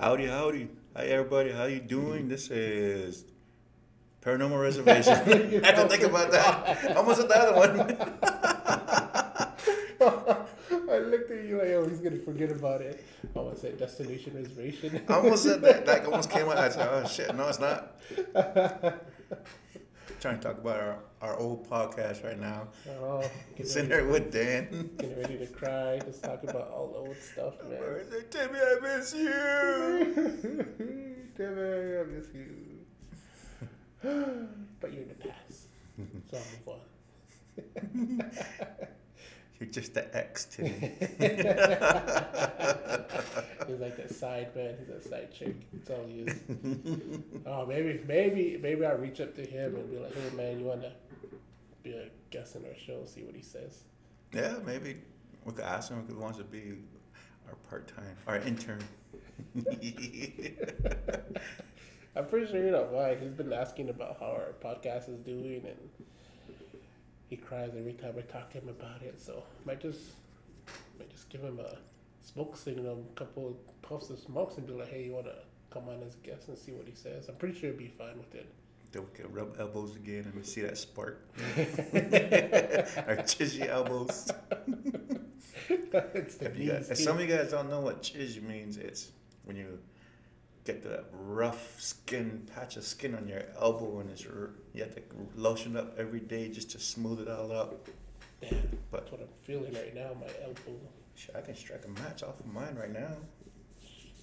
Howdy, 0.00 0.26
howdy. 0.26 0.68
Hi, 0.94 1.06
everybody. 1.06 1.50
How 1.50 1.64
you 1.64 1.80
doing? 1.80 2.28
This 2.28 2.52
is 2.52 3.24
Paranormal 4.22 4.62
Reservation. 4.62 5.12
I 5.64 5.66
had 5.66 5.74
to 5.74 5.88
think 5.88 6.04
about 6.04 6.30
that. 6.30 6.96
Almost 6.96 7.22
said 7.22 7.28
the 7.28 7.36
other 7.36 7.56
one. 7.56 7.80
I 10.88 10.98
looked 10.98 11.32
at 11.32 11.44
you 11.44 11.58
like, 11.58 11.70
oh, 11.70 11.88
he's 11.88 11.98
gonna 11.98 12.18
forget 12.18 12.52
about 12.52 12.80
it. 12.80 13.04
I 13.34 13.38
almost 13.40 13.62
said 13.62 13.76
Destination 13.76 14.34
Reservation. 14.36 15.02
I 15.08 15.14
almost 15.14 15.42
said 15.42 15.62
that. 15.62 15.84
That 15.84 16.04
almost 16.04 16.30
came 16.30 16.48
out. 16.48 16.58
I 16.58 16.68
said, 16.68 16.88
oh, 16.88 17.04
shit. 17.08 17.34
No, 17.34 17.48
it's 17.48 17.58
not. 17.58 17.98
Trying 20.20 20.38
to 20.38 20.42
talk 20.48 20.58
about 20.58 20.76
our, 20.80 20.98
our 21.22 21.36
old 21.38 21.68
podcast 21.68 22.24
right 22.24 22.38
now. 22.38 22.68
Oh, 23.00 23.22
Sitting 23.64 23.88
there 23.88 24.04
with 24.06 24.30
Dan. 24.32 24.90
getting 24.98 25.16
ready 25.20 25.38
to 25.38 25.46
cry. 25.46 25.98
Just 26.04 26.22
talking 26.24 26.50
about 26.50 26.68
all 26.70 26.88
the 26.88 26.98
old 26.98 27.16
stuff, 27.16 27.54
man. 27.68 27.80
Timmy, 28.30 28.58
I 28.58 28.78
miss 28.82 29.14
you. 29.14 29.30
Timmy, 31.36 31.98
I 31.98 32.02
miss 32.04 32.26
you. 32.34 32.46
but 34.80 34.92
you're 34.92 35.02
in 35.02 35.08
the 35.08 35.14
past, 35.14 35.68
so 36.30 36.38
move 36.66 36.76
on. 38.38 38.88
You're 39.60 39.70
just 39.70 39.94
the 39.94 40.16
ex, 40.16 40.44
Timmy. 40.44 40.70
He's 43.68 43.80
like 43.80 43.96
that 43.96 44.14
side 44.14 44.54
man. 44.54 44.76
He's 44.78 44.86
that 44.88 45.04
side 45.04 45.32
chick. 45.32 45.56
It's 45.74 45.90
all 45.90 46.04
he 46.06 46.20
is. 46.20 46.38
oh, 47.46 47.66
maybe, 47.66 48.00
maybe, 48.06 48.56
maybe 48.62 48.86
I'll 48.86 48.96
reach 48.96 49.20
up 49.20 49.34
to 49.34 49.44
him 49.44 49.74
and 49.74 49.90
be 49.90 49.98
like, 49.98 50.14
"Hey, 50.14 50.30
man, 50.36 50.60
you 50.60 50.66
wanna 50.66 50.92
be 51.82 51.90
a 51.92 52.08
guest 52.30 52.54
in 52.54 52.64
our 52.64 52.76
show? 52.76 53.04
See 53.04 53.24
what 53.24 53.34
he 53.34 53.42
says." 53.42 53.82
Yeah, 54.32 54.54
maybe 54.64 54.96
we 55.44 55.52
could 55.52 55.64
ask 55.64 55.90
him 55.90 56.00
if 56.00 56.08
he 56.08 56.14
wants 56.14 56.38
to 56.38 56.44
be 56.44 56.74
our 57.48 57.56
part 57.68 57.88
time, 57.88 58.16
our 58.26 58.36
intern. 58.36 58.84
I'm 62.16 62.26
pretty 62.26 62.46
sure 62.46 62.64
you 62.64 62.70
know 62.70 62.86
why. 62.90 63.16
He's 63.16 63.32
been 63.32 63.52
asking 63.52 63.88
about 63.90 64.18
how 64.20 64.26
our 64.26 64.54
podcast 64.62 65.08
is 65.08 65.18
doing, 65.18 65.64
and 65.66 66.06
he 67.28 67.36
cries 67.36 67.70
every 67.78 67.92
time 67.92 68.14
I 68.16 68.22
talk 68.22 68.50
to 68.52 68.58
him 68.58 68.68
about 68.68 69.02
it. 69.02 69.20
So 69.20 69.44
might 69.64 69.80
just, 69.80 70.00
might 70.98 71.10
just 71.10 71.28
give 71.28 71.42
him 71.42 71.60
a 71.60 71.76
smoke 72.22 72.56
signal, 72.56 73.04
a 73.14 73.18
couple 73.18 73.56
puffs 73.82 74.10
of 74.10 74.18
smokes, 74.18 74.56
and 74.56 74.66
be 74.66 74.72
like, 74.72 74.88
"Hey, 74.88 75.04
you 75.04 75.12
wanna 75.12 75.34
come 75.70 75.88
on 75.88 76.02
as 76.02 76.14
a 76.14 76.26
guest 76.26 76.48
and 76.48 76.58
see 76.58 76.72
what 76.72 76.86
he 76.86 76.94
says?" 76.94 77.28
I'm 77.28 77.36
pretty 77.36 77.58
sure 77.58 77.70
he'd 77.70 77.78
be 77.78 77.88
fine 77.88 78.18
with 78.18 78.34
it. 78.34 78.48
Then 78.92 79.02
we 79.02 79.08
could 79.14 79.26
uh, 79.26 79.28
rub 79.28 79.60
elbows 79.60 79.96
again 79.96 80.24
and 80.24 80.34
we 80.34 80.42
see 80.42 80.62
that 80.62 80.78
spark. 80.78 81.20
our 81.56 83.16
chizzy 83.26 83.68
elbows. 83.68 84.30
it's 85.68 86.36
the 86.36 86.46
If, 86.46 86.58
you 86.58 86.72
guys, 86.72 86.90
if 86.90 86.98
some 86.98 87.16
of 87.16 87.28
you 87.28 87.36
guys 87.36 87.50
don't 87.50 87.68
know 87.68 87.80
what 87.80 88.02
chiz 88.02 88.40
means, 88.40 88.78
it's 88.78 89.10
when 89.44 89.56
you 89.56 89.78
get 90.68 90.84
that 90.84 91.06
rough 91.12 91.80
skin, 91.80 92.46
patch 92.54 92.76
of 92.76 92.84
skin 92.84 93.14
on 93.14 93.26
your 93.26 93.42
elbow, 93.58 94.00
and 94.00 94.10
it's 94.10 94.22
you 94.22 94.82
have 94.82 94.94
to 94.94 95.00
lotion 95.34 95.76
up 95.78 95.98
every 95.98 96.20
day 96.20 96.50
just 96.50 96.70
to 96.72 96.78
smooth 96.78 97.20
it 97.20 97.28
all 97.28 97.50
out. 97.52 97.88
Damn, 98.42 98.78
But- 98.90 99.00
that's 99.00 99.12
what 99.12 99.22
I'm 99.22 99.28
feeling 99.42 99.72
right 99.72 99.94
now. 99.94 100.10
My 100.20 100.26
elbow. 100.44 100.78
Shit, 101.14 101.34
I 101.34 101.40
can 101.40 101.56
strike 101.56 101.84
a 101.86 101.88
match 101.88 102.22
off 102.22 102.38
of 102.38 102.46
mine 102.46 102.76
right 102.78 102.92
now. 102.92 103.16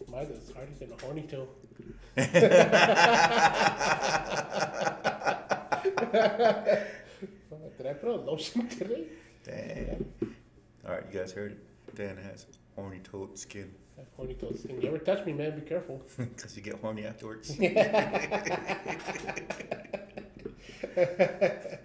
Mine's 0.07 0.29
as 0.37 0.51
hard 0.55 0.69
as 0.71 0.81
in 0.81 0.91
a 0.91 1.01
horny 1.03 1.23
toe. 1.23 1.47
Did 7.77 7.87
I 7.87 7.93
put 7.93 8.09
on 8.09 8.25
lotion 8.25 8.67
today? 8.69 9.05
Dang. 9.43 10.05
All 10.87 10.93
right, 10.93 11.03
you 11.11 11.19
guys 11.19 11.31
heard 11.31 11.53
it. 11.53 11.95
Dan 11.95 12.17
has 12.17 12.45
horny 12.75 12.99
toad 12.99 13.37
skin 13.37 13.73
Horny 14.15 14.33
toe 14.35 14.51
skin. 14.51 14.81
You 14.81 14.89
ever 14.89 14.97
touch 14.97 15.25
me, 15.25 15.33
man? 15.33 15.59
Be 15.59 15.65
careful. 15.65 16.01
because 16.17 16.55
you 16.55 16.61
get 16.61 16.79
horny 16.79 17.05
afterwards. 17.05 17.57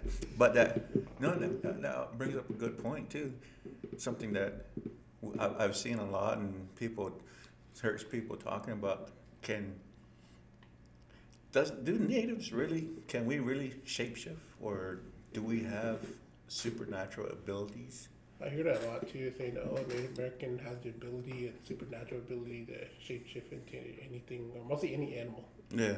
But 0.41 0.55
that 0.55 0.81
no, 1.19 1.35
that, 1.35 2.17
brings 2.17 2.35
up 2.35 2.49
a 2.49 2.53
good 2.53 2.81
point 2.81 3.11
too. 3.11 3.31
Something 3.97 4.33
that 4.33 4.65
I've 5.37 5.75
seen 5.75 5.99
a 5.99 6.09
lot, 6.09 6.39
and 6.39 6.75
people, 6.75 7.11
heard 7.79 8.03
people 8.09 8.35
talking 8.37 8.73
about 8.73 9.11
can. 9.43 9.75
Does 11.51 11.69
do 11.69 11.99
natives 11.99 12.51
really? 12.51 12.87
Can 13.07 13.27
we 13.27 13.37
really 13.37 13.75
shapeshift, 13.85 14.39
or 14.59 15.01
do 15.31 15.43
we 15.43 15.61
have 15.61 15.99
supernatural 16.47 17.27
abilities? 17.27 18.09
I 18.43 18.49
hear 18.49 18.63
that 18.63 18.83
a 18.83 18.87
lot 18.87 19.07
too, 19.07 19.31
saying 19.37 19.53
that 19.55 19.63
oh, 19.63 19.75
Native 19.87 20.17
American 20.17 20.57
has 20.59 20.77
the 20.79 20.89
ability 20.89 21.47
and 21.47 21.55
supernatural 21.67 22.21
ability 22.21 22.65
to 22.65 23.13
shapeshift 23.13 23.51
into 23.51 23.77
anything, 24.03 24.51
or 24.55 24.63
mostly 24.65 24.93
any 24.93 25.15
animal. 25.17 25.47
Yeah. 25.69 25.97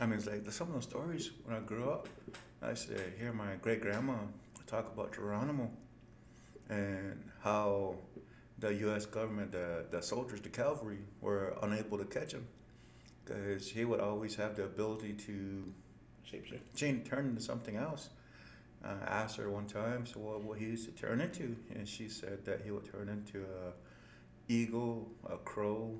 I 0.00 0.06
mean, 0.06 0.18
it's 0.18 0.26
like 0.26 0.44
the 0.44 0.52
some 0.52 0.68
of 0.68 0.74
those 0.74 0.84
stories 0.84 1.30
when 1.44 1.56
I 1.56 1.60
grew 1.60 1.90
up. 1.90 2.08
I 2.62 2.70
used 2.70 2.88
to 2.88 2.98
hear 3.18 3.32
my 3.32 3.56
great 3.60 3.80
grandma 3.80 4.14
talk 4.66 4.92
about 4.92 5.12
Geronimo 5.14 5.70
and 6.70 7.22
how 7.42 7.96
the 8.58 8.72
U.S. 8.74 9.04
government, 9.04 9.52
the, 9.52 9.84
the 9.90 10.00
soldiers, 10.00 10.40
the 10.40 10.48
cavalry, 10.48 10.98
were 11.20 11.56
unable 11.62 11.98
to 11.98 12.04
catch 12.04 12.32
him 12.32 12.46
because 13.24 13.68
he 13.68 13.84
would 13.84 14.00
always 14.00 14.34
have 14.36 14.56
the 14.56 14.64
ability 14.64 15.12
to 15.12 15.64
Shapeshift. 16.30 16.60
change, 16.74 17.08
turn 17.08 17.26
into 17.26 17.42
something 17.42 17.76
else. 17.76 18.10
Uh, 18.84 18.94
I 19.06 19.22
asked 19.22 19.36
her 19.36 19.48
one 19.48 19.66
time, 19.66 20.06
so 20.06 20.18
what, 20.18 20.42
what 20.42 20.58
he 20.58 20.64
used 20.64 20.84
to 20.86 20.90
turn 20.90 21.20
into, 21.20 21.56
and 21.74 21.86
she 21.86 22.08
said 22.08 22.44
that 22.44 22.62
he 22.64 22.70
would 22.70 22.90
turn 22.90 23.08
into 23.08 23.44
a 23.44 23.72
eagle, 24.52 25.10
a 25.28 25.36
crow. 25.36 25.98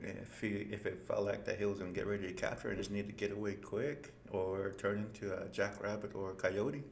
If 0.00 0.40
he 0.40 0.48
if 0.48 0.86
it 0.86 1.06
felt 1.06 1.24
like 1.24 1.44
that 1.44 1.58
he 1.58 1.64
was 1.64 1.78
gonna 1.78 1.92
get 1.92 2.06
ready 2.06 2.26
to 2.26 2.32
capture 2.32 2.72
it, 2.72 2.76
just 2.76 2.90
need 2.90 3.06
to 3.06 3.12
get 3.12 3.32
away 3.32 3.54
quick, 3.54 4.12
or 4.30 4.74
turn 4.78 4.98
into 4.98 5.32
a 5.36 5.48
jackrabbit 5.48 6.14
or 6.14 6.32
a 6.32 6.34
coyote, 6.34 6.82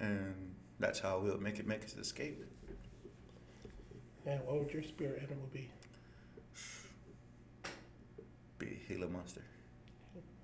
and 0.00 0.54
that's 0.78 1.00
how 1.00 1.18
we'll 1.18 1.38
make 1.38 1.58
it 1.58 1.66
make 1.66 1.82
his 1.82 1.94
escape. 1.96 2.44
Yeah, 4.26 4.38
what 4.44 4.58
would 4.58 4.72
your 4.72 4.82
spirit 4.82 5.22
animal 5.22 5.48
be? 5.52 5.70
Be 8.58 8.80
a 8.88 8.92
Gila 8.92 9.08
monster. 9.08 9.42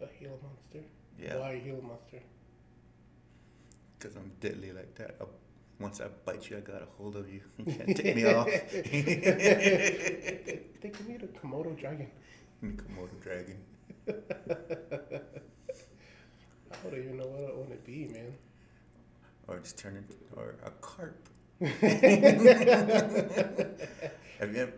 A 0.01 0.07
Gila 0.19 0.37
monster. 0.43 0.89
Yeah, 1.19 1.39
Why 1.39 1.53
a 1.53 1.61
Gila 1.61 1.83
monster? 1.83 2.21
Because 4.03 4.17
I'm 4.17 4.33
deadly 4.41 4.73
like 4.73 4.95
that. 4.97 5.17
i 5.21 5.25
once 5.79 6.01
I 6.01 6.07
bite 6.25 6.49
you, 6.51 6.57
I 6.59 6.61
got 6.61 6.83
a 6.83 6.87
hold 6.97 7.17
of 7.17 7.29
you. 7.33 7.41
You 7.59 7.75
can't 7.75 7.97
take 7.97 8.15
me 8.17 8.25
off. 8.25 8.49
They 10.83 10.91
can 10.91 11.07
me 11.07 11.15
a 11.15 11.19
Komodo 11.39 11.79
dragon. 11.79 12.11
Komodo 12.65 13.21
dragon. 13.23 13.59
I 16.73 16.77
don't 16.83 16.99
even 16.99 17.17
know 17.19 17.27
what 17.27 17.51
I 17.51 17.55
want 17.55 17.71
to 17.71 17.77
be, 17.79 18.09
man. 18.09 18.35
or 19.49 19.59
just 19.61 19.79
turn 19.79 19.97
into 19.97 20.15
or 20.37 20.57
a 20.65 20.71
carp. 20.81 21.29
Have 24.39 24.55
you 24.55 24.63
ever, 24.63 24.73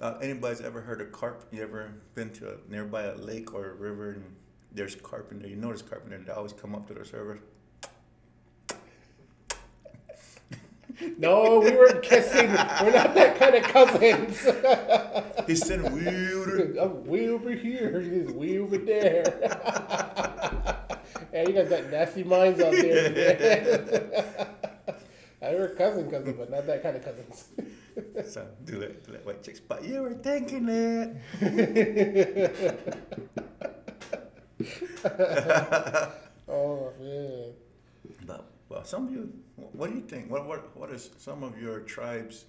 uh, 0.00 0.18
anybody's 0.22 0.60
ever 0.62 0.80
heard 0.80 1.00
of 1.00 1.12
carp? 1.12 1.44
You 1.52 1.62
ever 1.62 1.92
been 2.14 2.30
to 2.34 2.54
a, 2.54 2.70
nearby 2.70 3.02
a 3.04 3.16
lake 3.16 3.52
or 3.54 3.70
a 3.70 3.74
river 3.74 4.12
and 4.12 4.24
there's 4.72 4.94
carp 4.96 5.30
in 5.32 5.40
there? 5.40 5.48
You 5.48 5.56
notice 5.56 5.82
carp 5.82 6.04
in 6.04 6.10
there. 6.10 6.20
They 6.20 6.32
always 6.32 6.52
come 6.54 6.74
up 6.74 6.86
to 6.88 6.94
the 6.94 7.04
surface. 7.04 7.42
No, 11.18 11.60
we 11.60 11.70
weren't 11.70 12.02
kissing. 12.02 12.48
We're 12.48 12.92
not 12.92 13.14
that 13.14 13.36
kind 13.38 13.54
of 13.54 13.62
cousins. 13.64 14.40
He's 15.46 15.66
sitting 15.66 15.92
weird. 15.92 16.76
I'm 16.76 17.04
way 17.04 17.28
over 17.28 17.52
here. 17.52 18.00
He's 18.00 18.30
way 18.30 18.58
over 18.58 18.78
there. 18.78 19.24
yeah, 21.32 21.48
you 21.48 21.52
guys 21.52 21.68
got 21.68 21.90
nasty 21.90 22.24
minds 22.24 22.60
out 22.60 22.72
there. 22.72 24.48
I 25.42 25.54
were 25.54 25.68
cousin 25.68 26.10
cousin, 26.10 26.34
but 26.36 26.50
not 26.50 26.66
that 26.66 26.82
kind 26.82 26.96
of 26.96 27.04
cousins. 27.04 27.48
So 28.32 28.46
do 28.64 28.78
that, 28.80 29.04
do 29.04 29.12
that 29.12 29.24
white 29.24 29.42
chicks. 29.42 29.60
But 29.60 29.84
you 29.84 30.02
were 30.02 30.14
thinking 30.14 30.68
it. 30.68 31.16
Oh 36.48 36.92
man. 37.00 37.52
Well, 38.70 38.84
some 38.84 39.08
of 39.08 39.12
you, 39.12 39.32
what 39.56 39.90
do 39.90 39.96
you 39.96 40.02
think? 40.02 40.30
What 40.30 40.46
what 40.46 40.76
what 40.76 40.90
is 40.90 41.10
some 41.18 41.42
of 41.42 41.60
your 41.60 41.80
tribes? 41.80 42.44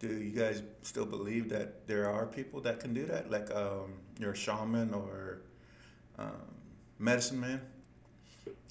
Do 0.00 0.08
you 0.08 0.32
guys 0.32 0.60
still 0.82 1.06
believe 1.06 1.48
that 1.50 1.86
there 1.86 2.10
are 2.10 2.26
people 2.26 2.60
that 2.62 2.80
can 2.80 2.92
do 2.92 3.06
that, 3.06 3.30
like 3.30 3.48
um, 3.54 3.94
your 4.18 4.34
shaman 4.34 4.92
or 4.92 5.42
um, 6.18 6.42
medicine 6.98 7.38
man? 7.38 7.60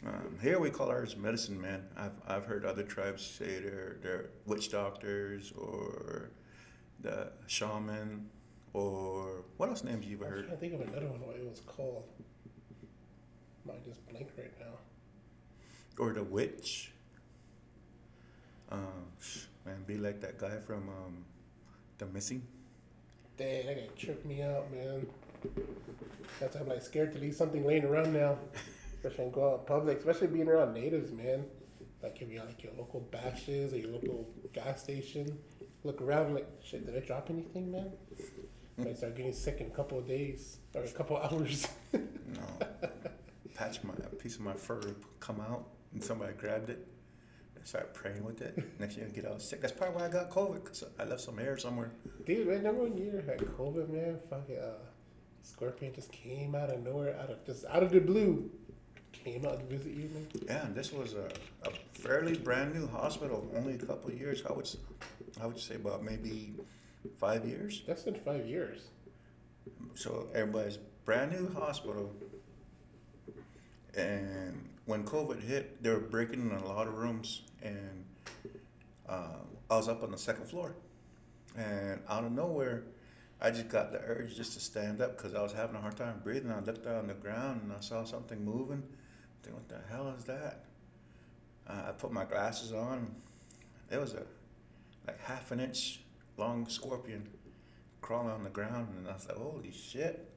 Um, 0.06 0.38
here 0.42 0.60
we 0.60 0.70
call 0.70 0.90
ours 0.90 1.16
medicine 1.16 1.60
man. 1.62 1.86
I've 1.96 2.18
I've 2.28 2.46
heard 2.46 2.66
other 2.66 2.84
tribes 2.84 3.26
say 3.26 3.62
they're 3.62 3.96
they're 4.04 4.26
witch 4.46 4.70
doctors 4.70 5.54
or 5.58 6.32
the 7.00 7.32
shaman 7.48 8.30
or 8.74 9.46
what 9.56 9.70
else 9.70 9.86
names 9.86 10.06
you've 10.06 10.22
I'm 10.24 10.28
heard? 10.30 10.46
trying 10.46 10.58
to 10.58 10.62
think 10.62 10.74
of 10.74 10.82
another 10.82 11.08
one. 11.08 11.22
What 11.22 11.38
it 11.38 11.48
was 11.50 11.62
called. 11.62 12.04
Mind 13.66 13.80
just 13.86 14.06
blank 14.10 14.28
right 14.38 14.52
now. 14.60 14.81
Or 15.98 16.14
the 16.14 16.24
witch. 16.24 16.92
Um, 18.72 18.80
man, 19.66 19.84
be 19.86 19.98
like 19.98 20.22
that 20.22 20.38
guy 20.38 20.58
from 20.66 20.90
um, 20.90 21.26
The 21.98 22.06
Missing. 22.08 22.42
Dang, 23.38 23.66
that 23.66 23.76
guy 23.76 23.88
tripped 23.98 24.26
me 24.26 24.42
out, 24.42 24.72
man. 24.72 25.06
That's 26.40 26.56
why 26.56 26.62
I'm 26.62 26.70
like 26.70 26.82
scared 26.82 27.14
to 27.14 27.20
leave 27.20 27.36
something 27.36 27.66
laying 27.66 27.86
around 27.86 28.14
now. 28.14 28.38
Especially 28.96 29.26
when 29.26 29.34
go 29.34 29.54
out 29.54 29.60
in 29.62 29.66
public, 29.66 29.98
especially 29.98 30.28
being 30.28 30.48
around 30.48 30.74
natives, 30.74 31.12
man. 31.12 31.46
Like 32.04 32.22
if 32.22 32.30
you're 32.30 32.44
like 32.44 32.64
your 32.64 32.74
local 32.78 33.02
bashes 33.12 33.74
or 33.74 33.78
your 33.78 33.90
local 33.90 34.28
gas 34.54 34.82
station, 34.82 35.38
look 35.84 36.02
around 36.02 36.34
like 36.34 36.48
shit, 36.64 36.86
did 36.86 36.96
I 36.96 37.06
drop 37.06 37.30
anything, 37.30 37.72
man? 37.72 37.92
Might 38.78 38.98
start 38.98 39.16
getting 39.16 39.34
sick 39.34 39.60
in 39.60 39.68
a 39.68 39.72
couple 39.72 40.00
of 40.00 40.08
days 40.08 40.58
or 40.74 40.84
a 40.84 40.88
couple 40.90 41.18
of 41.18 41.32
hours. 41.34 41.68
No. 41.94 42.68
Patch 43.56 43.84
my 43.84 43.94
a 43.94 44.16
piece 44.16 44.36
of 44.36 44.42
my 44.42 44.54
fur 44.54 44.96
come 45.20 45.40
out 45.42 45.68
and 45.94 46.04
somebody 46.04 46.34
grabbed 46.34 46.70
it 46.70 46.88
and 47.56 47.68
started 47.68 47.94
praying 47.94 48.24
with 48.24 48.42
it. 48.42 48.58
Next 48.80 48.98
year 48.98 49.08
I 49.08 49.14
get 49.14 49.26
all 49.26 49.40
sick. 49.40 49.62
That's 49.62 49.74
probably 49.74 50.02
why 50.02 50.08
I 50.08 50.10
got 50.10 50.30
COVID 50.30 50.64
because 50.64 50.84
I 51.00 51.04
left 51.04 51.22
some 51.22 51.40
air 51.40 51.58
somewhere. 51.58 51.92
Dude, 52.26 52.48
man, 52.48 52.58
remember 52.58 52.84
when 52.84 52.98
you 52.98 53.24
had 53.26 53.40
COVID, 53.40 53.90
man? 53.90 54.20
Fucking 54.30 54.58
uh, 54.58 54.74
Scorpion 55.44 55.94
just 55.94 56.12
came 56.12 56.56
out 56.56 56.70
of 56.70 56.84
nowhere, 56.84 57.18
out 57.20 57.30
of 57.30 57.46
just 57.46 57.66
out 57.66 57.84
of 57.84 57.92
the 57.92 58.00
blue, 58.00 58.50
came 59.12 59.46
out 59.46 59.60
to 59.60 59.66
visit 59.66 59.94
you, 59.94 60.10
man. 60.14 60.28
Yeah, 60.46 60.66
and 60.66 60.76
this 60.76 60.92
was 60.92 61.14
a, 61.14 61.30
a 61.68 61.72
fairly 61.94 62.38
brand 62.38 62.74
new 62.74 62.88
hospital, 62.88 63.50
only 63.56 63.74
a 63.74 63.78
couple 63.78 64.10
of 64.10 64.20
years. 64.20 64.44
I 64.48 64.54
would 64.54 64.70
I 65.42 65.48
would 65.48 65.60
say 65.60 65.76
about 65.76 66.04
maybe 66.04 66.54
five 67.20 67.46
years. 67.46 67.84
That's 67.88 68.04
been 68.04 68.16
five 68.16 68.46
years. 68.46 68.82
So 69.96 70.28
everybody's 70.34 70.78
brand 71.06 71.32
new 71.32 71.52
hospital. 71.54 72.14
And 73.96 74.70
when 74.86 75.04
COVID 75.04 75.42
hit, 75.42 75.82
they 75.84 75.90
were 75.90 76.00
breaking 76.00 76.50
in 76.50 76.52
a 76.52 76.66
lot 76.66 76.88
of 76.88 76.96
rooms, 76.96 77.44
and 77.62 78.06
uh, 79.08 79.38
I 79.70 79.76
was 79.76 79.88
up 79.88 80.04
on 80.04 80.12
the 80.12 80.18
second 80.18 80.48
floor, 80.48 80.76
and 81.56 82.02
out 82.10 82.24
of 82.24 82.32
nowhere, 82.32 82.84
I 83.40 83.50
just 83.50 83.70
got 83.70 83.92
the 83.92 84.00
urge 84.00 84.36
just 84.36 84.54
to 84.54 84.60
stand 84.60 85.02
up 85.02 85.18
because 85.18 85.34
I 85.34 85.42
was 85.42 85.52
having 85.52 85.76
a 85.76 85.82
hard 85.82 85.98
time 85.98 86.22
breathing. 86.24 86.52
I 86.52 86.60
looked 86.60 86.86
down 86.86 86.96
on 86.96 87.08
the 87.08 87.16
ground 87.16 87.62
and 87.64 87.74
I 87.74 87.80
saw 87.80 88.04
something 88.04 88.44
moving. 88.46 88.84
I 88.84 89.44
think, 89.44 89.56
what 89.56 89.68
the 89.68 89.80
hell 89.90 90.14
is 90.16 90.26
that? 90.26 90.66
Uh, 91.68 91.90
I 91.90 91.92
put 91.94 92.12
my 92.12 92.24
glasses 92.24 92.72
on. 92.72 93.16
It 93.90 94.00
was 94.00 94.14
a 94.14 94.24
like 95.08 95.20
half 95.22 95.52
an 95.52 95.60
inch 95.60 96.02
long 96.38 96.68
scorpion 96.70 97.28
crawling 98.02 98.30
on 98.32 98.44
the 98.44 98.50
ground, 98.50 98.90
and 98.98 99.08
I 99.08 99.14
was 99.14 99.28
like, 99.28 99.38
"Holy 99.38 99.72
shit!" 99.72 100.30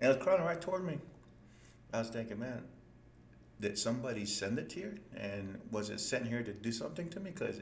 And 0.00 0.10
it 0.10 0.16
was 0.16 0.24
crawling 0.24 0.44
right 0.44 0.60
toward 0.60 0.84
me. 0.84 0.98
I 1.92 1.98
was 2.00 2.08
thinking, 2.08 2.40
man, 2.40 2.62
did 3.60 3.78
somebody 3.78 4.24
send 4.24 4.58
it 4.58 4.72
here, 4.72 4.96
and 5.16 5.60
was 5.70 5.90
it 5.90 6.00
sent 6.00 6.26
here 6.26 6.42
to 6.42 6.52
do 6.52 6.72
something 6.72 7.08
to 7.10 7.20
me? 7.20 7.30
Because 7.30 7.60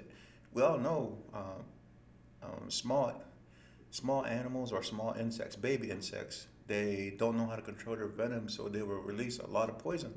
we 0.53 0.63
all 0.63 0.79
know 0.79 1.19
um, 1.35 1.65
um, 2.43 2.71
small, 2.71 3.13
small 3.91 4.25
animals 4.25 4.73
or 4.73 4.83
small 4.83 5.15
insects, 5.19 5.57
baby 5.57 5.91
insects, 5.91 6.47
they 6.69 7.15
don't 7.19 7.37
know 7.37 7.47
how 7.47 7.57
to 7.57 7.63
control 7.63 7.97
their 7.97 8.07
venom, 8.07 8.49
so 8.49 8.69
they 8.69 8.83
will 8.83 9.01
release 9.01 9.39
a 9.39 9.47
lot 9.47 9.69
of 9.69 9.79
poison. 9.79 10.13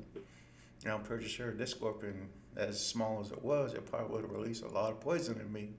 And 0.84 0.92
I'm 0.92 1.02
pretty 1.02 1.26
sure 1.26 1.52
this 1.52 1.70
scorpion, 1.70 2.28
as 2.56 2.84
small 2.84 3.20
as 3.20 3.32
it 3.32 3.42
was, 3.42 3.72
it 3.72 3.86
probably 3.86 4.12
would 4.12 4.22
have 4.22 4.30
released 4.30 4.62
a 4.62 4.68
lot 4.68 4.90
of 4.90 5.00
poison 5.00 5.40
in 5.40 5.52
me. 5.52 5.70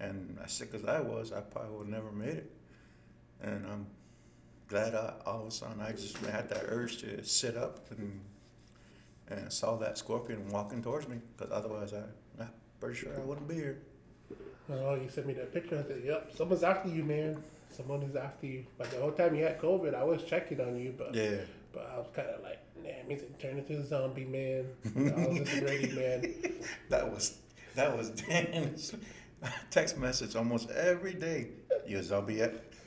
And 0.00 0.38
as 0.44 0.52
sick 0.52 0.70
as 0.74 0.84
I 0.84 1.00
was, 1.00 1.32
I 1.32 1.40
probably 1.40 1.76
would 1.76 1.86
have 1.86 1.94
never 1.94 2.12
made 2.12 2.38
it. 2.38 2.52
And 3.42 3.66
I'm 3.66 3.86
glad 4.68 4.94
I, 4.94 5.14
all 5.24 5.42
of 5.42 5.48
a 5.48 5.50
sudden 5.50 5.80
I 5.80 5.92
just 5.92 6.16
had 6.18 6.48
that 6.50 6.64
urge 6.68 6.98
to 6.98 7.24
sit 7.24 7.56
up 7.56 7.90
and 7.90 8.20
and 9.30 9.52
saw 9.52 9.76
that 9.76 9.98
scorpion 9.98 10.48
walking 10.50 10.82
towards 10.82 11.08
me. 11.08 11.18
Because 11.36 11.52
otherwise, 11.52 11.92
I, 11.92 12.02
I'm 12.42 12.50
pretty 12.80 12.96
sure 12.98 13.12
I 13.16 13.20
wouldn't 13.20 13.48
be 13.48 13.54
here. 13.56 13.78
Oh, 14.70 14.94
you 14.94 15.08
sent 15.08 15.26
me 15.26 15.32
that 15.34 15.52
picture. 15.52 15.78
I 15.78 15.88
said, 15.88 16.02
"Yep, 16.04 16.32
someone's 16.36 16.62
after 16.62 16.88
you, 16.88 17.02
man. 17.04 17.42
Someone 17.70 18.02
is 18.02 18.16
after 18.16 18.46
you." 18.46 18.64
But 18.76 18.90
the 18.90 18.98
whole 18.98 19.12
time 19.12 19.34
you 19.34 19.42
had 19.44 19.58
COVID, 19.60 19.94
I 19.94 20.04
was 20.04 20.22
checking 20.24 20.60
on 20.60 20.76
you, 20.76 20.94
but 20.96 21.14
Yeah. 21.14 21.38
but 21.72 21.90
I 21.94 21.98
was 21.98 22.08
kind 22.14 22.28
of 22.28 22.42
like, 22.42 22.58
"Damn, 22.82 23.08
he's 23.08 23.22
turning 23.38 23.58
into 23.58 23.78
a 23.78 23.84
zombie, 23.86 24.24
man." 24.26 24.66
I 24.96 25.28
was 25.28 25.38
just 25.48 25.62
ready, 25.70 25.92
man. 25.92 26.34
That 26.90 27.10
was 27.10 27.38
that 27.76 27.96
was 27.96 28.10
Dan's 28.10 28.94
text 29.70 29.96
message 29.96 30.36
almost 30.36 30.70
every 30.70 31.14
day. 31.14 31.48
You 31.86 31.98
a 31.98 32.02
zombie 32.02 32.34
yet? 32.34 32.54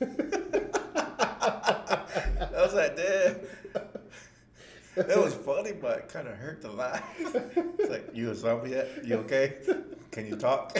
I 1.44 2.52
was 2.54 2.74
like, 2.74 2.96
damn. 2.96 3.36
It 4.96 5.16
was 5.18 5.34
funny, 5.34 5.72
but 5.72 5.98
it 5.98 6.08
kind 6.08 6.28
of 6.28 6.34
hurt 6.34 6.60
to 6.62 6.70
laugh. 6.70 7.02
It's 7.18 7.90
like, 7.90 8.10
you 8.14 8.30
a 8.30 8.34
zombie 8.34 8.70
yet? 8.70 9.04
You 9.04 9.16
okay? 9.18 9.54
Can 10.10 10.26
you 10.26 10.36
talk? 10.36 10.76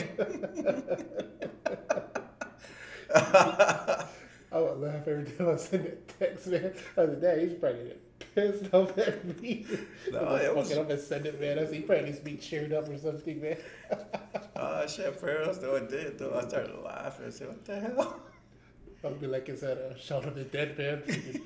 I 3.15 4.05
would 4.59 4.79
laugh 4.79 5.07
every 5.07 5.25
time 5.25 5.49
I 5.49 5.55
send 5.57 5.85
that 5.85 6.19
text, 6.19 6.47
man. 6.47 6.73
I 6.97 7.01
was 7.01 7.09
like, 7.09 7.21
"Dad, 7.21 7.39
he's 7.39 7.53
probably 7.55 7.93
pissed 8.35 8.73
off 8.73 8.97
at 8.97 9.41
me." 9.41 9.65
No, 10.11 10.19
I 10.19 10.31
was 10.33 10.41
it 10.43 10.55
was- 10.55 10.67
fuck 10.69 10.77
it 10.77 10.81
up 10.81 10.89
and 10.91 10.99
send 11.01 11.25
it, 11.25 11.41
man. 11.41 11.57
I 11.59 11.65
he 11.73 11.79
probably 11.81 12.05
needs 12.05 12.19
to 12.19 12.23
be 12.25 12.37
cheered 12.37 12.73
up 12.73 12.87
or 12.89 12.97
something, 12.97 13.41
man. 13.41 13.57
Oh 14.55 14.85
shit, 14.87 15.19
though 15.59 15.75
it 15.75 15.89
did 15.89 16.17
though. 16.19 16.37
I 16.37 16.47
started 16.47 16.75
laughing. 16.83 17.25
I 17.25 17.29
said, 17.31 17.47
what 17.47 17.65
the 17.65 17.79
hell? 17.79 18.19
I'll 19.03 19.11
be 19.11 19.27
like, 19.27 19.49
"Is 19.49 19.61
that 19.61 19.77
a 19.77 19.97
Shaun 19.99 20.23
of 20.25 20.35
the 20.35 20.43
Dead, 20.43 20.77
man?" 20.77 21.03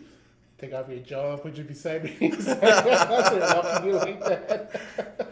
Take 0.60 0.74
off 0.74 0.90
your 0.90 1.32
and 1.32 1.42
put 1.42 1.56
you 1.56 1.64
beside 1.64 2.04
me. 2.04 2.18
I 2.22 2.30
started 2.40 3.40
laughing 3.40 3.90
you 3.90 3.96
like 3.96 4.20
that. 4.26 5.32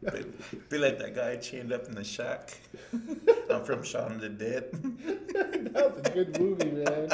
Be, 0.00 0.24
be 0.70 0.78
like 0.78 0.98
that 0.98 1.14
guy 1.14 1.36
chained 1.36 1.70
up 1.72 1.86
in 1.86 1.94
the 1.94 2.04
shack. 2.04 2.56
I'm 3.50 3.64
from 3.64 3.82
Shaun 3.82 4.18
the 4.18 4.28
Dead. 4.28 4.70
That 5.72 5.94
was 5.94 6.06
a 6.06 6.10
good 6.10 6.40
movie, 6.40 6.70
man. 6.70 7.08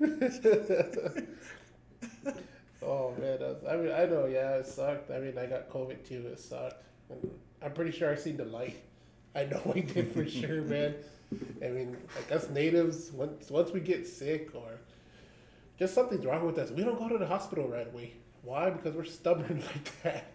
oh 2.82 3.14
man, 3.20 3.38
that 3.38 3.40
was, 3.40 3.64
I 3.68 3.76
mean, 3.76 3.92
I 3.92 4.06
know, 4.06 4.24
yeah, 4.26 4.56
it 4.56 4.66
sucked. 4.66 5.10
I 5.10 5.18
mean, 5.18 5.36
I 5.36 5.46
got 5.46 5.68
COVID 5.68 6.08
too. 6.08 6.26
It 6.26 6.40
sucked. 6.40 6.82
And 7.10 7.30
I'm 7.62 7.72
pretty 7.72 7.92
sure 7.92 8.10
I 8.10 8.16
seen 8.16 8.38
the 8.38 8.46
light. 8.46 8.82
I 9.34 9.44
know 9.44 9.60
I 9.74 9.80
did 9.80 10.12
for 10.12 10.26
sure, 10.26 10.62
man. 10.62 10.94
I 11.62 11.68
mean, 11.68 11.96
like 12.16 12.32
us 12.32 12.48
natives, 12.50 13.12
once 13.12 13.50
once 13.50 13.70
we 13.72 13.80
get 13.80 14.06
sick 14.06 14.54
or 14.54 14.71
just 15.82 15.94
something's 15.94 16.24
wrong 16.24 16.46
with 16.46 16.56
us, 16.58 16.70
we 16.70 16.84
don't 16.84 16.96
go 16.98 17.08
to 17.08 17.18
the 17.18 17.26
hospital 17.26 17.66
right 17.68 17.88
away. 17.88 18.12
Why? 18.42 18.70
Because 18.70 18.94
we're 18.94 19.04
stubborn 19.04 19.60
like 19.74 20.02
that. 20.04 20.32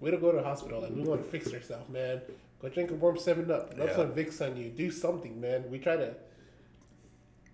We 0.00 0.10
don't 0.10 0.20
go 0.20 0.30
to 0.32 0.38
the 0.38 0.44
hospital. 0.44 0.80
Like 0.80 0.92
we 0.94 1.02
want 1.02 1.22
to 1.24 1.30
fix 1.30 1.52
ourselves, 1.52 1.88
man. 1.90 2.22
Go 2.62 2.68
drink 2.70 2.90
a 2.90 2.94
warm 2.94 3.18
Seven 3.18 3.50
Up. 3.50 3.74
Rub 3.76 3.88
Yeah. 3.88 3.96
some 3.96 4.12
Vicks 4.12 4.40
on 4.44 4.56
you. 4.56 4.70
Do 4.70 4.90
something, 4.90 5.38
man. 5.40 5.70
We 5.70 5.78
try 5.78 5.96
to 5.96 6.14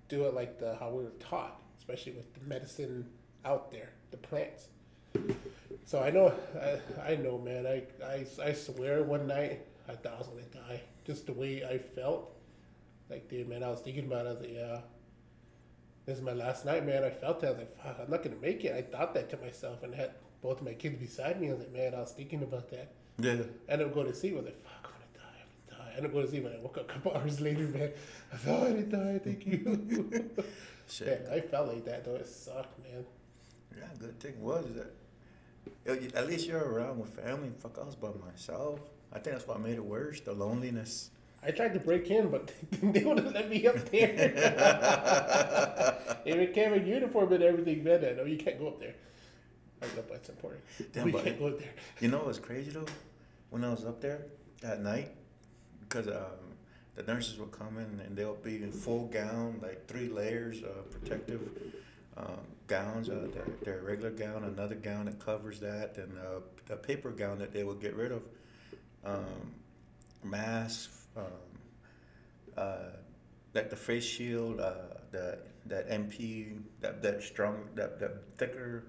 do 0.09 0.25
it 0.27 0.35
like 0.35 0.59
the 0.61 0.77
how 0.77 0.91
we 0.91 1.03
were 1.05 1.11
taught, 1.19 1.61
especially 1.79 2.13
with 2.13 2.33
the 2.35 2.41
medicine 2.49 3.09
out 3.45 3.71
there, 3.73 3.91
the 4.13 4.17
plants. 4.17 4.69
So 5.87 6.01
I 6.01 6.11
know, 6.11 6.33
I, 6.61 7.13
I 7.13 7.17
know, 7.17 7.39
man. 7.39 7.67
I, 7.67 7.83
I, 8.05 8.27
I 8.43 8.53
swear, 8.53 9.03
one 9.03 9.27
night 9.27 9.61
I 9.89 9.93
thought 9.95 10.15
I 10.15 10.19
was 10.19 10.29
gonna 10.29 10.43
die. 10.69 10.81
Just 11.05 11.27
the 11.27 11.33
way 11.33 11.65
I 11.65 11.79
felt, 11.79 12.35
like, 13.11 13.29
dude, 13.29 13.49
man. 13.49 13.63
I 13.63 13.71
was 13.71 13.81
thinking 13.81 14.07
about. 14.07 14.27
it. 14.27 14.29
I 14.29 14.33
was 14.33 14.41
like, 14.41 14.53
yeah, 14.55 14.79
this 16.07 16.19
is 16.19 16.23
my 16.23 16.33
last 16.33 16.65
night, 16.65 16.85
man. 16.87 17.05
I 17.05 17.11
felt 17.11 17.41
that. 17.41 17.49
I 17.49 17.51
was 17.51 17.59
like, 17.61 17.83
fuck, 17.83 17.99
I'm 18.01 18.11
not 18.11 18.23
gonna 18.23 18.37
make 18.37 18.65
it. 18.65 18.75
I 18.75 18.83
thought 18.83 19.15
that 19.15 19.31
to 19.31 19.37
myself, 19.39 19.83
and 19.83 19.95
had 19.95 20.13
both 20.43 20.61
of 20.61 20.67
my 20.67 20.75
kids 20.75 20.97
beside 20.97 21.41
me. 21.41 21.49
I 21.49 21.53
was 21.53 21.61
like, 21.61 21.73
man, 21.73 21.95
I 21.95 22.01
was 22.01 22.13
thinking 22.13 22.43
about 22.43 22.71
that. 22.71 22.93
Yeah. 23.19 23.45
I 23.69 23.73
ended 23.73 23.89
up 23.89 23.95
going 23.95 24.09
to 24.09 24.15
sleep. 24.15 24.35
I 24.35 24.37
was 24.37 24.45
like, 24.47 24.63
fuck, 24.63 24.85
I'm 24.85 24.91
gonna 24.91 25.05
die. 25.15 25.41
I'm 25.41 25.77
gonna 25.77 25.83
die. 25.83 25.91
I 25.91 25.97
ended 25.97 26.05
up 26.07 26.13
going 26.13 26.25
to 26.27 26.31
sleep, 26.31 26.45
and 26.45 26.55
I 26.55 26.59
woke 26.61 26.79
up 26.79 26.91
a 26.91 26.93
couple 26.93 27.13
hours 27.17 27.41
later, 27.41 27.69
man. 27.69 27.91
I 28.33 28.37
thought, 28.37 28.61
oh, 28.61 28.67
I 28.67 28.73
didn't 28.73 28.91
die. 28.91 29.21
Thank 29.25 29.47
you. 29.47 30.31
Shit. 30.89 31.25
man, 31.25 31.33
I 31.33 31.41
felt 31.41 31.69
like 31.69 31.85
that, 31.87 32.05
though. 32.05 32.17
It 32.17 32.29
sucked, 32.29 32.79
man. 32.81 33.07
Yeah, 33.77 33.85
good 33.99 34.21
thing 34.21 34.41
was 34.41 34.67
that 34.75 34.93
at 35.87 36.27
least 36.27 36.47
you're 36.47 36.63
around 36.63 36.99
with 36.99 37.11
family. 37.11 37.51
Fuck, 37.59 37.79
I 37.81 37.85
was 37.85 37.97
by 37.97 38.11
myself. 38.27 38.81
I 39.13 39.19
think 39.19 39.37
that's 39.37 39.47
what 39.47 39.61
made 39.61 39.75
it 39.77 39.85
worse, 39.85 40.21
the 40.21 40.33
loneliness. 40.33 41.11
I 41.47 41.51
tried 41.51 41.75
to 41.75 41.81
break 41.81 42.11
in, 42.11 42.31
but 42.31 42.53
they 42.83 43.05
wouldn't 43.05 43.35
let 43.35 43.51
me 43.51 43.67
up 43.67 43.77
there. 43.91 44.13
Even 46.27 46.53
came 46.53 46.73
in 46.73 46.87
uniform 46.87 47.33
and 47.33 47.43
everything, 47.43 47.85
man. 47.85 48.05
I 48.05 48.13
know 48.13 48.25
you 48.25 48.39
can't 48.39 48.59
go 48.59 48.69
up 48.69 48.81
there. 48.81 48.95
I 49.83 49.87
know 49.87 50.03
that's 50.11 50.29
important. 50.31 50.63
Damn, 50.93 51.05
we 51.05 51.13
but- 51.13 51.25
can't 51.25 51.39
go 51.39 51.49
up 51.49 51.59
there. 51.59 51.75
You 52.01 52.09
know 52.09 52.21
what's 52.21 52.39
crazy 52.39 52.71
though? 52.71 52.87
When 53.51 53.63
I 53.65 53.71
was 53.71 53.85
up 53.85 54.01
there 54.01 54.27
at 54.63 54.81
night, 54.83 55.11
because 55.81 56.09
um, 56.09 56.55
the 56.95 57.03
nurses 57.03 57.39
would 57.39 57.53
come 57.53 57.79
in 57.79 58.01
and 58.05 58.17
they'll 58.17 58.35
be 58.35 58.63
in 58.63 58.73
full 58.73 59.07
gown, 59.09 59.59
like 59.63 59.87
three 59.87 60.09
layers 60.09 60.63
of 60.63 60.91
protective 60.91 61.41
um, 62.17 62.39
gowns, 62.67 63.09
uh, 63.11 63.29
their, 63.33 63.45
their 63.63 63.83
regular 63.83 64.11
gown, 64.11 64.45
another 64.45 64.75
gown 64.75 65.05
that 65.07 65.19
covers 65.25 65.61
that, 65.61 65.97
and 65.99 66.17
uh, 66.19 66.41
the 66.67 66.77
paper 66.77 67.11
gown 67.11 67.39
that 67.39 67.53
they 67.53 67.65
would 67.65 67.81
get 67.81 67.95
rid 67.95 68.13
of, 68.13 68.23
um, 69.05 69.53
masks, 70.23 71.04
um, 71.17 71.25
uh, 72.57 72.77
like 73.55 73.71
the 73.71 73.77
face 73.77 74.05
shield, 74.05 74.61
uh, 74.61 74.75
the 75.11 75.39
that 75.67 75.89
MP, 75.89 76.59
that 76.81 77.03
that 77.03 77.23
strong, 77.23 77.69
that 77.75 77.99
that 78.01 78.37
thicker. 78.37 78.85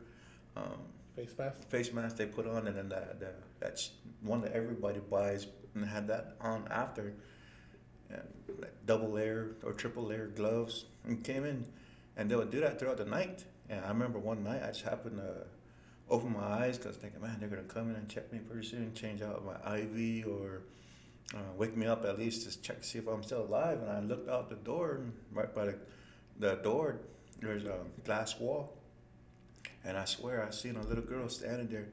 Um, 0.55 0.79
Face 1.15 1.33
mask. 1.37 1.69
face 1.69 1.93
mask 1.93 2.17
they 2.17 2.25
put 2.25 2.45
on, 2.45 2.67
and 2.67 2.75
then 2.75 2.89
that, 2.89 3.19
that 3.21 3.35
that's 3.59 3.91
one 4.21 4.41
that 4.41 4.51
everybody 4.51 4.99
buys 4.99 5.47
and 5.73 5.85
had 5.85 6.07
that 6.09 6.35
on 6.41 6.67
after. 6.69 7.13
and 8.09 8.21
like 8.59 8.73
double 8.85 9.09
layer 9.09 9.55
or 9.63 9.71
triple 9.73 10.03
layer 10.03 10.27
gloves, 10.27 10.85
and 11.05 11.23
came 11.23 11.45
in, 11.45 11.65
and 12.17 12.29
they 12.29 12.35
would 12.35 12.51
do 12.51 12.59
that 12.59 12.79
throughout 12.79 12.97
the 12.97 13.05
night. 13.05 13.45
And 13.69 13.83
I 13.83 13.87
remember 13.87 14.19
one 14.19 14.43
night 14.43 14.61
I 14.63 14.67
just 14.67 14.81
happened 14.83 15.17
to 15.17 15.47
open 16.09 16.33
my 16.33 16.43
eyes 16.43 16.77
because 16.77 16.97
thinking, 16.97 17.21
man, 17.21 17.37
they're 17.39 17.49
gonna 17.49 17.63
come 17.63 17.89
in 17.89 17.95
and 17.95 18.09
check 18.09 18.31
me 18.33 18.39
pretty 18.39 18.67
soon, 18.67 18.93
change 18.93 19.21
out 19.21 19.43
my 19.45 19.77
IV 19.77 20.27
or 20.27 20.63
uh, 21.33 21.39
wake 21.57 21.75
me 21.75 21.87
up 21.87 22.05
at 22.05 22.19
least 22.19 22.49
to 22.49 22.61
check 22.61 22.81
to 22.81 22.87
see 22.87 22.99
if 22.99 23.07
I'm 23.07 23.23
still 23.23 23.43
alive. 23.43 23.79
And 23.81 23.89
I 23.89 23.99
looked 24.01 24.29
out 24.29 24.49
the 24.49 24.55
door, 24.55 24.99
and 25.01 25.13
right 25.33 25.53
by 25.53 25.65
the, 25.65 25.75
the 26.39 26.55
door, 26.55 26.97
there's 27.39 27.65
a 27.65 27.79
glass 28.03 28.39
wall, 28.39 28.73
and 29.83 29.97
I 29.97 30.05
swear 30.05 30.45
I 30.45 30.51
seen 30.51 30.75
a 30.75 30.83
little 30.83 31.03
girl 31.03 31.27
standing 31.29 31.67
there. 31.67 31.87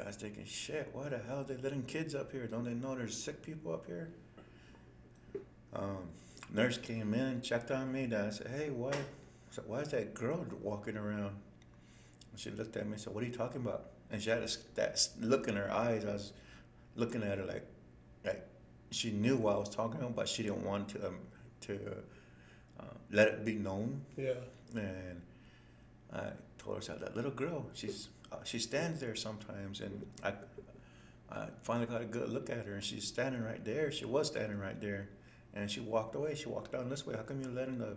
I 0.00 0.06
was 0.06 0.16
thinking, 0.16 0.44
shit, 0.46 0.88
why 0.92 1.08
the 1.08 1.18
hell 1.18 1.40
are 1.40 1.44
they 1.44 1.56
letting 1.56 1.82
kids 1.82 2.14
up 2.14 2.32
here? 2.32 2.46
Don't 2.46 2.64
they 2.64 2.72
know 2.72 2.94
there's 2.94 3.16
sick 3.16 3.42
people 3.42 3.74
up 3.74 3.86
here? 3.86 4.08
Um, 5.74 6.08
nurse 6.54 6.78
came 6.78 7.12
in, 7.12 7.42
checked 7.42 7.70
on 7.70 7.92
me. 7.92 8.06
Then 8.06 8.26
I 8.26 8.30
said, 8.30 8.46
hey, 8.48 8.70
why? 8.70 8.92
Said, 9.50 9.64
why 9.66 9.80
is 9.80 9.88
that 9.88 10.14
girl 10.14 10.46
walking 10.62 10.96
around? 10.96 11.34
And 12.30 12.40
she 12.40 12.50
looked 12.50 12.76
at 12.76 12.86
me 12.86 12.92
and 12.92 13.00
said, 13.00 13.12
what 13.12 13.24
are 13.24 13.26
you 13.26 13.32
talking 13.32 13.60
about? 13.60 13.86
And 14.10 14.22
she 14.22 14.30
had 14.30 14.42
a, 14.42 14.48
that 14.76 15.06
look 15.20 15.48
in 15.48 15.56
her 15.56 15.70
eyes. 15.70 16.04
I 16.04 16.12
was 16.12 16.32
looking 16.96 17.22
at 17.22 17.38
her 17.38 17.44
like, 17.44 17.66
like 18.24 18.46
she 18.90 19.10
knew 19.10 19.36
what 19.36 19.56
I 19.56 19.58
was 19.58 19.68
talking 19.68 20.00
about, 20.00 20.16
but 20.16 20.28
she 20.28 20.42
didn't 20.42 20.64
want 20.64 20.88
to 20.90 21.08
um, 21.08 21.18
to 21.62 21.78
uh, 22.80 22.84
let 23.10 23.28
it 23.28 23.44
be 23.44 23.54
known. 23.54 24.00
Yeah. 24.16 24.34
And 24.74 25.20
I 26.12 26.30
told 26.58 26.84
her, 26.84 26.94
that 26.94 27.16
little 27.16 27.30
girl, 27.30 27.66
she's 27.74 28.08
uh, 28.32 28.36
she 28.44 28.58
stands 28.58 29.00
there 29.00 29.16
sometimes, 29.16 29.80
and 29.80 30.06
I, 30.22 30.32
I 31.30 31.46
finally 31.62 31.86
got 31.86 32.00
a 32.00 32.04
good 32.04 32.30
look 32.30 32.50
at 32.50 32.66
her, 32.66 32.74
and 32.74 32.84
she's 32.84 33.06
standing 33.06 33.42
right 33.42 33.64
there. 33.64 33.90
She 33.90 34.04
was 34.04 34.28
standing 34.28 34.58
right 34.58 34.80
there, 34.80 35.08
and 35.54 35.70
she 35.70 35.80
walked 35.80 36.14
away. 36.14 36.34
She 36.34 36.48
walked 36.48 36.72
down 36.72 36.88
this 36.88 37.06
way. 37.06 37.16
How 37.16 37.22
come 37.22 37.40
you're 37.40 37.50
letting 37.50 37.78
the 37.78 37.96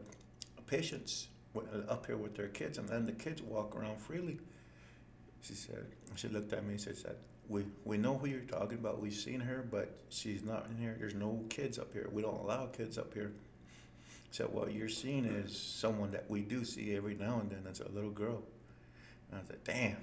patients 0.68 1.27
up 1.88 2.06
here 2.06 2.18
with 2.18 2.36
their 2.36 2.48
kids 2.48 2.77
and 2.77 2.89
letting 2.89 3.06
the 3.06 3.12
kids 3.12 3.42
walk 3.42 3.75
around 3.75 4.01
freely? 4.01 4.39
She 5.42 5.53
said. 5.53 5.86
She 6.15 6.27
looked 6.30 6.53
at 6.53 6.63
me 6.63 6.74
and 6.74 6.82
said, 6.82 7.15
"We 7.50 7.66
we 7.86 7.98
know 7.98 8.18
who 8.18 8.28
you're 8.28 8.42
talking 8.42 8.78
about. 8.78 9.02
We've 9.02 9.14
seen 9.14 9.40
her, 9.40 9.66
but 9.70 9.96
she's 10.10 10.44
not 10.44 10.68
in 10.70 10.78
here. 10.78 10.96
There's 11.00 11.16
no 11.16 11.44
kids 11.50 11.78
up 11.80 11.94
here. 11.94 12.10
We 12.12 12.22
don't 12.22 12.40
allow 12.40 12.68
kids 12.68 12.98
up 12.98 13.14
here." 13.14 13.34
said, 14.32 14.52
"What 14.52 14.74
you're 14.74 14.90
seeing 14.90 15.26
is 15.26 15.56
someone 15.56 16.10
that 16.12 16.28
we 16.28 16.42
do 16.42 16.66
see 16.66 16.96
every 16.96 17.14
now 17.14 17.40
and 17.40 17.52
then. 17.52 17.64
It's 17.68 17.82
a 17.82 17.90
little 17.90 18.10
girl." 18.10 18.44
And 19.34 19.42
I 19.42 19.48
said, 19.48 19.64
damn. 19.64 19.98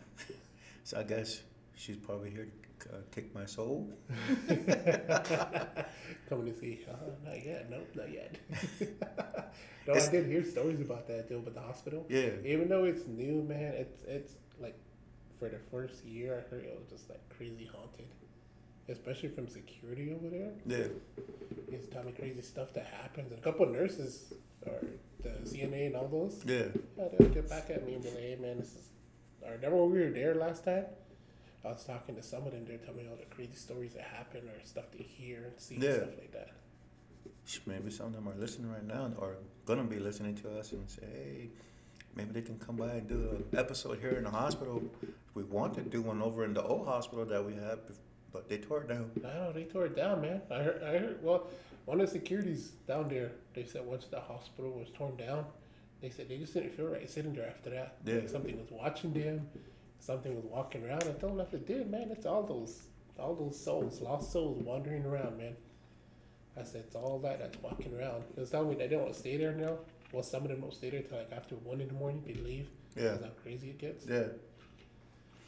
so 0.85 0.99
I 0.99 1.03
guess 1.05 1.41
she's 1.77 1.97
probably 1.97 2.31
here 2.31 2.49
to 2.81 2.89
uh, 2.89 2.99
take 3.13 3.35
my 3.35 3.47
soul. 3.47 3.89
Coming 4.49 6.47
to 6.47 6.55
see, 6.59 6.81
uh, 6.91 6.95
not 7.25 7.45
yet. 7.45 7.71
Nope, 7.71 7.89
not 7.95 8.13
yet. 8.13 8.37
no, 9.87 9.95
it's, 9.95 10.09
I 10.09 10.11
did 10.11 10.27
hear 10.27 10.45
stories 10.45 10.81
about 10.81 11.07
that 11.09 11.29
too, 11.29 11.43
but 11.45 11.55
the 11.55 11.61
hospital. 11.61 12.07
Yeah. 12.09 12.31
Even 12.45 12.69
though 12.69 12.85
it's 12.85 13.07
new, 13.07 13.43
man, 13.43 13.75
it's 13.75 14.03
it's 14.05 14.35
for 15.41 15.49
the 15.49 15.59
first 15.71 16.05
year, 16.05 16.45
I 16.47 16.55
heard 16.55 16.65
it 16.65 16.79
was 16.79 16.89
just 16.89 17.11
like 17.11 17.21
crazy 17.37 17.69
haunted, 17.75 18.07
especially 18.89 19.31
from 19.31 19.49
security 19.49 20.15
over 20.15 20.29
there. 20.29 20.53
Yeah. 20.67 20.89
He's 21.71 21.89
telling 21.89 22.09
me 22.09 22.13
crazy 22.13 22.43
stuff 22.43 22.73
that 22.75 22.87
happens, 22.87 23.33
and 23.33 23.41
a 23.41 23.43
couple 23.43 23.67
of 23.67 23.73
nurses 23.73 24.35
or 24.67 24.79
the 25.23 25.31
CNA 25.45 25.87
and 25.87 25.97
all 25.97 26.07
those. 26.07 26.45
Yeah. 26.47 26.67
Yeah, 26.97 27.09
they'll 27.19 27.31
get 27.31 27.49
back 27.49 27.71
at 27.71 27.85
me 27.87 27.95
and 27.95 28.03
be 28.03 28.11
like, 28.11 28.19
"Hey, 28.19 28.37
man, 28.41 28.59
this 28.59 28.75
is 28.75 28.91
I 29.47 29.53
remember 29.53 29.79
when 29.79 29.93
we 29.93 30.01
were 30.01 30.11
there 30.11 30.35
last 30.35 30.65
time. 30.65 30.85
I 31.65 31.69
was 31.69 31.85
talking 31.85 32.15
to 32.17 32.23
some 32.23 32.47
of 32.47 32.53
them. 32.53 32.65
They're 32.67 32.79
telling 32.79 32.99
me 32.99 33.09
all 33.11 33.17
the 33.17 33.35
crazy 33.35 33.55
stories 33.55 33.95
that 33.95 34.03
happen 34.03 34.43
or 34.49 34.65
stuff 34.65 34.85
they 34.97 35.03
hear 35.03 35.45
and 35.45 35.59
see 35.59 35.77
yeah. 35.77 35.89
and 35.89 35.97
stuff 35.97 36.19
like 36.19 36.33
that. 36.33 36.51
Maybe 37.67 37.91
some 37.91 38.07
of 38.07 38.13
them 38.13 38.29
are 38.29 38.37
listening 38.37 38.71
right 38.71 38.87
now 38.87 39.11
or 39.19 39.37
gonna 39.67 39.85
be 39.85 39.99
listening 39.99 40.37
to 40.37 40.59
us 40.59 40.73
and 40.73 40.89
say, 40.89 41.03
"Hey, 41.03 41.51
maybe 42.15 42.33
they 42.33 42.43
can 42.43 42.59
come 42.59 42.77
by 42.77 42.89
and 42.89 43.09
do 43.09 43.15
an 43.31 43.59
episode 43.59 43.99
here 44.01 44.13
in 44.13 44.25
the 44.25 44.31
hospital." 44.31 44.83
We 45.35 45.45
want 45.45 45.75
to 45.75 45.83
do 45.83 46.03
one 46.03 46.21
over 46.21 46.45
in 46.45 46.55
the 46.55 46.63
old 46.63 46.87
hospital 46.87 47.25
that 47.25 47.45
we 47.45 47.55
have, 47.55 47.79
but 48.33 48.49
they 48.49 48.59
tore 48.59 48.83
it 48.83 48.89
down. 48.89 49.11
I 49.19 49.35
know 49.35 49.53
they 49.53 49.65
tore 49.65 49.87
it 49.87 49.97
down, 49.97 50.21
man. 50.23 50.43
I 50.51 50.63
heard. 50.63 50.83
I 50.83 50.99
heard. 50.99 51.23
Well, 51.23 51.47
one 51.85 52.01
of 52.01 52.07
the 52.07 52.13
securities 52.13 52.73
down 52.87 53.09
there, 53.09 53.33
they 53.55 53.65
said 53.65 53.87
once 53.87 54.07
the 54.07 54.21
hospital 54.21 54.73
was 54.73 54.89
torn 54.91 55.17
down, 55.17 55.45
they 56.01 56.11
said 56.11 56.29
they 56.29 56.39
just 56.39 56.55
didn't 56.55 56.75
feel 56.75 56.87
right 56.87 57.09
sitting 57.09 57.35
there 57.35 57.47
after 57.49 57.71
that. 57.71 57.97
Yeah. 58.05 58.17
Like 58.17 58.29
something 58.29 58.57
was 58.59 58.71
watching 58.71 59.13
them, 59.13 59.49
something 59.99 60.35
was 60.35 60.45
walking 60.45 60.85
around. 60.85 61.05
I 61.05 61.13
told 61.13 61.39
them, 61.39 61.41
I 61.41 61.51
said, 61.51 61.67
dude, 61.67 61.91
man, 61.91 62.11
it's 62.11 62.27
all 62.27 62.43
those, 62.43 62.83
all 63.19 63.35
those 63.35 63.59
souls, 63.63 64.01
lost 64.01 64.33
souls 64.33 64.63
wandering 64.63 65.05
around, 65.05 65.39
man. 65.39 65.57
I 66.57 66.65
said, 66.65 66.85
it's 66.87 66.97
all 66.97 67.19
that 67.21 67.39
that's 67.39 67.63
walking 67.63 67.97
around. 67.97 68.25
They 68.35 68.41
was 68.41 68.51
telling 68.51 68.71
me 68.71 68.75
they 68.75 68.89
don't 68.89 69.03
want 69.03 69.15
to 69.15 69.19
stay 69.19 69.37
there 69.37 69.53
now. 69.53 69.79
Well, 70.13 70.23
some 70.23 70.43
of 70.43 70.49
them 70.49 70.61
don't 70.61 70.75
stay 70.75 70.91
there 70.91 71.03
till 71.03 71.19
like 71.19 71.33
after 71.33 71.55
one 71.57 71.81
in 71.81 71.89
the 71.89 71.95
morning. 71.95 72.23
They 72.27 72.35
leave. 72.35 72.69
Yeah. 72.97 73.11
That's 73.11 73.25
how 73.25 73.31
crazy 73.43 73.71
it 73.71 73.79
gets. 73.79 74.07
Yeah. 74.07 74.25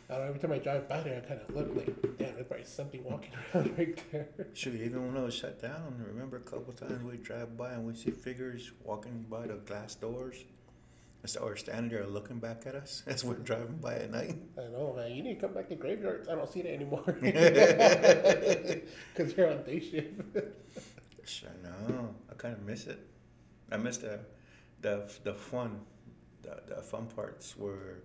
I 0.08 0.16
don't 0.16 0.24
know, 0.24 0.28
every 0.28 0.40
time 0.40 0.52
I 0.52 0.58
drive 0.58 0.88
by 0.88 1.00
there, 1.00 1.16
I 1.24 1.26
kind 1.26 1.40
of 1.40 1.54
look 1.54 1.74
like, 1.74 2.18
damn, 2.18 2.34
there's 2.34 2.46
probably 2.46 2.66
something 2.66 3.02
walking 3.02 3.30
around 3.54 3.78
right 3.78 3.98
there. 4.12 4.28
Shoot, 4.52 4.74
even 4.74 5.06
when 5.06 5.16
I 5.16 5.24
was 5.24 5.34
shut 5.34 5.62
down, 5.62 6.04
remember 6.06 6.36
a 6.36 6.40
couple 6.40 6.72
times 6.74 7.02
we 7.02 7.16
drive 7.16 7.56
by 7.56 7.70
and 7.72 7.86
we 7.86 7.94
see 7.94 8.10
figures 8.10 8.72
walking 8.84 9.24
by 9.30 9.46
the 9.46 9.54
glass 9.54 9.94
doors? 9.94 10.44
Or 11.40 11.56
standing 11.56 11.88
there 11.88 12.04
looking 12.04 12.40
back 12.40 12.64
at 12.66 12.74
us 12.74 13.04
as 13.06 13.24
we're 13.24 13.34
driving 13.36 13.76
by 13.76 13.94
at 13.94 14.10
night. 14.10 14.34
I 14.58 14.62
know, 14.72 14.92
man. 14.96 15.12
You 15.12 15.22
need 15.22 15.34
to 15.36 15.40
come 15.46 15.54
back 15.54 15.68
to 15.68 15.76
graveyards. 15.76 16.28
I 16.28 16.34
don't 16.34 16.50
see 16.52 16.62
that 16.62 16.74
anymore. 16.74 17.04
Because 19.14 19.36
you're 19.36 19.48
on 19.50 19.62
day 19.62 19.78
shift. 19.78 20.20
sure, 21.24 21.50
no. 21.62 22.08
I 22.28 22.34
kind 22.34 22.54
of 22.54 22.66
miss 22.66 22.86
it. 22.88 22.98
I 23.70 23.76
miss 23.76 23.98
the, 23.98 24.18
the, 24.82 25.10
the 25.24 25.34
fun, 25.34 25.80
the, 26.42 26.60
the 26.68 26.82
fun 26.82 27.06
parts 27.06 27.56
were 27.56 28.02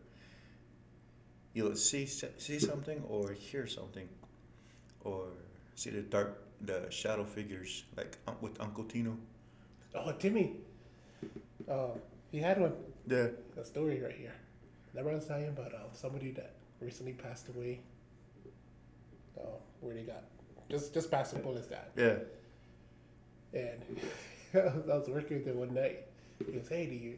you 1.54 1.64
would 1.64 1.78
see 1.78 2.06
see 2.06 2.60
something 2.60 3.02
or 3.10 3.32
hear 3.32 3.66
something, 3.66 4.08
or 5.04 5.30
see 5.74 5.90
the 5.90 6.02
dark 6.02 6.44
the 6.62 6.86
shadow 6.92 7.24
figures 7.24 7.84
like 7.96 8.18
uh, 8.28 8.34
with 8.42 8.62
Uncle 8.62 8.84
Tino. 8.84 9.18
Oh, 9.96 10.12
Timmy. 10.12 10.58
Oh, 11.68 12.00
he 12.32 12.38
had 12.40 12.62
one. 12.62 12.74
Yeah. 13.08 13.30
A 13.60 13.66
story 13.66 14.00
right 14.02 14.16
here. 14.16 14.36
Never 14.94 15.12
was 15.12 15.26
telling 15.26 15.48
about 15.48 15.74
uh, 15.74 15.78
um, 15.78 15.90
somebody 15.94 16.32
that 16.32 16.54
recently 16.80 17.14
passed 17.14 17.50
away. 17.50 17.80
Oh, 19.40 19.58
where 19.82 19.96
they 19.96 20.04
got 20.04 20.24
just 20.70 20.94
just 20.94 21.10
past 21.10 21.34
the 21.34 21.40
police 21.40 21.66
that. 21.68 21.90
Yeah. 21.96 22.18
And 23.60 23.82
I 24.54 24.96
was 24.96 25.10
working 25.10 25.38
with 25.38 25.48
him 25.48 25.58
one 25.58 25.74
night. 25.74 26.06
He 26.46 26.52
goes, 26.52 26.68
"Hey, 26.70 26.86
do 26.86 26.96
you 26.96 27.18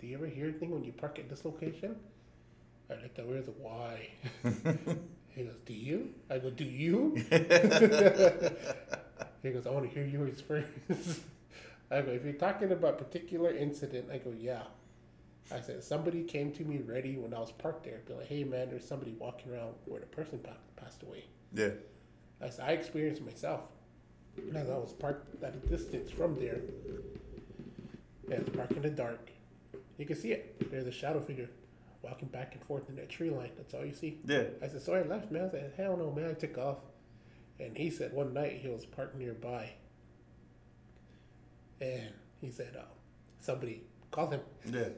do 0.00 0.06
you 0.06 0.16
ever 0.16 0.26
hear 0.26 0.46
anything 0.46 0.70
when 0.70 0.84
you 0.84 0.92
park 0.92 1.18
at 1.18 1.28
this 1.28 1.44
location?" 1.44 1.96
I 2.88 2.94
looked 3.02 3.18
at 3.18 3.26
where's 3.26 3.46
the 3.46 3.52
why. 3.52 4.08
he 5.34 5.42
goes, 5.42 5.60
Do 5.64 5.72
you? 5.74 6.14
I 6.30 6.38
go, 6.38 6.50
Do 6.50 6.64
you? 6.64 7.14
he 9.42 9.50
goes, 9.50 9.66
I 9.66 9.70
want 9.70 9.84
to 9.84 9.90
hear 9.92 10.04
yours 10.04 10.40
first. 10.40 10.68
I 11.90 12.02
go, 12.02 12.12
if 12.12 12.24
you're 12.24 12.34
talking 12.34 12.70
about 12.72 12.98
particular 12.98 13.50
incident, 13.50 14.08
I 14.12 14.18
go, 14.18 14.32
Yeah. 14.38 14.62
I 15.52 15.60
said, 15.60 15.82
somebody 15.84 16.24
came 16.24 16.50
to 16.52 16.64
me 16.64 16.78
ready 16.78 17.16
when 17.16 17.32
I 17.32 17.38
was 17.38 17.52
parked 17.52 17.84
there. 17.84 18.00
Be 18.06 18.14
like, 18.14 18.26
hey 18.26 18.42
man, 18.42 18.68
there's 18.68 18.86
somebody 18.86 19.12
walking 19.12 19.52
around 19.52 19.74
where 19.84 20.00
the 20.00 20.06
person 20.06 20.40
passed 20.76 21.04
away. 21.04 21.24
Yeah. 21.52 21.70
I 22.42 22.50
said, 22.50 22.68
I 22.68 22.72
experienced 22.72 23.22
myself. 23.22 23.60
As 24.54 24.68
I 24.68 24.74
was 24.74 24.92
parked 24.92 25.42
at 25.42 25.54
a 25.54 25.58
distance 25.68 26.10
from 26.10 26.34
there. 26.34 26.60
And 28.30 28.50
I 28.58 28.66
was 28.66 28.76
in 28.76 28.82
the 28.82 28.90
dark. 28.90 29.30
You 29.98 30.06
can 30.06 30.16
see 30.16 30.32
it. 30.32 30.70
There's 30.70 30.86
a 30.86 30.92
shadow 30.92 31.20
figure 31.20 31.48
walking 32.02 32.28
back 32.28 32.54
and 32.54 32.62
forth 32.64 32.88
in 32.88 32.96
that 32.96 33.08
tree 33.08 33.30
line. 33.30 33.50
That's 33.56 33.74
all 33.74 33.84
you 33.84 33.94
see. 33.94 34.18
Yeah. 34.24 34.44
I 34.62 34.68
said, 34.68 34.82
so 34.82 34.94
I 34.94 35.02
left, 35.02 35.30
man. 35.30 35.46
I 35.46 35.50
said, 35.50 35.72
hell 35.76 35.96
no, 35.96 36.10
man. 36.10 36.30
I 36.30 36.34
took 36.34 36.58
off. 36.58 36.78
And 37.58 37.76
he 37.76 37.90
said 37.90 38.12
one 38.12 38.34
night 38.34 38.58
he 38.62 38.68
was 38.68 38.84
parked 38.84 39.16
nearby. 39.16 39.70
And 41.80 42.10
he 42.40 42.50
said, 42.50 42.76
uh, 42.78 42.84
somebody 43.40 43.82
called 44.10 44.32
him. 44.32 44.40
Yeah. 44.64 44.88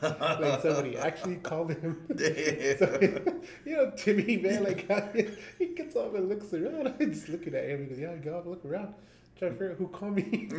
like 0.02 0.62
somebody 0.62 0.96
actually 0.96 1.36
called 1.36 1.72
him. 1.72 2.06
so, 2.16 2.98
you 3.64 3.76
know, 3.76 3.90
Timmy, 3.96 4.36
man, 4.36 4.64
like 4.64 4.88
he 5.58 5.66
gets 5.74 5.96
off 5.96 6.14
and 6.14 6.28
looks 6.28 6.52
around. 6.52 6.94
I'm 7.00 7.12
just 7.12 7.28
looking 7.28 7.54
at 7.54 7.68
him. 7.68 7.82
He 7.82 7.86
goes, 7.86 7.98
"Yeah, 7.98 8.14
go 8.16 8.38
off, 8.38 8.46
look 8.46 8.64
around." 8.64 8.94
Trying 9.38 9.52
to 9.52 9.58
figure 9.58 9.72
out 9.72 9.78
who 9.78 9.88
called 9.88 10.14
me. 10.14 10.48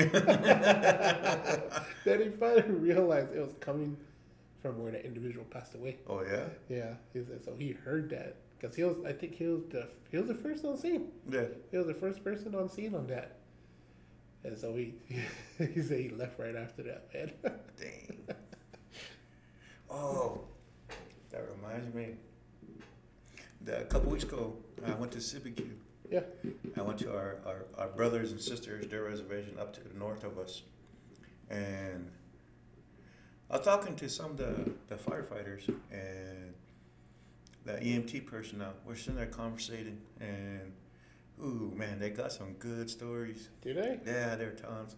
then 2.05 2.21
he 2.21 2.29
finally 2.29 2.61
realized 2.71 3.33
it 3.33 3.39
was 3.39 3.53
coming 3.59 3.95
from 4.61 4.81
where 4.81 4.91
the 4.91 5.05
individual 5.05 5.45
passed 5.45 5.75
away. 5.75 5.97
Oh 6.07 6.21
yeah. 6.23 6.45
Yeah. 6.69 6.93
He 7.13 7.23
said, 7.23 7.43
so 7.43 7.53
he 7.57 7.71
heard 7.71 8.09
that 8.09 8.37
because 8.57 8.75
he 8.75 8.83
was. 8.83 8.97
I 9.05 9.11
think 9.11 9.35
he 9.35 9.45
was 9.45 9.61
the 9.69 9.87
he 10.09 10.17
was 10.17 10.27
the 10.27 10.35
first 10.35 10.65
on 10.65 10.77
scene. 10.77 11.11
Yeah. 11.29 11.45
He 11.71 11.77
was 11.77 11.87
the 11.87 11.93
first 11.93 12.23
person 12.23 12.55
on 12.55 12.69
scene 12.69 12.95
on 12.95 13.07
that. 13.07 13.37
And 14.43 14.57
so 14.57 14.75
he 14.75 14.95
he 15.57 15.81
said 15.81 15.99
he 15.99 16.09
left 16.09 16.39
right 16.39 16.55
after 16.55 16.83
that, 16.83 17.09
man. 17.13 17.31
Dang. 17.79 18.27
Oh, 19.89 20.41
that 21.29 21.43
reminds 21.55 21.93
me. 21.93 22.15
That 23.61 23.81
a 23.81 23.85
couple 23.85 24.11
weeks 24.11 24.23
ago, 24.23 24.57
I 24.85 24.93
went 24.95 25.11
to 25.13 25.19
Cibecue, 25.19 25.75
Yeah. 26.09 26.21
I 26.77 26.81
went 26.81 26.99
to 26.99 27.11
our, 27.11 27.37
our, 27.45 27.65
our 27.77 27.87
brothers 27.89 28.31
and 28.31 28.39
sisters, 28.39 28.87
their 28.87 29.03
reservation 29.03 29.57
up 29.59 29.73
to 29.73 29.81
the 29.81 29.97
north 29.97 30.23
of 30.23 30.37
us. 30.37 30.63
And 31.49 32.09
I 33.49 33.57
was 33.57 33.65
talking 33.65 33.95
to 33.95 34.09
some 34.09 34.31
of 34.31 34.37
the, 34.37 34.71
the 34.87 34.95
firefighters 34.95 35.67
and 35.91 36.53
the 37.65 37.73
EMT 37.73 38.25
personnel. 38.25 38.73
We're 38.85 38.95
sitting 38.95 39.15
there 39.15 39.25
conversating 39.27 40.01
and 40.19 40.73
ooh 41.41 41.71
man, 41.75 41.99
they 41.99 42.09
got 42.09 42.31
some 42.31 42.53
good 42.53 42.89
stories. 42.89 43.49
Do 43.61 43.73
they? 43.73 43.99
Yeah, 44.05 44.35
they're 44.35 44.51
tons. 44.51 44.95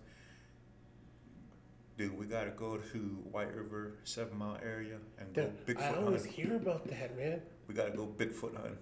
Dude, 1.98 2.18
we 2.18 2.26
gotta 2.26 2.50
go 2.50 2.78
to 2.78 2.98
White 3.32 3.56
River, 3.56 3.94
Seven 4.04 4.38
Mile 4.38 4.58
area, 4.62 4.98
and 5.18 5.34
go 5.34 5.44
Dude, 5.66 5.78
Bigfoot 5.78 5.82
I 5.82 5.96
always 5.96 6.26
hunting. 6.26 6.46
hear 6.46 6.56
about 6.58 6.86
that, 6.90 7.18
man. 7.18 7.42
We 7.70 7.74
gotta 7.74 7.92
go 7.92 8.06
Bigfoot 8.06 8.54
hunting, 8.56 8.78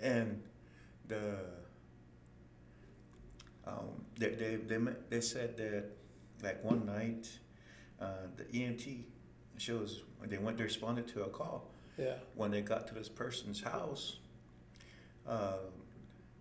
and 0.00 0.42
the 1.06 1.36
um, 3.68 3.88
they 4.18 4.30
they 4.30 4.56
they 4.56 4.78
they 5.10 5.20
said 5.20 5.56
that 5.58 5.84
like 6.42 6.62
one 6.64 6.86
night, 6.86 7.28
uh, 8.00 8.26
the 8.36 8.44
EMT 8.44 9.02
shows 9.58 10.02
when 10.18 10.30
they 10.30 10.38
went 10.38 10.56
they 10.56 10.64
responded 10.64 11.06
to 11.08 11.22
a 11.24 11.28
call 11.28 11.68
Yeah. 11.96 12.14
when 12.34 12.50
they 12.50 12.60
got 12.62 12.86
to 12.88 12.94
this 12.94 13.08
person's 13.08 13.60
house. 13.62 14.18
Uh, 15.26 15.58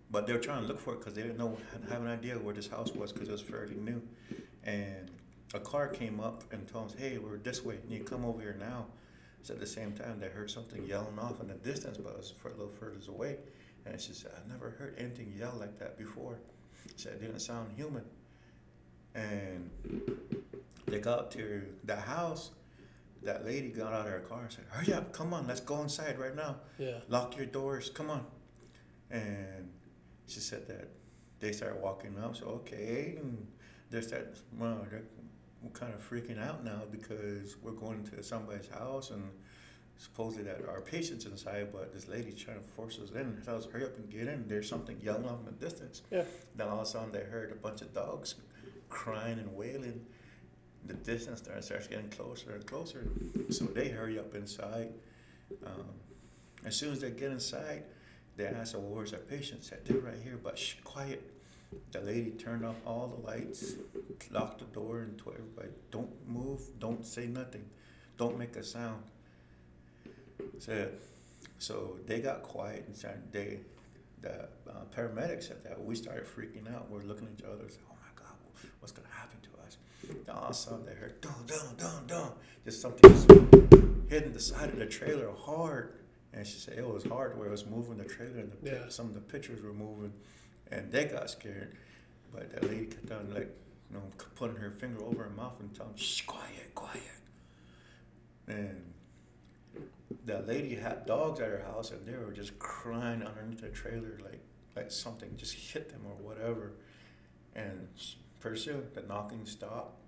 but 0.10 0.25
they 0.25 0.31
were 0.34 0.39
trying 0.39 0.62
to 0.62 0.67
look 0.67 0.79
for 0.79 0.93
it 0.93 1.00
because 1.00 1.15
they 1.15 1.22
didn't 1.24 1.38
know, 1.38 1.57
have 1.89 2.01
an 2.01 2.07
idea 2.07 2.36
where 2.36 2.53
this 2.53 2.67
house 2.69 2.93
was 2.93 3.12
because 3.12 3.27
it 3.27 3.31
was 3.34 3.41
fairly 3.41 3.75
new. 3.75 4.01
And 4.63 5.12
a 5.53 5.60
car 5.60 5.88
came 5.89 6.22
up 6.22 6.46
and 6.53 6.65
told 6.67 6.91
them, 6.91 6.98
hey, 7.00 7.17
we're 7.17 7.38
this 7.38 7.65
way. 7.65 7.79
You 7.89 8.03
come 8.05 8.24
over 8.24 8.39
here 8.41 8.55
now. 8.57 8.86
So 9.41 9.53
at 9.53 9.60
the 9.60 9.67
same 9.67 9.91
time, 9.91 10.19
they 10.22 10.27
heard 10.29 10.50
something 10.50 10.86
yelling 10.86 11.19
off 11.19 11.41
in 11.41 11.48
the 11.50 11.55
distance, 11.55 11.98
but 11.98 12.12
it 12.12 12.17
was 12.17 12.34
a 12.46 12.48
little 12.50 12.69
further 12.69 12.98
away. 13.10 13.38
And 13.86 14.00
she 14.00 14.13
said, 14.13 14.31
I 14.38 14.50
never 14.51 14.69
heard 14.72 14.96
anything 14.98 15.34
yell 15.38 15.55
like 15.60 15.77
that 15.79 15.98
before. 15.98 16.39
Said, 16.96 17.13
it 17.13 17.22
didn't 17.22 17.39
sound 17.39 17.72
human. 17.75 18.03
And 19.15 19.69
they 20.86 21.00
got 21.00 21.31
to 21.31 21.63
the 21.84 21.96
house. 21.96 22.51
That 23.24 23.46
lady 23.46 23.69
got 23.69 23.93
out 23.93 24.05
of 24.05 24.12
her 24.12 24.19
car 24.19 24.41
and 24.43 24.51
said, 24.51 24.65
hurry 24.69 24.93
up, 24.93 25.12
come 25.12 25.34
on, 25.34 25.48
let's 25.48 25.60
go 25.60 25.81
inside 25.81 26.19
right 26.19 26.36
now 26.36 26.57
Yeah. 26.77 27.00
lock 27.10 27.36
your 27.36 27.48
doors, 27.48 27.89
come 27.89 28.10
on. 28.12 28.25
And 29.10 29.69
she 30.27 30.39
said 30.39 30.67
that 30.67 30.88
they 31.39 31.51
started 31.51 31.81
walking 31.81 32.17
up, 32.19 32.36
so 32.36 32.46
okay, 32.46 33.15
and 33.19 33.48
they 33.89 34.01
started, 34.01 34.38
well, 34.57 34.86
they're 34.89 35.03
we're 35.63 35.72
kind 35.72 35.91
of 35.93 36.07
freaking 36.07 36.39
out 36.39 36.63
now 36.63 36.84
because 36.91 37.57
we're 37.63 37.72
going 37.72 38.03
to 38.03 38.22
somebody's 38.22 38.67
house 38.69 39.10
and 39.10 39.24
supposedly 39.98 40.44
that 40.44 40.68
our 40.68 40.82
patient's 40.82 41.25
inside, 41.25 41.70
but 41.72 41.94
this 41.94 42.08
lady's 42.08 42.39
trying 42.39 42.60
to 42.60 42.68
force 42.75 43.00
us 43.00 43.10
in. 43.12 43.42
Tell 43.44 43.58
us, 43.58 43.66
hurry 43.66 43.84
up 43.84 43.98
and 43.98 44.10
get 44.10 44.27
in. 44.27 44.48
There's 44.48 44.70
something 44.70 44.98
yelling 45.01 45.25
off 45.25 45.39
in 45.39 45.46
the 45.46 45.51
distance. 45.66 46.04
Yeah. 46.12 46.24
Then 46.56 46.68
all 46.68 46.82
of 46.82 46.84
a 46.84 46.86
sudden 46.86 47.12
they 47.12 47.24
heard 47.24 47.51
a 47.51 47.56
bunch 47.56 47.82
of 47.82 47.94
dogs 47.94 48.36
crying 48.89 49.39
and 49.39 49.56
wailing. 49.56 50.06
The 50.86 50.94
distance 50.94 51.42
there 51.42 51.62
starts 51.62 51.88
getting 51.88 52.10
closer 52.10 52.51
and 52.51 52.66
closer. 52.66 53.08
So 53.50 53.66
they 53.66 53.89
hurry 53.89 54.20
up 54.20 54.36
inside. 54.36 54.94
Um, 55.66 55.86
as 56.66 56.75
soon 56.75 56.94
as 56.94 57.01
they 57.01 57.12
get 57.12 57.32
inside, 57.32 57.84
they 58.36 58.46
ask, 58.46 58.74
well, 58.75 58.84
where's 58.84 59.13
our 59.13 59.20
patient? 59.20 59.63
Said, 59.63 59.80
they're 59.86 59.98
right 59.98 60.18
here, 60.24 60.39
but 60.42 60.58
shh, 60.58 60.75
quiet. 60.84 61.34
The 61.92 62.00
lady 62.01 62.32
turned 62.32 62.66
off 62.66 62.75
all 62.86 63.08
the 63.08 63.27
lights, 63.27 63.74
locked 64.32 64.60
the 64.60 64.66
door, 64.66 65.00
and 65.00 65.18
told 65.18 65.36
everybody, 65.36 65.70
don't 65.92 66.10
move, 66.27 66.62
don't 66.80 67.06
say 67.06 67.25
nothing, 67.27 67.66
don't 68.18 68.38
make 68.38 68.56
a 68.56 68.63
sound. 68.63 69.04
Said, 70.60 70.94
so 71.60 71.98
they 72.06 72.20
got 72.20 72.44
quiet 72.44 72.84
and 72.88 72.96
started, 72.96 73.32
they, 73.32 73.60
the 74.22 74.44
uh, 74.70 74.84
paramedics 74.96 75.44
said 75.48 75.63
that 75.63 75.84
we 75.84 75.96
started 75.96 76.25
freaking 76.25 76.74
out. 76.74 76.89
We're 76.89 77.03
looking 77.03 77.27
at 77.27 77.39
each 77.39 77.46
other, 77.46 77.63
said, 77.70 77.79
oh 77.89 77.96
my 78.01 78.22
God, 78.22 78.34
what's 78.79 78.91
gonna 78.91 79.08
happen 79.12 79.39
to 79.41 79.65
us? 79.65 79.77
Then 80.25 80.36
all 80.36 80.46
of 80.46 80.51
a 80.51 80.53
sudden 80.53 80.86
they 80.86 80.94
heard, 80.94 81.20
dun, 81.22 81.34
dun, 81.46 81.75
dun, 81.77 82.08
dun, 82.08 82.32
just 82.65 82.82
something 82.82 83.12
just 83.12 83.29
hitting 84.10 84.34
the 84.34 84.39
side 84.39 84.70
of 84.70 84.77
the 84.77 84.86
trailer 84.86 85.32
hard. 85.38 85.94
And 86.34 86.46
she 86.46 86.58
said 86.60 86.77
it 86.77 86.88
was 86.88 87.03
hard 87.03 87.38
where 87.38 87.48
it 87.48 87.51
was 87.51 87.66
moving 87.66 87.98
the 87.98 88.03
trailer 88.05 88.40
and 88.40 88.51
the, 88.61 88.72
Yeah. 88.72 88.90
some 88.90 89.07
of 89.07 89.14
the 89.14 89.22
pictures 89.22 89.61
were 89.61 89.74
moving, 89.74 90.14
and 90.72 90.92
they 90.92 91.05
got 91.05 91.29
scared. 91.29 91.75
But 92.33 92.51
that 92.51 92.64
lady 92.70 92.88
kept 92.88 93.11
on 93.11 93.33
like, 93.33 93.50
you 93.90 93.98
know, 93.98 94.03
putting 94.35 94.57
her 94.57 94.72
finger 94.72 95.01
over 95.03 95.24
her 95.24 95.29
mouth 95.29 95.53
and 95.61 95.74
telling, 95.74 95.96
"Shh, 95.96 96.22
quiet, 96.25 96.75
quiet." 96.75 97.01
And 98.48 98.94
that 100.25 100.48
lady 100.48 100.75
had 100.75 101.05
dogs 101.05 101.39
at 101.39 101.50
her 101.50 101.63
house, 101.65 101.91
and 101.91 102.05
they 102.05 102.17
were 102.17 102.31
just 102.31 102.57
crying 102.59 103.24
underneath 103.24 103.61
the 103.61 103.70
trailer, 103.70 104.20
like 104.24 104.41
like 104.75 104.91
something 104.91 105.35
just 105.35 105.55
hit 105.55 105.89
them 105.89 106.01
or 106.05 106.15
whatever. 106.15 106.74
And 107.55 107.87
soon 108.55 108.83
the 108.93 109.01
knocking 109.01 109.46
stopped, 109.46 110.00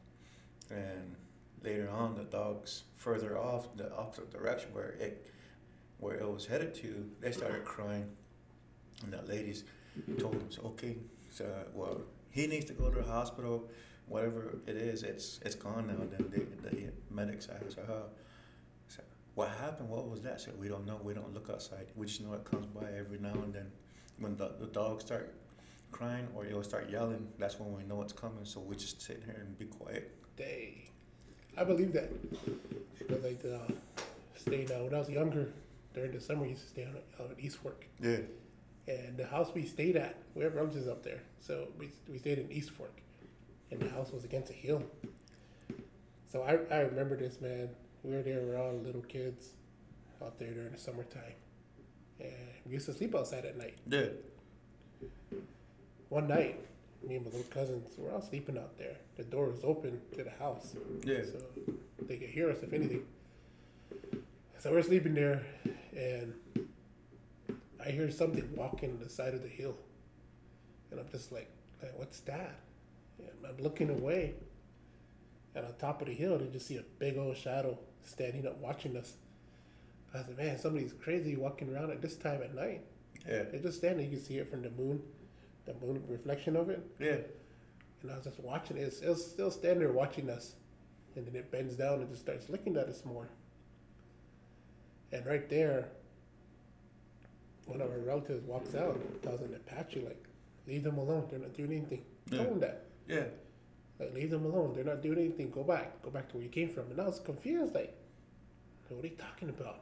and 0.70 1.16
later 1.64 1.90
on 1.90 2.16
the 2.16 2.24
dogs 2.24 2.84
further 2.96 3.38
off 3.38 3.76
the 3.76 3.94
opposite 3.94 4.32
direction 4.32 4.74
where 4.74 4.92
it 4.92 5.30
where 5.98 6.16
it 6.16 6.32
was 6.32 6.46
headed 6.46 6.74
to, 6.74 7.10
they 7.20 7.32
started 7.32 7.66
crying, 7.66 8.10
and 9.04 9.12
the 9.12 9.22
ladies 9.24 9.66
told 10.18 10.36
him, 10.36 10.48
"Okay, 10.64 10.98
so 11.30 11.46
well, 11.74 12.02
he 12.30 12.48
needs 12.48 12.66
to 12.66 12.74
go 12.74 12.90
to 12.90 13.02
the 13.02 13.08
hospital. 13.08 13.70
Whatever 14.08 14.58
it 14.66 14.78
is, 14.78 15.04
it's 15.04 15.40
it's 15.44 15.56
gone 15.56 15.88
now." 15.88 16.02
and 16.02 16.12
Then 16.12 16.26
the, 16.32 16.70
the 16.70 16.92
medics 17.10 17.50
asked, 17.50 17.78
"Uh, 17.78 17.86
so 17.88 18.10
what 19.40 19.50
happened? 19.52 19.88
What 19.88 20.10
was 20.10 20.22
that?" 20.24 20.42
Said, 20.42 20.60
"We 20.60 20.68
don't 20.68 20.86
know. 20.86 21.00
We 21.02 21.14
don't 21.14 21.34
look 21.34 21.50
outside. 21.50 21.88
We 21.96 22.08
just 22.08 22.22
know 22.22 22.34
it 22.34 22.44
comes 22.44 22.66
by 22.66 22.88
every 23.02 23.20
now 23.20 23.36
and 23.46 23.54
then. 23.54 23.72
When 24.18 24.36
the, 24.36 24.52
the 24.60 24.68
dogs 24.68 25.06
start 25.06 25.34
crying 25.94 26.28
or 26.36 26.46
you'll 26.46 26.70
start 26.74 26.90
yelling, 26.90 27.26
that's 27.38 27.58
when 27.58 27.72
we 27.78 27.84
know 27.84 28.02
it's 28.02 28.12
coming. 28.12 28.44
So 28.44 28.60
we 28.60 28.76
just 28.76 29.02
sit 29.02 29.24
here 29.26 29.38
and 29.40 29.58
be 29.58 29.66
quiet." 29.66 30.12
Dang. 30.36 30.90
I 31.58 31.64
believe 31.64 31.94
that. 31.94 32.10
Because 33.00 33.24
like 33.24 33.44
uh, 33.46 33.72
staying 34.36 34.72
out 34.74 34.84
when 34.84 34.94
I 34.94 35.00
was 35.00 35.10
younger, 35.10 35.46
during 35.94 36.12
the 36.12 36.20
summer, 36.20 36.44
I 36.46 36.50
used 36.50 36.64
to 36.64 36.68
stay 36.68 36.84
out 36.84 36.96
at, 36.96 37.06
out 37.22 37.32
at 37.32 37.40
East 37.40 37.58
Fork. 37.58 37.86
Yeah. 38.02 38.18
And 38.88 39.16
the 39.16 39.26
house 39.26 39.52
we 39.54 39.64
stayed 39.66 39.96
at, 39.96 40.16
we 40.36 40.44
have 40.44 40.56
relatives 40.56 40.88
up 40.88 41.02
there. 41.04 41.22
So 41.40 41.68
we, 41.78 41.90
we 42.12 42.18
stayed 42.18 42.40
in 42.40 42.52
East 42.52 42.72
Fork. 42.72 43.02
And 43.72 43.80
the 43.80 43.90
house 43.90 44.12
was 44.12 44.26
against 44.26 44.50
a 44.50 44.54
hill. 44.66 44.84
So 46.32 46.42
I, 46.44 46.60
I 46.74 46.80
remember 46.82 47.16
this, 47.16 47.40
man. 47.40 47.70
We 48.04 48.12
were 48.12 48.22
there, 48.22 48.58
all 48.58 48.74
little 48.74 49.02
kids 49.02 49.50
out 50.24 50.40
there 50.40 50.52
during 50.52 50.72
the 50.72 50.78
summertime. 50.78 51.36
And 52.20 52.32
we 52.66 52.74
used 52.74 52.86
to 52.88 52.94
sleep 52.94 53.16
outside 53.16 53.46
at 53.46 53.58
night. 53.58 53.78
Yeah. 53.88 54.08
One 56.10 56.28
night, 56.28 56.60
me 57.08 57.16
and 57.16 57.26
my 57.26 57.32
little 57.32 57.48
cousins, 57.52 57.90
we're 57.98 58.12
all 58.12 58.22
sleeping 58.22 58.58
out 58.58 58.78
there. 58.78 58.96
The 59.18 59.24
door 59.24 59.50
was 59.50 59.64
open 59.64 60.02
to 60.16 60.24
the 60.24 60.32
house. 60.32 60.76
Yeah. 61.04 61.24
So 61.24 61.40
they 62.08 62.18
could 62.18 62.30
hear 62.30 62.50
us 62.50 62.58
if 62.62 62.74
anything. 62.74 63.06
So 64.60 64.72
we're 64.72 64.82
sleeping 64.82 65.14
there, 65.14 65.42
and 65.96 66.34
I 67.86 67.92
hear 67.92 68.12
something 68.12 68.50
walking 68.56 68.92
on 68.92 69.00
the 69.00 69.10
side 69.10 69.34
of 69.34 69.42
the 69.42 69.48
hill, 69.48 69.78
and 70.92 71.00
I'm 71.00 71.08
just 71.10 71.32
like, 71.32 71.50
like 71.82 71.98
"What's 71.98 72.20
that?" 72.22 72.60
And 73.20 73.46
I'm 73.48 73.58
looking 73.64 73.90
away, 73.90 74.34
and 75.56 75.66
on 75.66 75.74
top 75.76 76.02
of 76.02 76.08
the 76.10 76.14
hill, 76.14 76.38
they 76.38 76.48
just 76.48 76.68
see 76.68 76.76
a 76.76 76.84
big 76.98 77.18
old 77.18 77.38
shadow 77.38 77.80
standing 78.04 78.48
up, 78.48 78.58
watching 78.60 78.98
us. 78.98 79.14
I 80.14 80.20
said, 80.20 80.38
"Man, 80.38 80.58
somebody's 80.58 80.94
crazy 80.94 81.36
walking 81.36 81.74
around 81.74 81.92
at 81.92 82.02
this 82.02 82.16
time 82.16 82.42
at 82.42 82.56
night." 82.56 82.82
Yeah. 83.28 83.44
They're 83.44 83.60
just 83.60 83.78
standing. 83.78 84.10
You 84.10 84.18
can 84.18 84.26
see 84.26 84.38
it 84.38 84.50
from 84.50 84.62
the 84.62 84.72
moon, 84.72 85.02
the 85.66 85.74
moon 85.86 86.04
reflection 86.08 86.56
of 86.56 86.70
it. 86.70 86.86
Yeah. 87.00 87.18
And 88.02 88.12
I 88.12 88.16
was 88.16 88.24
just 88.24 88.40
watching 88.40 88.78
it. 88.78 88.82
It's, 88.82 89.02
it 89.02 89.10
was 89.10 89.26
still 89.26 89.52
standing 89.52 89.80
there 89.80 89.92
watching 89.92 90.30
us. 90.30 90.54
And 91.16 91.28
then 91.28 91.36
it 91.36 91.52
bends 91.52 91.76
down 91.76 92.00
and 92.00 92.10
just 92.10 92.22
starts 92.22 92.50
looking 92.50 92.78
at 92.78 92.88
us 92.88 93.04
more. 93.04 93.28
And 95.12 95.26
right 95.26 95.50
there, 95.50 95.90
one 97.66 97.82
of 97.82 97.92
our 97.92 98.00
relatives 98.00 98.46
walks 98.46 98.74
out 98.76 98.96
and 98.96 99.22
tells 99.22 99.42
an 99.42 99.54
Apache, 99.56 100.02
like, 100.02 100.24
leave 100.68 100.84
them 100.84 100.98
alone. 100.98 101.28
They're 101.30 101.40
not 101.40 101.54
doing 101.56 101.72
anything. 101.72 102.04
Yeah. 102.30 102.38
Told 102.38 102.50
him 102.54 102.60
that. 102.62 102.86
Yeah. 103.08 103.24
Like, 104.00 104.14
leave 104.14 104.30
them 104.32 104.46
alone. 104.46 104.74
They're 104.74 104.84
not 104.84 105.02
doing 105.02 105.20
anything. 105.20 105.50
Go 105.52 105.64
back. 105.64 106.02
Go 106.04 106.10
back 106.10 106.30
to 106.30 106.36
where 106.36 106.44
you 106.44 106.50
came 106.50 106.70
from. 106.70 106.90
And 106.92 107.00
I 107.02 107.06
was 107.06 107.20
confused. 107.20 107.76
Like, 107.76 107.94
what 108.88 109.04
are 109.04 109.08
you 109.08 109.16
talking 109.16 109.50
about? 109.50 109.82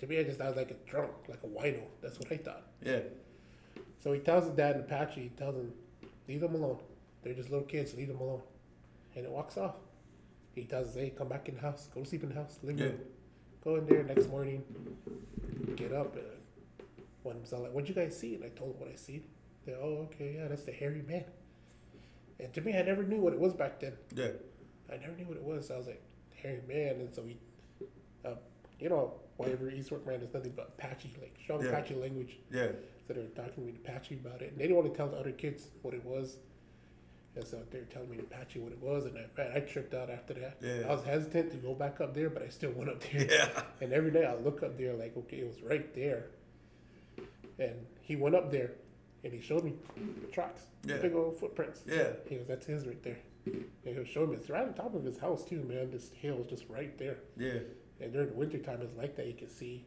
To 0.00 0.06
me, 0.06 0.18
I 0.18 0.24
just 0.24 0.38
thought 0.38 0.56
like 0.56 0.70
a 0.70 0.90
drunk, 0.90 1.12
like 1.28 1.42
a 1.44 1.46
wino. 1.46 1.82
That's 2.02 2.18
what 2.18 2.30
I 2.30 2.36
thought. 2.36 2.62
Yeah. 2.84 3.00
So 4.00 4.12
he 4.12 4.20
tells 4.20 4.44
his 4.44 4.54
dad 4.54 4.76
in 4.76 4.82
Apache, 4.82 5.20
he 5.20 5.28
tells 5.30 5.56
him, 5.56 5.72
leave 6.28 6.40
them 6.40 6.54
alone. 6.54 6.78
They're 7.22 7.34
just 7.34 7.50
little 7.50 7.66
kids, 7.66 7.94
leave 7.94 8.08
them 8.08 8.20
alone. 8.20 8.42
And 9.16 9.24
it 9.24 9.30
walks 9.30 9.56
off. 9.56 9.74
He 10.54 10.64
tells 10.64 10.94
hey, 10.94 11.10
come 11.16 11.28
back 11.28 11.48
in 11.48 11.54
the 11.56 11.60
house, 11.60 11.88
go 11.92 12.02
to 12.02 12.06
sleep 12.06 12.22
in 12.22 12.28
the 12.30 12.34
house, 12.34 12.58
living 12.62 12.78
Yeah. 12.78 12.84
room. 12.86 13.00
Go 13.64 13.76
in 13.76 13.86
there 13.86 14.02
next 14.04 14.28
morning, 14.28 14.62
get 15.76 15.92
up, 15.92 16.14
and 16.14 16.24
one 17.24 17.40
was 17.40 17.52
all 17.52 17.62
like, 17.62 17.72
what'd 17.72 17.88
you 17.88 17.94
guys 17.94 18.16
see? 18.18 18.34
And 18.36 18.44
I 18.44 18.48
told 18.50 18.74
him 18.74 18.80
what 18.80 18.88
I 18.88 18.94
see. 18.96 19.24
They're, 19.66 19.76
oh, 19.80 20.08
okay, 20.12 20.36
yeah, 20.36 20.48
that's 20.48 20.62
the 20.64 20.72
hairy 20.72 21.02
man. 21.06 21.24
And 22.40 22.52
to 22.54 22.60
me, 22.60 22.76
I 22.76 22.82
never 22.82 23.02
knew 23.02 23.20
what 23.20 23.32
it 23.32 23.38
was 23.38 23.52
back 23.52 23.80
then. 23.80 23.94
Yeah. 24.14 24.30
I 24.92 24.96
never 24.96 25.12
knew 25.16 25.26
what 25.26 25.36
it 25.36 25.42
was. 25.42 25.70
I 25.70 25.76
was 25.76 25.86
like, 25.86 26.02
hairy 26.34 26.60
man. 26.68 27.00
And 27.00 27.14
so 27.14 27.22
we, 27.22 27.36
uh, 28.24 28.34
you 28.78 28.88
know, 28.88 29.14
whatever 29.36 29.70
East 29.70 29.88
Fork 29.88 30.06
man 30.06 30.20
is 30.20 30.32
nothing 30.32 30.52
but 30.56 30.74
Apache, 30.78 31.14
like 31.20 31.36
strong 31.42 31.62
Yeah. 31.62 31.70
Apache 31.70 31.94
language. 31.96 32.38
Yeah. 32.50 32.68
So 33.06 33.14
they 33.14 33.20
were 33.20 33.26
talking 33.28 33.54
to 33.54 33.60
me 33.60 33.74
Apache 33.84 34.14
about 34.14 34.42
it. 34.42 34.52
And 34.52 34.58
they 34.58 34.64
didn't 34.64 34.76
want 34.76 34.90
to 34.92 34.96
tell 34.96 35.08
the 35.08 35.16
other 35.16 35.32
kids 35.32 35.68
what 35.82 35.94
it 35.94 36.04
was. 36.04 36.36
And 37.34 37.46
so 37.46 37.58
they 37.70 37.78
were 37.78 37.84
telling 37.84 38.10
me 38.10 38.18
Apache 38.18 38.58
what 38.58 38.72
it 38.72 38.82
was, 38.82 39.04
and 39.04 39.16
I, 39.16 39.26
man, 39.36 39.52
I 39.54 39.60
tripped 39.60 39.94
out 39.94 40.10
after 40.10 40.34
that. 40.34 40.56
Yeah. 40.60 40.88
I 40.88 40.94
was 40.94 41.04
hesitant 41.04 41.52
to 41.52 41.56
go 41.58 41.72
back 41.72 42.00
up 42.00 42.12
there, 42.12 42.30
but 42.30 42.42
I 42.42 42.48
still 42.48 42.72
went 42.72 42.90
up 42.90 43.00
there. 43.12 43.28
Yeah. 43.30 43.62
And 43.80 43.92
every 43.92 44.10
day 44.10 44.24
I 44.24 44.34
look 44.34 44.64
up 44.64 44.76
there, 44.76 44.94
like, 44.94 45.16
okay, 45.16 45.36
it 45.36 45.46
was 45.46 45.62
right 45.62 45.94
there. 45.94 46.26
And 47.60 47.86
he 48.00 48.16
went 48.16 48.34
up 48.34 48.50
there, 48.50 48.72
and 49.24 49.32
he 49.32 49.40
showed 49.40 49.64
me 49.64 49.74
the 50.20 50.28
tracks, 50.28 50.62
the 50.82 50.94
big 50.96 51.14
old 51.14 51.38
footprints. 51.38 51.82
Yeah. 51.86 52.10
He 52.28 52.36
goes, 52.36 52.46
that's 52.46 52.66
his 52.66 52.86
right 52.86 53.02
there. 53.02 53.18
And 53.46 53.64
he 53.84 54.04
showing 54.04 54.30
me, 54.30 54.36
it's 54.36 54.50
right 54.50 54.66
on 54.66 54.74
top 54.74 54.94
of 54.94 55.04
his 55.04 55.18
house 55.18 55.44
too, 55.44 55.62
man. 55.62 55.90
This 55.90 56.10
hill 56.10 56.40
is 56.40 56.46
just 56.46 56.68
right 56.68 56.96
there. 56.98 57.18
Yeah. 57.36 57.60
And 58.00 58.12
during 58.12 58.28
the 58.28 58.34
wintertime, 58.34 58.80
it's 58.82 58.96
like 58.96 59.16
that. 59.16 59.26
You 59.26 59.34
can 59.34 59.48
see 59.48 59.84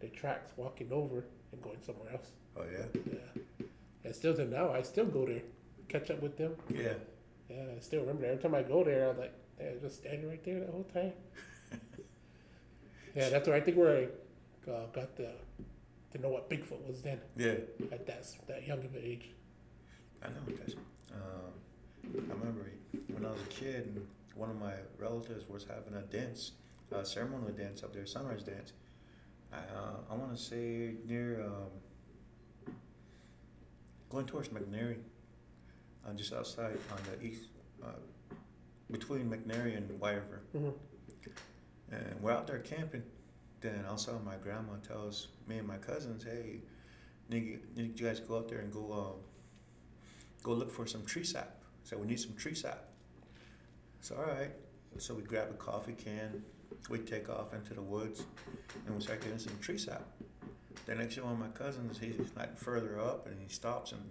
the 0.00 0.08
tracks 0.08 0.52
walking 0.56 0.92
over 0.92 1.24
and 1.52 1.62
going 1.62 1.78
somewhere 1.84 2.12
else. 2.12 2.30
Oh 2.56 2.64
yeah. 2.70 2.86
Yeah. 3.12 3.66
And 4.04 4.14
still 4.14 4.34
to 4.34 4.44
now, 4.44 4.72
I 4.72 4.82
still 4.82 5.06
go 5.06 5.26
there, 5.26 5.42
catch 5.88 6.10
up 6.10 6.20
with 6.22 6.36
them. 6.36 6.54
Yeah. 6.68 6.94
Yeah, 7.48 7.62
I 7.76 7.80
still 7.80 8.00
remember 8.00 8.26
every 8.26 8.42
time 8.42 8.54
I 8.54 8.62
go 8.62 8.82
there, 8.84 9.10
I'm 9.10 9.18
like, 9.18 9.34
they're 9.58 9.76
just 9.76 9.96
standing 9.96 10.28
right 10.28 10.42
there 10.44 10.60
the 10.60 10.72
whole 10.72 10.86
time. 10.92 11.12
yeah, 13.14 13.28
that's 13.28 13.46
where 13.46 13.56
I 13.56 13.60
think 13.60 13.76
where 13.76 14.08
I 14.66 14.70
uh, 14.70 14.86
got 14.92 15.16
the 15.16 15.30
to 16.14 16.20
know 16.20 16.28
what 16.28 16.48
Bigfoot 16.48 16.86
was 16.86 17.02
then 17.02 17.20
Yeah. 17.36 17.56
at 17.90 18.06
that 18.06 18.24
that 18.46 18.66
young 18.66 18.78
of 18.78 18.94
an 18.94 19.02
age. 19.02 19.30
I 20.22 20.28
know. 20.28 20.36
Um, 21.12 21.52
I 22.14 22.32
remember 22.34 22.70
when 23.08 23.26
I 23.26 23.30
was 23.30 23.40
a 23.40 23.46
kid, 23.46 23.86
and 23.86 24.06
one 24.34 24.50
of 24.50 24.58
my 24.58 24.74
relatives 24.98 25.48
was 25.48 25.64
having 25.64 25.94
a 25.94 26.02
dance, 26.02 26.52
a 26.92 27.04
ceremonial 27.04 27.52
dance 27.52 27.82
up 27.82 27.92
there, 27.92 28.06
sunrise 28.06 28.42
dance. 28.42 28.72
I, 29.52 29.56
uh, 29.58 29.96
I 30.10 30.14
want 30.14 30.36
to 30.36 30.42
say 30.42 30.94
near, 31.06 31.44
um, 31.44 32.74
going 34.08 34.26
towards 34.26 34.48
McNary, 34.48 34.98
uh, 36.06 36.12
just 36.14 36.32
outside 36.32 36.78
on 36.92 36.98
the 37.10 37.24
east, 37.26 37.48
uh, 37.82 37.88
between 38.90 39.28
McNary 39.30 39.76
and 39.76 39.88
Wyver. 40.00 40.40
Mm-hmm. 40.54 40.70
And 41.92 42.20
we're 42.20 42.32
out 42.32 42.46
there 42.46 42.58
camping. 42.60 43.02
Then 43.64 43.82
all 43.86 43.94
of 43.94 43.98
a 43.98 44.02
sudden, 44.02 44.22
my 44.26 44.36
grandma 44.36 44.74
tells 44.86 45.28
me 45.48 45.56
and 45.56 45.66
my 45.66 45.78
cousins, 45.78 46.22
"Hey, 46.22 46.60
need 47.30 47.60
you 47.76 48.06
guys 48.06 48.20
go 48.20 48.36
out 48.36 48.46
there 48.46 48.58
and 48.58 48.70
go 48.70 48.92
um, 48.92 49.20
go 50.42 50.52
look 50.52 50.70
for 50.70 50.86
some 50.86 51.02
tree 51.06 51.24
sap." 51.24 51.62
So 51.82 51.96
we 51.96 52.06
need 52.06 52.20
some 52.20 52.34
tree 52.34 52.54
sap. 52.54 52.84
So 54.02 54.16
all 54.16 54.24
right. 54.24 54.50
So 54.98 55.14
we 55.14 55.22
grab 55.22 55.48
a 55.50 55.54
coffee 55.54 55.94
can. 55.94 56.44
We 56.90 56.98
take 56.98 57.30
off 57.30 57.54
into 57.54 57.72
the 57.72 57.80
woods, 57.80 58.24
and 58.84 58.94
we 58.94 59.00
start 59.00 59.22
getting 59.22 59.38
some 59.38 59.58
tree 59.60 59.78
sap. 59.78 60.04
The 60.84 60.94
next 60.94 61.18
one 61.22 61.32
of 61.32 61.38
my 61.38 61.48
cousins, 61.48 61.98
he's 61.98 62.32
like 62.36 62.58
further 62.58 63.00
up, 63.00 63.26
and 63.26 63.40
he 63.40 63.48
stops 63.48 63.92
and 63.92 64.02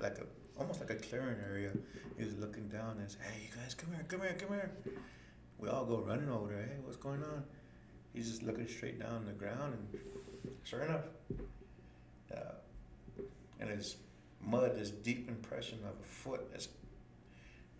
like 0.00 0.18
a 0.18 0.26
almost 0.56 0.78
like 0.78 0.90
a 0.90 0.94
clearing 0.94 1.38
area. 1.50 1.72
He 2.16 2.24
was 2.24 2.36
looking 2.36 2.68
down 2.68 2.98
and 2.98 3.10
says, 3.10 3.20
"Hey, 3.22 3.48
you 3.48 3.60
guys, 3.60 3.74
come 3.74 3.92
here, 3.92 4.04
come 4.06 4.20
here, 4.20 4.36
come 4.38 4.50
here." 4.50 4.70
We 5.58 5.68
all 5.68 5.84
go 5.84 5.98
running 5.98 6.30
over 6.30 6.52
there. 6.52 6.62
Hey, 6.62 6.76
what's 6.84 6.96
going 6.96 7.24
on? 7.24 7.42
He's 8.16 8.30
just 8.30 8.42
looking 8.42 8.66
straight 8.66 8.98
down 8.98 9.26
the 9.26 9.32
ground, 9.32 9.74
and 9.74 10.00
sure 10.64 10.80
enough, 10.80 11.04
uh, 12.34 12.54
and 13.60 13.68
his 13.68 13.96
mud, 14.40 14.74
this 14.74 14.90
deep 14.90 15.28
impression 15.28 15.80
of 15.84 16.00
a 16.00 16.02
foot 16.02 16.50
that's 16.50 16.68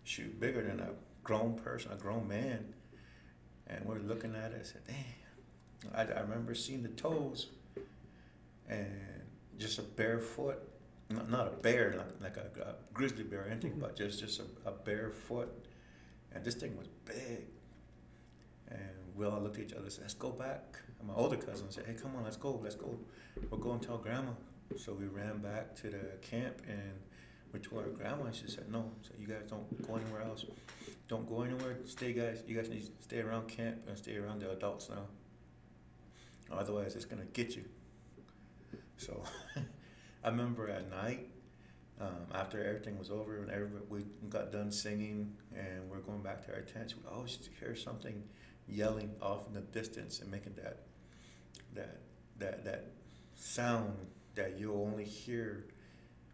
shoot 0.03 0.39
bigger 0.39 0.61
than 0.61 0.79
a 0.79 0.89
grown 1.23 1.55
person, 1.55 1.91
a 1.91 1.95
grown 1.95 2.27
man. 2.27 2.71
And 3.65 3.83
we're 3.83 3.97
looking 3.97 4.35
at 4.35 4.51
it. 4.51 4.59
I 4.61 4.63
said, 4.63 4.81
"Damn!" 4.85 5.95
I, 5.95 6.13
I 6.13 6.21
remember 6.21 6.53
seeing 6.53 6.83
the 6.83 6.89
toes, 6.89 7.47
and 8.69 8.87
just 9.57 9.79
a 9.79 9.81
bare 9.81 10.19
foot. 10.19 10.59
Not, 11.09 11.29
not 11.31 11.47
a 11.47 11.51
bear 11.51 11.95
like, 12.21 12.35
like 12.35 12.37
a, 12.37 12.61
a 12.61 12.75
grizzly 12.93 13.23
bear 13.23 13.45
or 13.45 13.45
anything, 13.49 13.71
Mhm. 13.71 13.79
but 13.79 13.95
just 13.95 14.19
just 14.19 14.39
a, 14.39 14.69
a 14.69 14.71
bare 14.71 15.09
foot. 15.09 15.49
And 16.31 16.43
this 16.45 16.53
thing 16.55 16.77
was 16.77 16.89
big. 17.05 17.45
And 18.67 19.06
we 19.17 19.25
all 19.25 19.39
looked 19.39 19.57
at 19.57 19.65
each 19.65 19.73
other 19.73 19.83
and 19.83 19.91
said, 19.91 20.03
let's 20.03 20.13
go 20.13 20.29
back. 20.29 20.77
And 20.99 21.07
my 21.07 21.15
older 21.15 21.35
cousin 21.35 21.69
said, 21.71 21.85
hey, 21.87 21.93
come 21.93 22.15
on, 22.15 22.23
let's 22.23 22.37
go, 22.37 22.59
let's 22.63 22.75
go. 22.75 22.97
We'll 23.49 23.59
go 23.59 23.71
and 23.71 23.81
tell 23.81 23.97
grandma. 23.97 24.31
So 24.77 24.93
we 24.93 25.05
ran 25.05 25.39
back 25.39 25.75
to 25.77 25.89
the 25.89 26.17
camp 26.21 26.61
and 26.67 26.93
we 27.51 27.59
told 27.59 27.83
our 27.83 27.89
grandma 27.89 28.25
and 28.25 28.35
she 28.35 28.47
said, 28.47 28.71
no, 28.71 28.91
so 29.01 29.11
you 29.19 29.27
guys 29.27 29.43
don't 29.49 29.87
go 29.87 29.95
anywhere 29.95 30.21
else. 30.21 30.45
Don't 31.07 31.27
go 31.27 31.41
anywhere. 31.41 31.77
Stay, 31.85 32.13
guys. 32.13 32.43
You 32.47 32.55
guys 32.55 32.69
need 32.69 32.81
to 32.81 32.91
stay 33.01 33.19
around 33.19 33.47
camp 33.47 33.77
and 33.87 33.97
stay 33.97 34.17
around 34.17 34.41
the 34.41 34.51
adults 34.51 34.89
now. 34.89 35.05
Otherwise, 36.51 36.95
it's 36.95 37.05
going 37.05 37.21
to 37.21 37.27
get 37.27 37.55
you. 37.55 37.63
So 38.97 39.23
I 40.23 40.29
remember 40.29 40.69
at 40.69 40.89
night, 40.89 41.29
um, 41.99 42.27
after 42.33 42.63
everything 42.63 42.97
was 42.99 43.09
over 43.09 43.37
and 43.37 43.71
we 43.89 44.03
got 44.29 44.51
done 44.51 44.71
singing 44.71 45.33
and 45.55 45.89
we're 45.89 45.99
going 45.99 46.21
back 46.21 46.45
to 46.45 46.53
our 46.53 46.61
tents, 46.61 46.95
we 46.95 47.01
always 47.11 47.39
hear 47.59 47.75
something 47.75 48.21
yelling 48.67 49.11
off 49.21 49.47
in 49.47 49.53
the 49.53 49.61
distance 49.61 50.19
and 50.21 50.29
making 50.31 50.53
that 50.55 50.79
that 51.75 51.97
that 52.39 52.65
that 52.65 52.85
sound 53.35 53.93
that 54.35 54.59
you'll 54.59 54.81
only 54.81 55.03
hear 55.05 55.65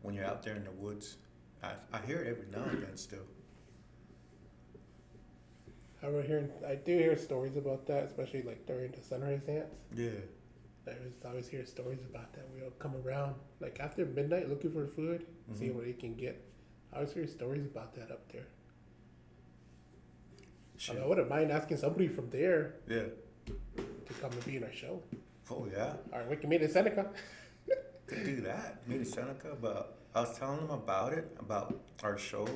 when 0.01 0.13
you're 0.13 0.25
out 0.25 0.43
there 0.43 0.55
in 0.55 0.63
the 0.63 0.71
woods. 0.71 1.17
I, 1.63 1.73
I 1.93 1.99
hear 2.05 2.17
it 2.19 2.27
every 2.27 2.47
now 2.51 2.63
and 2.69 2.83
then 2.83 2.97
still. 2.97 3.23
I 6.01 6.07
remember 6.07 6.27
hearing, 6.27 6.49
I 6.67 6.75
do 6.75 6.97
hear 6.97 7.15
stories 7.17 7.55
about 7.55 7.87
that, 7.87 8.03
especially 8.03 8.41
like 8.41 8.65
during 8.65 8.91
the 8.91 9.01
sunrise 9.01 9.39
dance. 9.47 9.73
Yeah. 9.95 10.09
I 10.85 10.91
always, 10.91 11.13
I 11.23 11.27
always 11.29 11.47
hear 11.47 11.65
stories 11.65 11.99
about 12.09 12.33
that. 12.33 12.45
We'll 12.53 12.71
come 12.71 12.93
around 13.05 13.35
like 13.61 13.79
after 13.79 14.05
midnight 14.05 14.49
looking 14.49 14.71
for 14.73 14.85
food, 14.85 15.25
see 15.53 15.67
Mhm. 15.69 15.75
what 15.75 15.85
they 15.85 15.93
can 15.93 16.15
get. 16.15 16.43
I 16.91 16.97
always 16.97 17.13
hear 17.13 17.25
stories 17.25 17.65
about 17.65 17.93
that 17.95 18.11
up 18.11 18.29
there. 18.33 18.43
I, 20.89 20.93
mean, 20.93 21.03
I 21.03 21.07
wouldn't 21.07 21.29
mind 21.29 21.51
asking 21.51 21.77
somebody 21.77 22.07
from 22.07 22.29
there 22.29 22.75
Yeah. 22.87 23.03
to 23.77 24.13
come 24.21 24.31
and 24.31 24.45
be 24.45 24.57
in 24.57 24.63
our 24.63 24.71
show. 24.71 25.01
Oh 25.49 25.67
yeah. 25.71 25.93
Or 26.11 26.23
we 26.29 26.35
can 26.37 26.49
meet 26.49 26.61
in 26.61 26.69
Seneca. 26.69 27.09
Could 28.07 28.23
do 28.25 28.41
that. 28.41 28.87
Meet 28.87 28.97
in 28.97 29.05
Seneca, 29.05 29.55
but 29.61 29.97
I 30.15 30.21
was 30.21 30.37
telling 30.37 30.59
them 30.61 30.71
about 30.71 31.13
it, 31.13 31.29
about 31.39 31.79
our 32.03 32.17
show. 32.17 32.47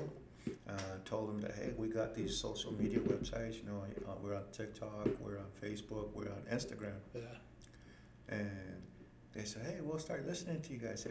Uh, 0.69 0.73
told 1.03 1.27
them 1.29 1.39
that 1.41 1.55
hey, 1.55 1.73
we 1.77 1.87
got 1.89 2.15
these 2.15 2.37
social 2.37 2.71
media 2.73 2.99
websites. 2.99 3.55
You 3.57 3.63
know, 3.69 3.83
uh, 4.07 4.13
we're 4.21 4.35
on 4.35 4.43
TikTok, 4.53 5.07
we're 5.19 5.37
on 5.39 5.45
Facebook, 5.61 6.13
we're 6.13 6.29
on 6.29 6.41
Instagram, 6.51 6.95
Yeah. 7.13 7.21
and 8.29 8.81
they 9.33 9.43
said, 9.43 9.63
hey, 9.65 9.77
we'll 9.81 9.99
start 9.99 10.25
listening 10.25 10.61
to 10.61 10.73
you 10.73 10.79
guys. 10.79 11.03
So 11.03 11.09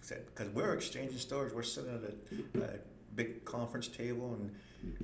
said 0.00 0.24
because 0.26 0.48
we're 0.54 0.74
exchanging 0.74 1.18
stories. 1.18 1.52
We're 1.54 1.62
sitting 1.62 1.90
at 1.94 2.60
a, 2.60 2.64
a 2.64 2.78
big 3.14 3.44
conference 3.44 3.88
table, 3.88 4.36
and 4.38 4.54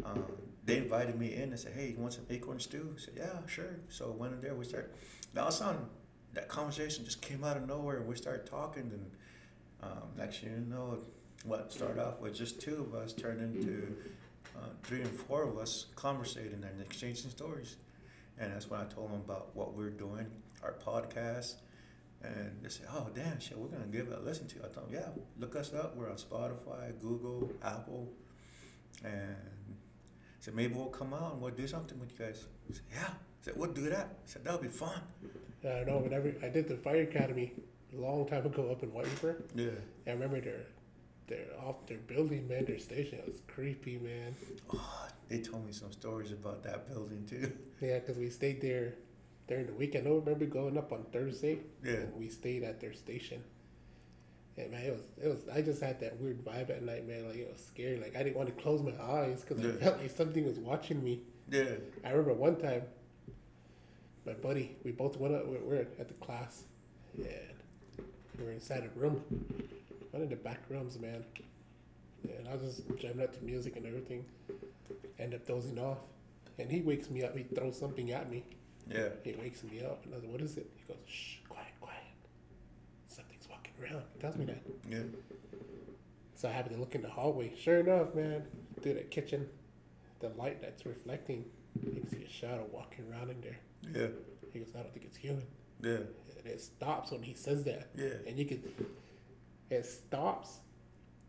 um, 0.04 0.24
they 0.64 0.76
invited 0.78 1.18
me 1.18 1.34
in 1.34 1.50
and 1.50 1.58
said, 1.58 1.72
hey, 1.72 1.90
you 1.90 1.98
want 1.98 2.12
some 2.12 2.26
acorn 2.30 2.60
stew? 2.60 2.94
I 2.96 3.00
said, 3.00 3.14
yeah, 3.16 3.46
sure. 3.46 3.76
So 3.88 4.10
went 4.10 4.34
in 4.34 4.40
there. 4.40 4.54
We 4.54 4.64
started. 4.64 4.90
Now 5.34 5.42
all 5.42 5.48
of 5.48 5.54
a 5.54 5.56
sudden, 5.56 5.80
that 6.34 6.48
conversation 6.48 7.04
just 7.04 7.20
came 7.20 7.44
out 7.44 7.56
of 7.56 7.66
nowhere, 7.66 7.98
and 7.98 8.06
we 8.06 8.16
started 8.16 8.46
talking, 8.46 8.90
and 8.92 9.10
um, 9.82 10.08
next 10.16 10.42
you 10.42 10.50
know, 10.68 10.98
what 11.44 11.72
started 11.72 11.98
off 11.98 12.20
with 12.20 12.34
just 12.34 12.60
two 12.60 12.86
of 12.92 12.94
us 12.94 13.12
turned 13.12 13.40
into 13.40 13.96
uh, 14.56 14.68
three 14.82 15.00
and 15.00 15.10
four 15.10 15.44
of 15.44 15.58
us 15.58 15.86
conversating 15.96 16.64
and 16.64 16.80
exchanging 16.80 17.30
stories. 17.30 17.76
And 18.38 18.52
that's 18.52 18.70
when 18.70 18.80
I 18.80 18.84
told 18.84 19.10
them 19.10 19.20
about 19.20 19.54
what 19.54 19.74
we're 19.74 19.90
doing, 19.90 20.26
our 20.62 20.74
podcast. 20.84 21.56
And 22.22 22.58
they 22.62 22.68
said, 22.68 22.86
oh, 22.92 23.08
damn, 23.14 23.40
shit, 23.40 23.56
we're 23.56 23.68
going 23.68 23.82
to 23.82 23.88
give 23.88 24.08
it 24.08 24.18
a 24.18 24.20
listen 24.20 24.46
to. 24.48 24.56
I 24.58 24.68
told 24.68 24.90
them, 24.90 25.00
yeah, 25.00 25.08
look 25.38 25.56
us 25.56 25.72
up. 25.72 25.96
We're 25.96 26.10
on 26.10 26.16
Spotify, 26.16 26.92
Google, 27.00 27.50
Apple. 27.62 28.12
And 29.02 29.36
I 29.36 30.38
said, 30.40 30.54
maybe 30.54 30.74
we'll 30.74 30.86
come 30.86 31.14
out 31.14 31.32
and 31.32 31.40
we'll 31.40 31.52
do 31.52 31.66
something 31.66 31.98
with 31.98 32.12
you 32.18 32.26
guys. 32.26 32.46
I 32.68 32.74
said, 32.74 32.82
yeah. 32.92 33.08
I 33.08 33.44
said, 33.44 33.54
we'll 33.56 33.72
do 33.72 33.88
that. 33.88 34.18
I 34.22 34.26
said, 34.26 34.44
that'll 34.44 34.60
be 34.60 34.68
fun. 34.68 35.00
Yeah, 35.64 35.76
I 35.76 35.84
know. 35.84 35.98
Whenever 35.98 36.34
I 36.42 36.48
did 36.50 36.68
the 36.68 36.76
fire 36.76 37.02
academy 37.02 37.52
a 37.96 38.00
long 38.00 38.26
time 38.26 38.44
ago 38.44 38.70
up 38.70 38.82
in 38.82 38.90
Whitesburg, 38.90 39.42
Yeah. 39.54 39.70
I 40.06 40.10
remember 40.10 40.40
their 40.40 40.66
their 41.26 41.46
off 41.64 41.86
their 41.86 41.98
building, 41.98 42.48
man, 42.48 42.64
their 42.64 42.78
station 42.78 43.18
it 43.20 43.26
was 43.26 43.40
creepy, 43.46 43.98
man. 43.98 44.34
Oh, 44.74 45.08
they 45.28 45.40
told 45.40 45.64
me 45.64 45.72
some 45.72 45.92
stories 45.92 46.32
about 46.32 46.62
that 46.64 46.88
building, 46.90 47.24
too. 47.24 47.52
Yeah, 47.80 48.00
because 48.00 48.18
we 48.18 48.28
stayed 48.30 48.60
there 48.60 48.94
during 49.50 49.66
the 49.66 49.72
weekend. 49.74 50.06
I 50.06 50.10
remember 50.12 50.46
going 50.46 50.78
up 50.78 50.92
on 50.92 51.04
Thursday. 51.12 51.58
Yeah. 51.84 51.94
And 51.94 52.14
we 52.14 52.28
stayed 52.28 52.62
at 52.62 52.80
their 52.80 52.94
station. 52.94 53.42
And 54.56 54.70
man, 54.70 54.84
it 54.84 54.92
was 54.92 55.02
it 55.22 55.28
was. 55.28 55.40
I 55.52 55.60
just 55.60 55.82
had 55.82 56.00
that 56.00 56.18
weird 56.20 56.44
vibe 56.44 56.70
at 56.70 56.82
night, 56.82 57.06
man. 57.06 57.26
Like 57.26 57.36
it 57.36 57.50
was 57.52 57.62
scary. 57.62 57.98
Like 57.98 58.14
I 58.16 58.22
didn't 58.22 58.36
want 58.36 58.48
to 58.54 58.62
close 58.62 58.80
my 58.82 58.92
eyes 59.02 59.42
because 59.46 59.62
Yeah. 59.62 59.70
I 59.72 59.84
felt 59.84 59.98
like 60.00 60.10
something 60.10 60.46
was 60.46 60.58
watching 60.58 61.02
me. 61.02 61.20
Yeah. 61.50 61.74
I 62.04 62.10
remember 62.10 62.34
one 62.34 62.56
time, 62.56 62.82
my 64.24 64.34
buddy, 64.34 64.76
we 64.84 64.92
both 64.92 65.18
went 65.18 65.34
up. 65.34 65.46
We 65.48 65.58
were 65.58 65.76
at 65.76 66.08
the 66.08 66.14
class, 66.14 66.64
and 67.16 67.26
we 68.38 68.44
were 68.44 68.52
inside 68.52 68.84
a 68.84 68.98
room, 68.98 69.20
one 70.12 70.22
of 70.22 70.30
the 70.30 70.36
back 70.36 70.60
rooms, 70.68 70.98
man. 70.98 71.24
And 72.38 72.46
I 72.48 72.54
was 72.54 72.76
just 72.76 72.82
jamming 72.98 73.22
out 73.22 73.32
to 73.34 73.42
music 73.42 73.76
and 73.76 73.86
everything. 73.86 74.24
End 75.18 75.34
up 75.34 75.46
dozing 75.46 75.78
off, 75.78 75.98
and 76.58 76.70
he 76.70 76.82
wakes 76.82 77.10
me 77.10 77.24
up. 77.24 77.36
He 77.36 77.42
throws 77.44 77.78
something 77.78 78.12
at 78.12 78.30
me. 78.30 78.44
Yeah. 78.90 79.08
He 79.24 79.32
wakes 79.34 79.62
me 79.64 79.82
up 79.82 80.04
and 80.04 80.12
I 80.12 80.16
was 80.16 80.24
like, 80.24 80.32
what 80.32 80.40
is 80.42 80.56
it? 80.56 80.70
He 80.74 80.92
goes, 80.92 81.02
shh, 81.06 81.36
quiet, 81.48 81.68
quiet. 81.80 82.00
Something's 83.06 83.48
walking 83.48 83.72
around. 83.80 84.02
He 84.14 84.20
tells 84.20 84.36
me 84.36 84.44
that. 84.46 84.62
Yeah. 84.88 85.02
So 86.34 86.48
I 86.48 86.52
happen 86.52 86.72
to 86.74 86.80
look 86.80 86.94
in 86.94 87.02
the 87.02 87.08
hallway. 87.08 87.52
Sure 87.56 87.80
enough, 87.80 88.14
man, 88.14 88.42
through 88.82 88.94
the 88.94 89.02
kitchen, 89.02 89.46
the 90.20 90.30
light 90.30 90.60
that's 90.60 90.86
reflecting, 90.86 91.44
you 91.82 91.92
can 91.92 92.08
see 92.08 92.24
a 92.24 92.28
shadow 92.28 92.66
walking 92.72 93.04
around 93.10 93.30
in 93.30 93.40
there. 93.40 93.58
Yeah. 93.94 94.08
He 94.52 94.58
goes, 94.58 94.68
I 94.74 94.82
don't 94.82 94.92
think 94.92 95.06
it's 95.06 95.16
human. 95.16 95.46
Yeah. 95.82 95.98
And 96.38 96.46
it 96.46 96.60
stops 96.60 97.12
when 97.12 97.22
he 97.22 97.34
says 97.34 97.64
that. 97.64 97.90
Yeah. 97.94 98.14
And 98.26 98.38
you 98.38 98.46
can, 98.46 98.62
it 99.70 99.84
stops. 99.84 100.60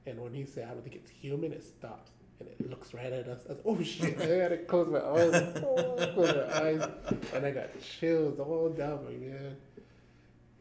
And 0.08 0.20
when 0.20 0.34
he 0.34 0.46
said, 0.46 0.68
I 0.70 0.74
don't 0.74 0.82
think 0.82 0.96
it's 0.96 1.12
human, 1.12 1.52
it 1.52 1.64
stops. 1.64 2.12
And 2.42 2.68
it 2.68 2.70
looks 2.70 2.94
right 2.94 3.12
at 3.12 3.28
us. 3.28 3.42
I 3.48 3.54
was, 3.54 3.62
oh 3.66 3.82
shit. 3.82 4.20
I 4.22 4.26
had 4.26 4.50
to 4.50 4.58
close 4.58 4.88
my 4.88 5.00
eyes. 5.00 5.64
Oh, 5.64 5.96
I 6.00 6.16
my 6.16 6.62
eyes. 6.62 6.90
And 7.34 7.46
I 7.46 7.52
got 7.52 7.70
chills 7.82 8.40
all 8.40 8.70
down 8.70 9.06
my 9.06 9.12
man. 9.12 9.56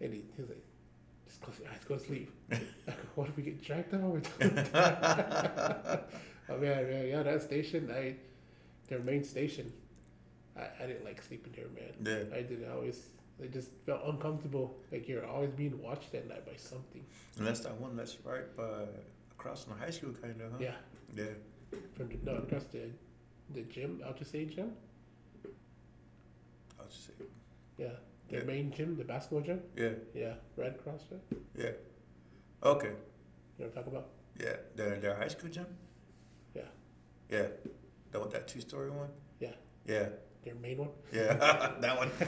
And 0.01 0.15
he, 0.15 0.23
he's 0.37 0.49
like, 0.49 0.65
just 1.27 1.41
close 1.41 1.59
your 1.61 1.69
eyes, 1.71 1.81
go 1.87 1.97
to 1.97 2.05
sleep. 2.05 2.31
I 2.53 2.57
go, 2.87 2.95
what 3.15 3.29
if 3.29 3.37
we 3.37 3.43
get 3.43 3.63
dragged 3.63 3.95
over? 3.95 4.21
oh 6.49 6.59
man, 6.59 6.89
man, 6.89 7.07
yeah, 7.09 7.23
that 7.23 7.43
station, 7.43 7.91
I, 7.95 8.17
their 8.89 9.01
main 9.01 9.23
station, 9.23 9.73
I, 10.57 10.69
I 10.83 10.87
didn't 10.87 11.05
like 11.05 11.23
sleeping 11.23 11.53
there, 11.55 11.67
man. 11.75 11.95
Yeah. 12.31 12.37
I 12.37 12.43
did 12.43 12.67
always. 12.73 13.11
I 13.43 13.47
just 13.47 13.71
felt 13.87 14.03
uncomfortable. 14.07 14.77
Like 14.93 15.09
you're 15.09 15.25
always 15.27 15.51
being 15.51 15.81
watched 15.83 16.15
at 16.15 16.29
night 16.29 16.45
by 16.45 16.57
something. 16.57 17.05
And 17.39 17.47
that's 17.47 17.61
that 17.61 17.75
one 17.81 17.97
that's 17.97 18.19
right 18.25 18.55
by 18.57 18.85
across 19.39 19.65
from 19.65 19.79
the 19.79 19.85
high 19.85 19.91
school, 19.91 20.13
kind 20.21 20.39
of, 20.41 20.53
huh? 20.53 20.59
Yeah, 20.61 20.75
Yeah. 21.17 21.25
From 21.97 22.09
the 22.09 22.17
no, 22.25 22.37
across 22.39 22.65
the 22.65 22.91
the 23.55 23.63
gym, 23.63 24.01
State 24.23 24.55
gym. 24.55 24.73
I'll 26.79 26.87
just 26.87 27.07
say. 27.07 27.13
Yeah, 27.79 27.89
their 28.29 28.41
Yeah. 28.41 28.47
main 28.47 28.71
gym, 28.73 28.97
the 28.97 29.05
basketball 29.05 29.41
gym. 29.43 29.61
Yeah. 29.77 29.91
Yeah, 30.15 30.35
right 30.57 30.75
across 30.75 31.03
there. 31.11 31.21
Yeah. 31.57 32.69
Okay. 32.69 32.89
You 32.89 32.93
know 32.93 32.99
what 33.59 33.67
I'm 33.67 33.73
talking 33.73 33.93
about? 33.93 34.09
Yeah. 34.39 34.57
Their 34.77 34.97
their 35.01 35.15
high 35.17 35.29
school 35.29 35.51
gym. 35.51 35.67
Yeah. 36.55 36.63
Yeah. 37.31 37.47
That 38.13 38.21
one, 38.21 38.31
that 38.31 38.47
two 38.49 38.61
story 38.61 38.91
one. 38.91 39.09
Yeah. 39.41 39.55
Yeah. 39.87 40.09
Their 40.45 40.55
main 40.55 40.79
one. 40.79 40.89
Yeah. 41.13 41.35
that 41.81 41.97
one. 41.99 42.11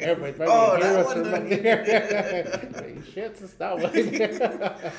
Everybody's 0.00 0.36
probably 0.38 0.54
Oh, 0.54 0.78
that 0.80 1.04
one, 1.04 1.14
from 1.14 1.22
then. 1.24 1.62
back 1.62 1.62
there. 1.62 2.70
Like, 2.74 3.04
Shit, 3.12 3.38
it's 3.40 3.54
that 3.54 3.74
one. 3.76 4.92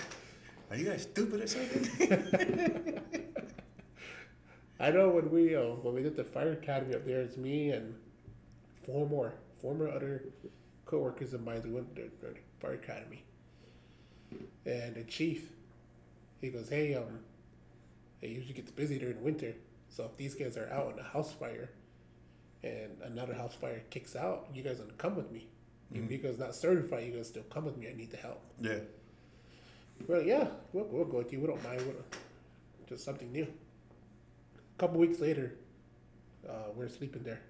Are 0.70 0.76
you 0.78 0.86
guys 0.86 1.02
stupid 1.04 1.42
or 1.42 1.48
something? 1.48 3.20
I 4.84 4.92
know 4.92 5.08
when 5.08 5.32
we 5.32 5.56
uh, 5.56 5.76
when 5.82 5.96
we 5.96 6.04
did 6.04 6.18
the 6.18 6.26
fire 6.26 6.52
academy 6.52 6.94
up 6.94 7.06
there, 7.06 7.22
it's 7.22 7.38
me 7.38 7.72
and 7.72 7.96
four 8.86 9.08
more 9.08 9.34
former 9.62 9.88
other 9.88 10.26
coworkers 10.86 11.34
of 11.34 11.42
mine 11.42 11.62
who 11.62 11.76
went 11.76 11.96
to 11.96 12.02
the 12.22 12.36
fire 12.60 12.74
academy. 12.74 13.24
And 14.66 14.96
the 14.96 15.06
chief, 15.06 15.52
he 16.42 16.50
goes, 16.50 16.68
"Hey, 16.68 16.96
um, 16.96 17.20
it 18.22 18.32
usually 18.32 18.56
gets 18.56 18.72
busy 18.72 19.00
during 19.00 19.16
the 19.16 19.24
winter, 19.24 19.54
so 19.88 20.04
if 20.04 20.18
these 20.18 20.36
guys 20.36 20.58
are 20.58 20.70
out 20.70 20.92
in 20.92 21.00
a 21.00 21.04
house 21.04 21.32
fire, 21.32 21.70
and 22.62 22.92
another 23.04 23.36
house 23.36 23.56
fire 23.56 23.84
kicks 23.90 24.18
out, 24.18 24.50
you 24.54 24.64
guys 24.64 24.80
gonna 24.80 24.92
come 24.98 25.16
with 25.16 25.32
me. 25.32 25.48
If 25.94 26.12
you 26.12 26.18
guys 26.18 26.38
not 26.38 26.56
certified, 26.56 27.06
you 27.06 27.14
guys 27.14 27.30
still 27.30 27.44
come 27.44 27.64
with 27.64 27.78
me. 27.78 27.88
I 27.88 27.94
need 27.94 28.12
the 28.12 28.18
help." 28.18 28.42
yeah. 28.60 28.80
Well, 30.10 30.24
yeah, 30.24 30.48
we'll, 30.74 30.86
we'll 30.86 31.06
go 31.06 31.20
with 31.20 31.32
you. 31.32 31.40
We 31.40 31.48
don't 31.48 31.64
mind. 31.64 31.84
We'll, 31.86 32.04
just 32.90 33.06
something 33.06 33.32
new. 33.32 33.48
A 34.76 34.80
couple 34.80 35.00
weeks 35.00 35.20
later, 35.20 35.54
uh, 36.48 36.70
we're 36.76 36.90
sleeping 36.90 37.24
there. 37.24 37.42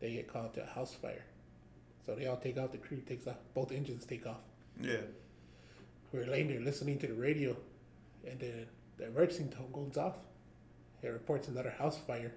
They 0.00 0.12
get 0.12 0.32
called 0.32 0.54
to 0.54 0.62
a 0.62 0.66
house 0.66 0.94
fire. 0.94 1.24
So 2.06 2.14
they 2.14 2.26
all 2.26 2.36
take 2.36 2.56
off. 2.58 2.72
The 2.72 2.78
crew 2.78 2.98
takes 2.98 3.26
off. 3.26 3.36
Both 3.54 3.72
engines 3.72 4.04
take 4.06 4.26
off. 4.26 4.40
Yeah. 4.80 4.98
We're 6.12 6.26
laying 6.26 6.48
there 6.48 6.60
listening 6.60 6.98
to 7.00 7.06
the 7.06 7.14
radio, 7.14 7.56
and 8.26 8.38
then 8.40 8.66
the 8.96 9.06
emergency 9.08 9.44
tone 9.54 9.70
goes 9.72 9.96
off. 9.96 10.14
It 11.02 11.08
reports 11.08 11.48
another 11.48 11.70
house 11.70 11.98
fire. 11.98 12.32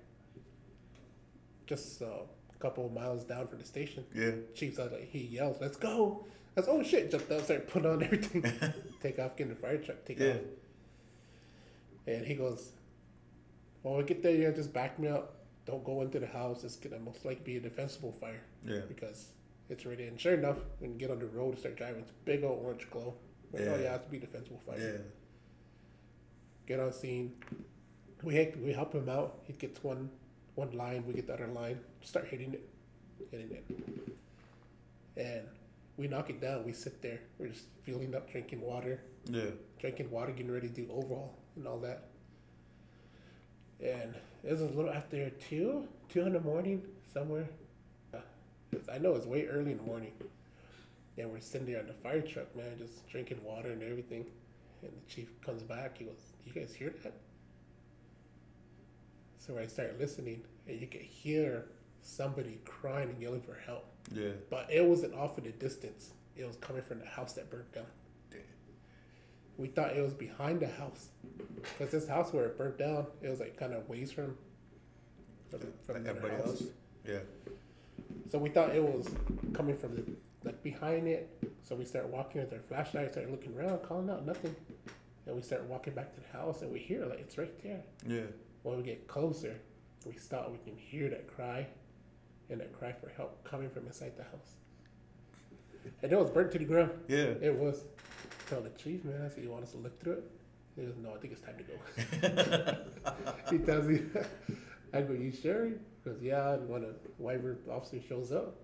Just 1.68 2.02
uh, 2.02 2.06
a 2.54 2.58
couple 2.60 2.86
of 2.86 2.92
miles 2.94 3.24
down 3.24 3.48
from 3.48 3.60
the 3.60 3.66
station. 3.66 4.04
Yeah. 4.14 4.32
Chief's 4.56 4.78
out 4.80 4.92
like 4.92 5.10
he 5.10 5.20
yells, 5.20 5.58
"Let's 5.62 5.78
go!" 5.78 6.26
Was 6.56 6.68
oh 6.68 6.84
shit! 6.84 7.12
Jumped 7.12 7.32
out, 7.32 7.44
started 7.46 7.68
putting 7.70 7.90
on 7.90 8.04
everything, 8.04 8.44
take 9.02 9.20
off, 9.20 9.38
get 9.38 9.44
in 9.48 9.50
the 9.52 9.56
fire 9.56 9.78
truck, 9.78 10.04
take 10.04 10.20
Yeah. 10.20 10.32
off. 10.32 10.38
And 12.08 12.26
he 12.26 12.34
goes, 12.34 12.72
"When 13.82 13.98
we 13.98 14.04
get 14.04 14.22
there, 14.24 14.36
you 14.36 14.52
just 14.52 14.74
back 14.74 15.00
me 15.00 15.08
up. 15.08 15.36
Don't 15.66 15.84
go 15.84 16.02
into 16.02 16.20
the 16.20 16.28
house. 16.28 16.64
It's 16.64 16.76
gonna 16.76 17.00
most 17.00 17.24
likely 17.26 17.44
be 17.44 17.58
a 17.58 17.60
defensible 17.60 18.12
fire 18.12 18.42
Yeah. 18.66 18.82
because 18.88 19.32
it's 19.70 19.86
already." 19.86 20.06
And 20.08 20.20
sure 20.20 20.34
enough, 20.34 20.58
when 20.80 20.94
you 20.94 20.98
get 20.98 21.12
on 21.12 21.20
the 21.20 21.28
road, 21.28 21.58
start 21.60 21.76
driving, 21.76 22.02
it's 22.02 22.12
a 22.12 22.26
big 22.26 22.44
old 22.44 22.64
orange 22.66 22.90
glow. 22.90 23.16
Like, 23.52 23.62
oh 23.64 23.66
Yeah. 23.66 23.72
yeah, 23.72 23.78
it 23.78 23.90
has 23.92 24.02
to 24.04 24.10
be 24.10 24.18
a 24.18 24.22
defensible 24.22 24.60
fire. 24.66 24.80
Yeah. 24.80 24.98
Get 26.68 26.80
on 26.80 26.94
scene. 26.94 27.36
We 28.24 28.36
help, 28.36 28.56
we 28.58 28.72
help 28.74 28.94
him 28.94 29.10
out. 29.10 29.40
He 29.46 29.54
gets 29.54 29.84
one 29.84 30.10
one 30.56 30.72
line. 30.72 31.06
We 31.08 31.14
get 31.14 31.28
the 31.28 31.34
other 31.34 31.48
line. 31.48 31.80
Start 32.02 32.28
hitting 32.28 32.54
it, 32.54 32.68
hitting 33.32 33.52
it, 33.52 33.64
and 35.18 35.48
we 35.98 36.08
knock 36.08 36.30
it 36.30 36.42
down. 36.42 36.66
We 36.66 36.74
sit 36.74 37.02
there. 37.02 37.20
We're 37.40 37.48
just 37.48 37.66
fueling 37.84 38.14
up, 38.14 38.30
drinking 38.30 38.62
water, 38.62 39.02
Yeah. 39.30 39.52
drinking 39.80 40.12
water, 40.12 40.32
getting 40.34 40.52
ready 40.52 40.68
to 40.68 40.74
do 40.74 40.92
overhaul 40.92 41.38
and 41.56 41.68
all 41.68 41.80
that. 41.80 42.10
And 43.82 44.16
it 44.44 44.52
was 44.52 44.62
a 44.62 44.66
little 44.66 44.92
after 44.92 45.30
two, 45.30 45.88
two 46.10 46.22
in 46.22 46.34
the 46.34 46.40
morning 46.40 46.84
somewhere. 47.14 47.50
Uh, 48.14 48.20
I 48.92 48.98
know 49.00 49.16
it's 49.16 49.26
way 49.26 49.48
early 49.48 49.72
in 49.72 49.78
the 49.78 49.84
morning. 49.84 50.14
And 51.18 51.32
we're 51.32 51.40
sitting 51.40 51.68
there 51.68 51.80
on 51.80 51.88
the 51.88 51.94
fire 51.94 52.22
truck, 52.22 52.56
man, 52.56 52.78
just 52.78 53.08
drinking 53.10 53.44
water 53.44 53.72
and 53.72 53.84
everything. 53.84 54.26
And 54.82 54.92
the 54.92 55.14
chief 55.14 55.30
comes 55.42 55.62
back. 55.64 55.98
He 55.98 56.06
goes, 56.06 56.34
"You 56.46 56.54
guys 56.54 56.74
hear 56.74 56.94
that?" 57.04 57.14
So 59.38 59.58
I 59.58 59.68
start 59.68 60.00
listening, 60.00 60.44
and 60.68 60.80
you 60.80 60.88
can 60.88 61.02
hear 61.02 61.66
somebody 62.02 62.60
crying 62.66 63.10
and 63.10 63.22
yelling 63.22 63.42
for 63.42 63.56
help. 63.66 63.86
Yeah. 64.12 64.32
But 64.50 64.72
it 64.72 64.84
wasn't 64.84 65.14
off 65.14 65.38
in 65.38 65.44
the 65.44 65.52
distance. 65.52 66.12
It 66.36 66.46
was 66.46 66.56
coming 66.58 66.82
from 66.82 67.00
the 67.00 67.06
house 67.06 67.34
that 67.34 67.50
burnt 67.50 67.72
down. 67.74 67.86
We 69.62 69.68
thought 69.68 69.96
it 69.96 70.02
was 70.02 70.14
behind 70.16 70.60
the 70.60 70.68
house. 70.68 71.10
Because 71.78 71.92
this 71.92 72.08
house 72.08 72.34
where 72.34 72.46
it 72.46 72.58
burnt 72.58 72.80
down, 72.80 73.06
it 73.22 73.30
was 73.30 73.40
like 73.40 73.56
kind 73.58 73.74
of 73.74 73.88
ways 73.88 74.12
from, 74.12 74.36
from, 75.52 75.60
from 75.86 76.04
Like 76.04 76.20
their 76.20 76.32
house. 76.32 76.48
else. 76.48 76.64
Yeah. 77.08 77.20
So 78.32 78.40
we 78.40 78.50
thought 78.50 78.76
it 78.76 78.84
was 78.84 79.08
coming 79.54 79.78
from 79.78 79.96
the, 79.96 80.04
like 80.44 80.64
behind 80.64 81.08
it. 81.08 81.30
So 81.62 81.76
we 81.76 81.86
start 81.86 82.08
walking 82.08 82.42
with 82.42 82.52
our 82.52 82.60
flashlights, 82.60 83.14
start 83.14 83.30
looking 83.30 83.56
around, 83.56 83.84
calling 83.84 84.10
out, 84.10 84.26
nothing. 84.26 84.56
And 85.28 85.36
we 85.36 85.44
start 85.44 85.64
walking 85.66 85.94
back 85.94 86.12
to 86.16 86.22
the 86.22 86.36
house 86.36 86.64
and 86.64 86.72
we 86.74 86.80
hear 86.80 87.06
like 87.06 87.20
it's 87.20 87.38
right 87.38 87.62
there. 87.62 87.82
Yeah. 88.08 88.22
When 88.64 88.78
we 88.78 88.84
get 88.84 89.08
closer, 89.08 89.60
we 90.08 90.14
stop, 90.14 90.52
we 90.52 90.58
can 90.58 90.76
hear 90.76 91.08
that 91.10 91.28
cry 91.28 91.68
and 92.50 92.60
that 92.60 92.74
cry 92.74 92.94
for 92.94 93.10
help 93.16 93.44
coming 93.44 93.70
from 93.70 93.86
inside 93.86 94.14
the 94.18 94.24
house. 94.24 94.56
And 96.02 96.12
it 96.12 96.18
was 96.18 96.32
burnt 96.32 96.52
to 96.54 96.58
the 96.58 96.66
ground. 96.66 96.92
Yeah. 97.08 97.34
It 97.42 97.56
was. 97.56 97.84
Tell 98.52 98.60
the 98.60 98.70
chief, 98.72 99.06
man, 99.06 99.22
I 99.26 99.30
said, 99.30 99.46
you 99.46 99.50
want 99.50 99.64
us 99.64 99.72
to 99.72 99.78
look 99.78 99.98
through 100.02 100.12
it? 100.12 100.24
He 100.76 100.82
goes, 100.82 100.96
no, 101.02 101.16
I 101.16 101.18
think 101.20 101.32
it's 101.32 101.42
time 101.42 101.56
to 101.56 101.64
go. 101.64 102.78
he 103.50 103.60
tells 103.60 103.88
me, 103.88 104.02
I 104.94 105.02
go, 105.04 105.14
you 105.14 105.32
sure? 105.32 105.68
He 105.68 105.74
goes, 106.04 106.22
yeah, 106.22 106.56
and 106.56 106.68
when 106.68 106.84
a 106.84 106.90
Wyvern 107.18 107.60
officer 107.72 108.02
shows 108.02 108.34
up, 108.34 108.58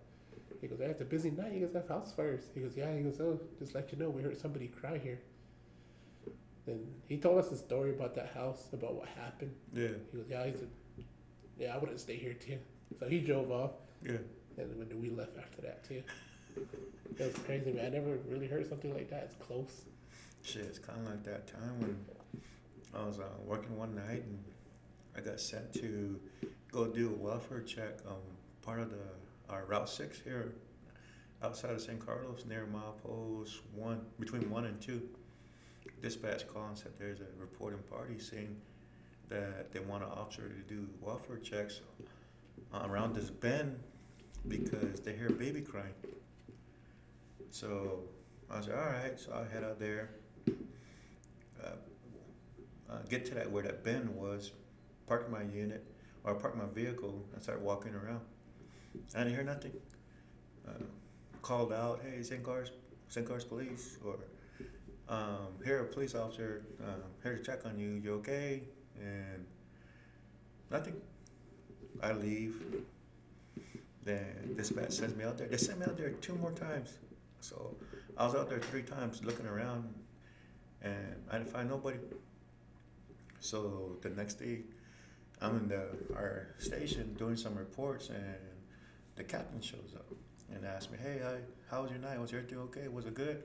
he 0.59 0.67
goes, 0.67 0.79
hey, 0.79 0.87
it's 0.87 0.99
a 0.99 1.05
busy 1.05 1.31
night, 1.31 1.53
you 1.53 1.65
guys 1.65 1.73
have 1.73 1.87
house 1.87 2.11
fires. 2.11 2.41
He 2.53 2.59
goes, 2.59 2.75
yeah, 2.75 2.93
he 2.93 2.99
goes, 2.99 3.17
oh, 3.21 3.39
just 3.59 3.75
let 3.75 3.89
you 3.93 3.97
know, 3.97 4.09
we 4.09 4.21
heard 4.21 4.37
somebody 4.37 4.67
cry 4.67 4.97
here. 4.97 5.21
And 6.65 6.85
he 7.07 7.15
told 7.15 7.39
us 7.39 7.49
a 7.53 7.55
story 7.57 7.91
about 7.91 8.13
that 8.15 8.33
house, 8.33 8.67
about 8.73 8.95
what 8.95 9.07
happened. 9.07 9.53
Yeah. 9.73 9.87
He 10.11 10.17
goes, 10.17 10.27
yeah, 10.29 10.45
he 10.47 10.51
said, 10.51 10.69
yeah, 11.57 11.73
I 11.73 11.77
wouldn't 11.77 12.01
stay 12.01 12.17
here 12.17 12.33
too. 12.33 12.57
So 12.99 13.07
he 13.07 13.21
drove 13.21 13.51
off, 13.51 13.71
Yeah. 14.03 14.17
and 14.57 14.77
when 14.77 14.99
we 14.99 15.11
left 15.11 15.37
after 15.37 15.61
that 15.61 15.87
too. 15.87 16.03
Was 17.19 17.33
crazy, 17.45 17.71
man. 17.71 17.85
I 17.85 17.89
never 17.89 18.17
really 18.29 18.47
heard 18.47 18.67
something 18.69 18.93
like 18.93 19.09
that. 19.09 19.23
It's 19.23 19.35
close. 19.35 19.85
Shit, 20.43 20.63
it's 20.63 20.79
kind 20.79 20.99
of 20.99 21.05
like 21.09 21.23
that 21.23 21.47
time 21.47 21.79
when 21.79 21.97
I 22.93 23.05
was 23.05 23.19
uh, 23.19 23.23
working 23.45 23.75
one 23.77 23.95
night 23.95 24.23
and 24.23 24.43
I 25.15 25.21
got 25.21 25.39
sent 25.39 25.73
to 25.75 26.19
go 26.71 26.85
do 26.85 27.09
a 27.09 27.23
welfare 27.23 27.61
check. 27.61 27.99
Um, 28.07 28.15
part 28.61 28.79
of 28.79 28.91
the 28.91 28.97
our 29.49 29.65
Route 29.65 29.89
Six 29.89 30.19
here, 30.19 30.53
outside 31.41 31.71
of 31.71 31.81
San 31.81 31.97
Carlos, 31.97 32.45
near 32.47 32.67
milepost 32.67 33.59
one, 33.73 34.01
between 34.19 34.49
one 34.49 34.65
and 34.65 34.79
two. 34.79 35.01
Dispatch 36.01 36.47
called 36.47 36.69
and 36.69 36.77
said 36.77 36.91
there's 36.99 37.21
a 37.21 37.39
reporting 37.39 37.79
party 37.89 38.19
saying 38.19 38.55
that 39.29 39.71
they 39.71 39.79
want 39.79 40.03
an 40.03 40.09
officer 40.09 40.49
to 40.49 40.73
do 40.73 40.87
welfare 41.01 41.37
checks 41.37 41.81
uh, 42.73 42.85
around 42.87 43.15
this 43.15 43.29
bend 43.29 43.79
because 44.47 44.99
they 44.99 45.13
hear 45.13 45.27
a 45.27 45.33
baby 45.33 45.61
crying. 45.61 45.93
So 47.59 48.01
I 48.51 48.61
said, 48.61 48.75
all 48.75 48.85
right. 48.85 49.19
So 49.19 49.33
I 49.33 49.51
head 49.51 49.63
out 49.63 49.79
there, 49.79 50.11
uh, 51.63 51.69
uh, 52.87 52.97
get 53.09 53.25
to 53.25 53.33
that 53.33 53.49
where 53.49 53.63
that 53.63 53.83
bend 53.83 54.15
was, 54.15 54.51
park 55.07 55.31
my 55.31 55.41
unit 55.41 55.83
or 56.23 56.35
park 56.35 56.55
my 56.55 56.65
vehicle 56.71 57.25
and 57.33 57.41
start 57.41 57.59
walking 57.61 57.95
around. 57.95 58.21
I 59.15 59.23
didn't 59.23 59.33
hear 59.33 59.43
nothing. 59.43 59.71
Uh, 60.67 60.83
called 61.41 61.73
out, 61.73 61.99
hey, 62.07 62.21
St. 62.21 62.43
Cars, 62.43 62.69
St. 63.07 63.27
Cars 63.27 63.43
Police, 63.43 63.97
or 64.05 64.19
um, 65.09 65.47
here, 65.65 65.79
a 65.79 65.85
police 65.85 66.13
officer, 66.13 66.61
um, 66.85 67.01
here 67.23 67.37
to 67.37 67.43
check 67.43 67.65
on 67.65 67.79
you. 67.79 67.99
You 68.03 68.13
okay? 68.15 68.61
And 69.01 69.43
nothing. 70.69 70.93
I 72.03 72.11
leave. 72.11 72.61
Then 74.03 74.53
dispatch 74.55 74.91
sends 74.91 75.15
me 75.15 75.23
out 75.23 75.39
there. 75.39 75.47
They 75.47 75.57
sent 75.57 75.79
me 75.79 75.85
out 75.87 75.97
there 75.97 76.11
two 76.11 76.35
more 76.35 76.51
times. 76.51 76.99
So 77.39 77.75
I 78.17 78.25
was 78.25 78.35
out 78.35 78.49
there 78.49 78.59
three 78.59 78.83
times 78.83 79.23
looking 79.23 79.45
around, 79.45 79.93
and 80.81 81.15
I 81.29 81.37
didn't 81.37 81.49
find 81.49 81.69
nobody. 81.69 81.97
So 83.39 83.97
the 84.01 84.09
next 84.09 84.35
day, 84.35 84.61
I'm 85.41 85.57
in 85.57 85.67
the 85.67 85.87
our 86.15 86.47
station 86.57 87.13
doing 87.13 87.35
some 87.37 87.55
reports, 87.55 88.09
and 88.09 88.35
the 89.15 89.23
captain 89.23 89.61
shows 89.61 89.93
up 89.95 90.05
and 90.53 90.65
asked 90.65 90.91
me, 90.91 90.97
"Hey, 90.97 91.21
I, 91.23 91.39
how 91.69 91.83
was 91.83 91.91
your 91.91 91.99
night? 91.99 92.19
Was 92.19 92.33
everything 92.33 92.59
okay? 92.59 92.87
Was 92.87 93.05
it 93.05 93.13
good?" 93.13 93.43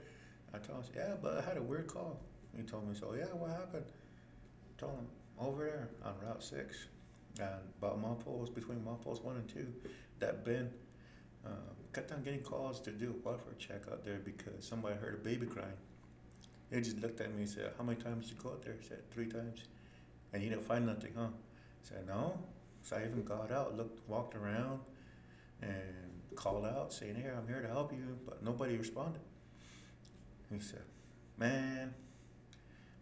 I 0.54 0.58
told 0.58 0.84
him, 0.84 0.92
"Yeah, 0.96 1.14
but 1.20 1.38
I 1.38 1.40
had 1.42 1.56
a 1.56 1.62
weird 1.62 1.86
call." 1.86 2.20
He 2.56 2.62
told 2.62 2.88
me, 2.88 2.94
"So 2.94 3.14
yeah, 3.14 3.26
what 3.26 3.50
happened?" 3.50 3.86
I 3.86 4.80
told 4.80 4.94
him 4.94 5.06
over 5.38 5.64
there 5.64 5.88
on 6.04 6.14
Route 6.26 6.42
Six, 6.42 6.86
and 7.38 7.60
about 7.78 8.00
milepost 8.02 8.54
between 8.54 8.80
milepost 8.80 9.22
one 9.22 9.36
and 9.36 9.48
two, 9.48 9.72
that 10.18 10.44
bend. 10.44 10.70
Uh, 11.44 11.50
kept 11.92 12.12
on 12.12 12.22
getting 12.22 12.40
calls 12.40 12.80
to 12.80 12.90
do 12.90 13.10
a 13.10 13.28
welfare 13.28 13.54
check 13.58 13.82
out 13.90 14.04
there 14.04 14.20
because 14.24 14.64
somebody 14.64 14.96
heard 14.96 15.14
a 15.14 15.24
baby 15.24 15.46
crying. 15.46 15.80
He 16.70 16.80
just 16.80 17.00
looked 17.00 17.20
at 17.20 17.34
me 17.34 17.42
and 17.42 17.50
said, 17.50 17.72
"How 17.76 17.84
many 17.84 18.00
times 18.00 18.28
did 18.28 18.36
you 18.36 18.42
go 18.42 18.50
out 18.50 18.62
there?" 18.62 18.76
I 18.80 18.88
said, 18.88 19.10
three 19.10 19.26
times. 19.26 19.64
And 20.32 20.42
you 20.42 20.48
didn't 20.48 20.64
find 20.64 20.86
nothing, 20.86 21.12
huh? 21.14 21.26
I 21.26 21.82
said, 21.82 22.06
no. 22.06 22.38
So 22.82 22.96
I 22.96 23.00
even 23.00 23.22
got 23.24 23.50
out, 23.50 23.76
looked, 23.76 24.08
walked 24.08 24.34
around, 24.34 24.80
and 25.60 26.12
called 26.34 26.64
out 26.64 26.92
saying, 26.92 27.14
"Here, 27.14 27.34
I'm 27.36 27.46
here 27.46 27.62
to 27.62 27.68
help 27.68 27.92
you," 27.92 28.18
but 28.26 28.42
nobody 28.42 28.76
responded. 28.76 29.20
He 30.50 30.58
said, 30.58 30.82
"Man," 31.38 31.94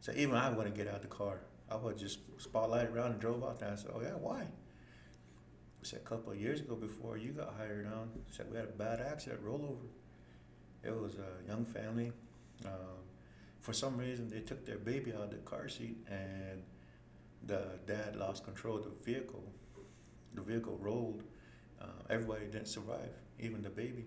so 0.00 0.12
even 0.14 0.34
I 0.34 0.50
wouldn't 0.50 0.76
get 0.76 0.88
out 0.88 1.02
the 1.02 1.08
car. 1.08 1.40
I 1.70 1.76
would 1.76 1.96
just 1.96 2.18
spotlight 2.38 2.88
around 2.90 3.12
and 3.12 3.20
drove 3.20 3.42
out 3.42 3.58
there. 3.60 3.70
I 3.72 3.76
said, 3.76 3.92
"Oh 3.94 4.00
yeah, 4.02 4.14
why?" 4.14 4.46
Said, 5.82 6.00
"A 6.00 6.08
couple 6.08 6.32
of 6.32 6.40
years 6.40 6.60
ago, 6.60 6.74
before 6.76 7.16
you 7.16 7.32
got 7.32 7.54
hired 7.56 7.86
on, 7.86 8.10
said 8.30 8.50
we 8.50 8.56
had 8.58 8.66
a 8.66 8.72
bad 8.72 9.00
accident, 9.00 9.44
rollover. 9.44 9.88
It 10.84 10.94
was 10.94 11.14
a 11.16 11.48
young 11.48 11.64
family. 11.64 12.12
Um, 12.66 13.00
for 13.60 13.72
some 13.72 13.96
reason, 13.96 14.28
they 14.28 14.40
took 14.40 14.66
their 14.66 14.78
baby 14.78 15.12
out 15.12 15.22
of 15.24 15.30
the 15.30 15.38
car 15.38 15.68
seat 15.68 15.96
and." 16.08 16.62
the 17.46 17.62
dad 17.86 18.16
lost 18.16 18.44
control 18.44 18.76
of 18.76 18.84
the 18.84 18.90
vehicle. 19.04 19.42
The 20.34 20.42
vehicle 20.42 20.78
rolled. 20.80 21.22
Uh, 21.80 21.86
everybody 22.10 22.46
didn't 22.46 22.68
survive, 22.68 23.10
even 23.38 23.62
the 23.62 23.70
baby. 23.70 24.04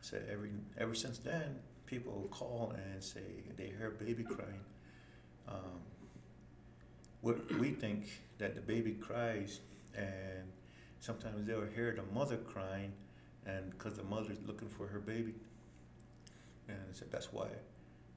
So 0.00 0.18
every 0.30 0.50
ever 0.78 0.94
since 0.94 1.18
then, 1.18 1.58
people 1.86 2.28
call 2.30 2.74
and 2.76 3.02
say 3.02 3.44
they 3.56 3.72
hear 3.78 3.90
baby 3.90 4.22
crying. 4.22 4.64
Um, 5.48 5.80
we 7.58 7.70
think 7.70 8.06
that 8.38 8.54
the 8.54 8.60
baby 8.60 8.92
cries, 8.92 9.60
and 9.96 10.52
sometimes 11.00 11.46
they'll 11.46 11.66
hear 11.66 11.94
the 11.96 12.02
mother 12.14 12.36
crying, 12.36 12.92
and 13.46 13.70
because 13.70 13.96
the 13.96 14.04
mother's 14.04 14.38
looking 14.46 14.68
for 14.68 14.86
her 14.86 14.98
baby. 14.98 15.34
And 16.68 16.78
so 16.92 17.04
that's 17.10 17.32
why, 17.32 17.48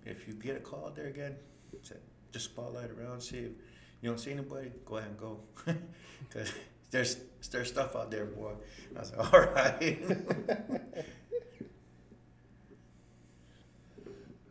if 0.06 0.28
you 0.28 0.34
get 0.34 0.58
a 0.58 0.60
call 0.60 0.92
there 0.96 1.08
again, 1.08 1.36
said, 1.84 2.00
just 2.32 2.46
spotlight 2.46 2.90
around, 2.92 3.22
see 3.22 3.38
if 3.38 3.52
you 4.02 4.10
don't 4.10 4.20
see 4.20 4.32
anybody, 4.32 4.72
go 4.86 4.98
ahead 4.98 5.10
and 5.10 5.20
go. 5.20 5.40
Because 6.28 6.52
there's, 6.92 7.16
there's 7.50 7.70
stuff 7.70 7.96
out 7.96 8.12
there, 8.12 8.26
boy. 8.26 8.52
I 8.96 9.00
was 9.00 9.12
like, 9.18 9.34
all 9.34 9.40
right. 9.40 9.80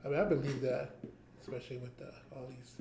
I 0.05 0.09
mean, 0.09 0.19
I 0.19 0.25
believe 0.25 0.63
that, 0.63 0.97
especially 1.43 1.77
with 1.79 1.97
the, 1.99 2.11
all 2.35 2.47
these 2.49 2.77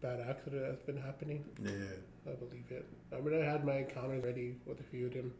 bad 0.00 0.20
accident 0.28 0.62
that's 0.66 0.82
been 0.82 1.00
happening. 1.00 1.44
yeah. 1.62 2.30
I 2.30 2.34
believe 2.34 2.66
it. 2.70 2.86
I 3.16 3.20
mean, 3.20 3.40
I 3.40 3.44
had 3.44 3.64
my 3.64 3.78
encounters 3.78 4.22
already 4.22 4.56
with 4.66 4.78
a 4.80 4.82
few 4.82 5.06
of 5.06 5.14
them. 5.14 5.32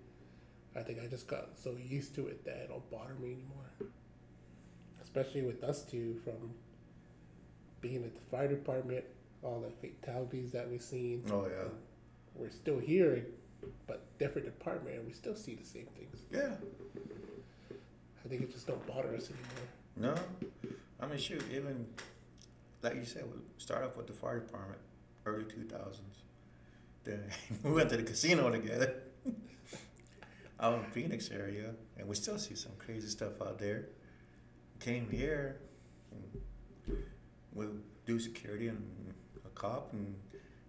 I 0.74 0.80
think 0.82 0.98
I 1.02 1.06
just 1.06 1.26
got 1.26 1.50
so 1.62 1.76
used 1.76 2.14
to 2.14 2.26
it 2.28 2.44
that 2.44 2.56
it 2.56 2.68
don't 2.68 2.90
bother 2.90 3.14
me 3.20 3.32
anymore. 3.32 3.90
Especially 5.02 5.42
with 5.42 5.62
us 5.62 5.82
two 5.82 6.20
from 6.24 6.54
being 7.80 8.02
at 8.04 8.14
the 8.14 8.20
fire 8.30 8.48
department, 8.48 9.04
all 9.42 9.60
the 9.60 9.88
fatalities 9.88 10.52
that 10.52 10.70
we've 10.70 10.82
seen. 10.82 11.24
Oh, 11.30 11.46
yeah. 11.46 11.68
We're 12.34 12.50
still 12.50 12.78
here, 12.78 13.26
but 13.86 14.06
different 14.18 14.46
department, 14.46 14.96
and 14.96 15.06
we 15.06 15.12
still 15.12 15.36
see 15.36 15.54
the 15.54 15.64
same 15.66 15.86
things. 15.96 16.20
Yeah. 16.30 16.54
I 18.24 18.28
think 18.28 18.42
it 18.42 18.52
just 18.52 18.66
don't 18.66 18.86
bother 18.86 19.14
us 19.14 19.28
anymore. 19.30 20.14
No. 20.14 20.14
I 21.00 21.06
mean, 21.06 21.18
shoot, 21.18 21.42
even, 21.52 21.86
like 22.82 22.96
you 22.96 23.04
said, 23.04 23.24
we 23.24 23.38
start 23.58 23.84
off 23.84 23.96
with 23.96 24.06
the 24.06 24.12
fire 24.12 24.40
department, 24.40 24.80
early 25.26 25.44
2000s. 25.44 25.98
Then 27.04 27.24
we 27.62 27.72
went 27.72 27.90
to 27.90 27.96
the 27.96 28.02
casino 28.02 28.50
together 28.50 28.94
out 30.60 30.78
in 30.78 30.84
Phoenix 30.90 31.30
area, 31.30 31.74
and 31.98 32.08
we 32.08 32.14
still 32.14 32.38
see 32.38 32.54
some 32.54 32.72
crazy 32.78 33.08
stuff 33.08 33.40
out 33.42 33.58
there. 33.58 33.86
Came 34.78 35.08
here, 35.10 35.60
we 37.52 37.66
do 38.06 38.18
security 38.18 38.68
and 38.68 38.82
a 39.44 39.48
cop, 39.50 39.92
and 39.92 40.14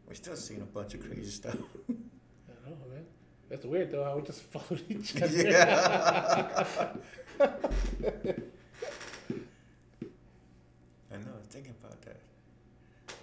we're 0.08 0.14
still 0.16 0.36
seeing 0.36 0.62
a 0.62 0.66
bunch 0.66 0.94
of 0.94 1.06
crazy 1.06 1.32
stuff. 1.32 1.56
I 1.90 2.70
know, 2.70 2.76
man. 2.92 3.06
That's 3.50 3.66
weird 3.66 3.92
though. 3.92 4.04
How 4.04 4.16
we 4.16 4.22
just 4.24 4.42
followed 4.44 4.84
each 4.90 5.22
other. 5.22 5.50
yeah. 5.50 6.94
I 7.40 7.46
know. 11.18 11.34
Thinking 11.50 11.74
about 11.84 12.02
that. 12.04 12.20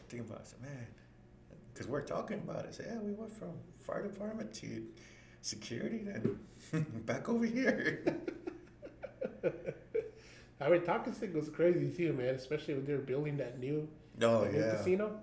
Thinking 0.08 0.28
about 0.28 0.40
it, 0.40 0.46
I 0.46 0.48
said, 0.50 0.60
man, 0.62 0.86
because 1.72 1.86
we're 1.86 2.00
talking 2.02 2.38
about 2.38 2.64
it. 2.64 2.74
Say, 2.74 2.84
yeah, 2.88 2.98
we 2.98 3.12
went 3.12 3.32
from 3.32 3.50
fire 3.80 4.02
department 4.02 4.52
to 4.54 4.84
security, 5.42 6.02
then 6.04 6.38
back 7.06 7.28
over 7.28 7.44
here. 7.46 8.04
I 10.60 10.68
mean, 10.68 10.82
Talking 10.82 11.12
Stick 11.12 11.34
was 11.34 11.48
crazy 11.48 11.90
too, 11.96 12.12
man. 12.14 12.34
Especially 12.34 12.74
when 12.74 12.84
they 12.84 12.92
were 12.92 12.98
building 12.98 13.36
that 13.36 13.60
new, 13.60 13.88
Oh 14.22 14.42
that 14.42 14.52
new 14.52 14.58
yeah. 14.58 14.74
casino. 14.76 15.20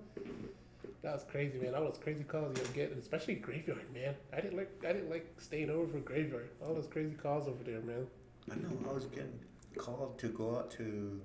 That 1.02 1.14
was 1.14 1.26
crazy, 1.30 1.60
man. 1.60 1.76
All 1.76 1.84
those 1.84 2.00
crazy 2.02 2.24
calls 2.24 2.58
you'll 2.58 2.74
get, 2.74 2.92
especially 2.98 3.36
graveyard, 3.36 3.94
man. 3.94 4.16
I 4.34 4.38
didn't 4.42 4.58
like, 4.58 4.72
I 4.88 4.94
didn't 4.94 5.10
like 5.10 5.28
staying 5.38 5.70
over 5.70 5.88
for 5.92 6.00
graveyard. 6.00 6.50
All 6.64 6.74
those 6.74 6.88
crazy 6.88 7.14
calls 7.16 7.48
over 7.48 7.64
there, 7.64 7.82
man. 7.82 8.08
I 8.52 8.56
know. 8.56 8.90
I 8.90 8.94
was 8.94 9.06
getting 9.06 9.40
called 9.78 10.18
to 10.20 10.30
go 10.30 10.56
out 10.58 10.72
to 10.72 11.22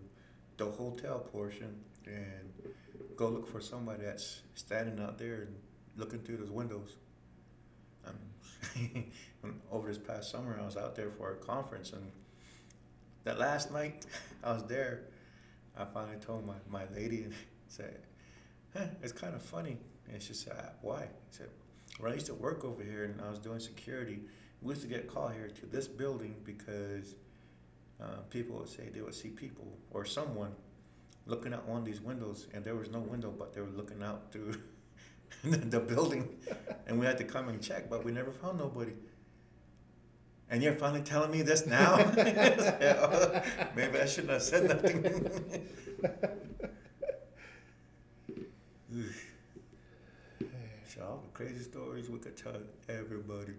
the 0.57 0.66
hotel 0.66 1.20
portion 1.20 1.75
and 2.07 2.50
go 3.20 3.28
look 3.28 3.46
for 3.46 3.61
somebody 3.61 4.02
that's 4.02 4.40
standing 4.54 4.98
out 5.04 5.18
there 5.18 5.42
and 5.42 5.54
looking 5.98 6.20
through 6.20 6.38
those 6.38 6.50
windows. 6.50 6.96
Um, 8.06 9.04
over 9.70 9.88
this 9.88 9.98
past 9.98 10.30
summer, 10.30 10.59
I 10.61 10.64
was 10.64 10.78
out 10.78 10.96
there 10.96 11.11
for 11.11 11.33
a 11.33 11.37
conference, 11.37 11.92
and 11.92 12.11
that 13.24 13.38
last 13.38 13.70
night 13.72 14.06
I 14.42 14.54
was 14.54 14.64
there, 14.64 15.02
I 15.76 15.85
finally 15.85 16.16
told 16.16 16.46
my, 16.46 16.54
my 16.70 16.85
lady 16.94 17.24
and 17.24 17.35
said, 17.68 17.98
huh, 18.74 18.87
it's 19.02 19.12
kind 19.12 19.35
of 19.35 19.42
funny. 19.42 19.76
And 20.11 20.20
she 20.20 20.33
said, 20.33 20.54
"Ah, 20.59 20.70
why? 20.80 21.02
I 21.02 21.09
said, 21.30 21.50
well, 22.00 22.11
I 22.11 22.14
used 22.14 22.26
to 22.26 22.35
work 22.35 22.64
over 22.64 22.83
here 22.83 23.04
and 23.04 23.20
I 23.20 23.28
was 23.28 23.38
doing 23.38 23.61
security. 23.61 24.20
We 24.62 24.70
used 24.70 24.83
to 24.83 24.88
get 24.88 25.12
called 25.12 25.35
here 25.35 25.48
to 25.48 25.66
this 25.66 25.87
building 25.87 26.37
because 26.42 27.14
uh, 28.02 28.22
people 28.30 28.56
would 28.56 28.68
say 28.68 28.88
they 28.88 29.02
would 29.02 29.14
see 29.14 29.28
people 29.28 29.76
or 29.90 30.06
someone 30.06 30.52
looking 31.31 31.55
out 31.55 31.66
one 31.66 31.79
of 31.79 31.85
these 31.85 32.01
windows 32.01 32.49
and 32.53 32.64
there 32.64 32.75
was 32.75 32.90
no 32.90 32.99
window, 32.99 33.33
but 33.37 33.55
they 33.55 33.61
were 33.61 33.69
looking 33.69 34.03
out 34.03 34.33
through 34.33 34.55
the 35.45 35.81
building. 35.81 36.29
And 36.87 36.99
we 36.99 37.07
had 37.07 37.19
to 37.19 37.25
come 37.25 37.49
and 37.49 37.62
check, 37.62 37.88
but 37.88 38.05
we 38.05 38.11
never 38.11 38.33
found 38.33 38.59
nobody. 38.59 38.90
And 40.51 40.61
you're 40.61 40.75
finally 40.75 41.03
telling 41.03 41.31
me 41.31 41.43
this 41.43 41.64
now? 41.64 41.99
Maybe 43.77 44.01
I 44.01 44.07
shouldn't 44.07 44.33
have 44.33 44.43
said 44.43 44.64
nothing. 44.64 45.05
so 50.88 51.00
all 51.00 51.23
the 51.23 51.29
crazy 51.33 51.63
stories 51.63 52.11
we 52.11 52.19
could 52.19 52.37
tell 52.37 52.57
everybody. 52.88 53.52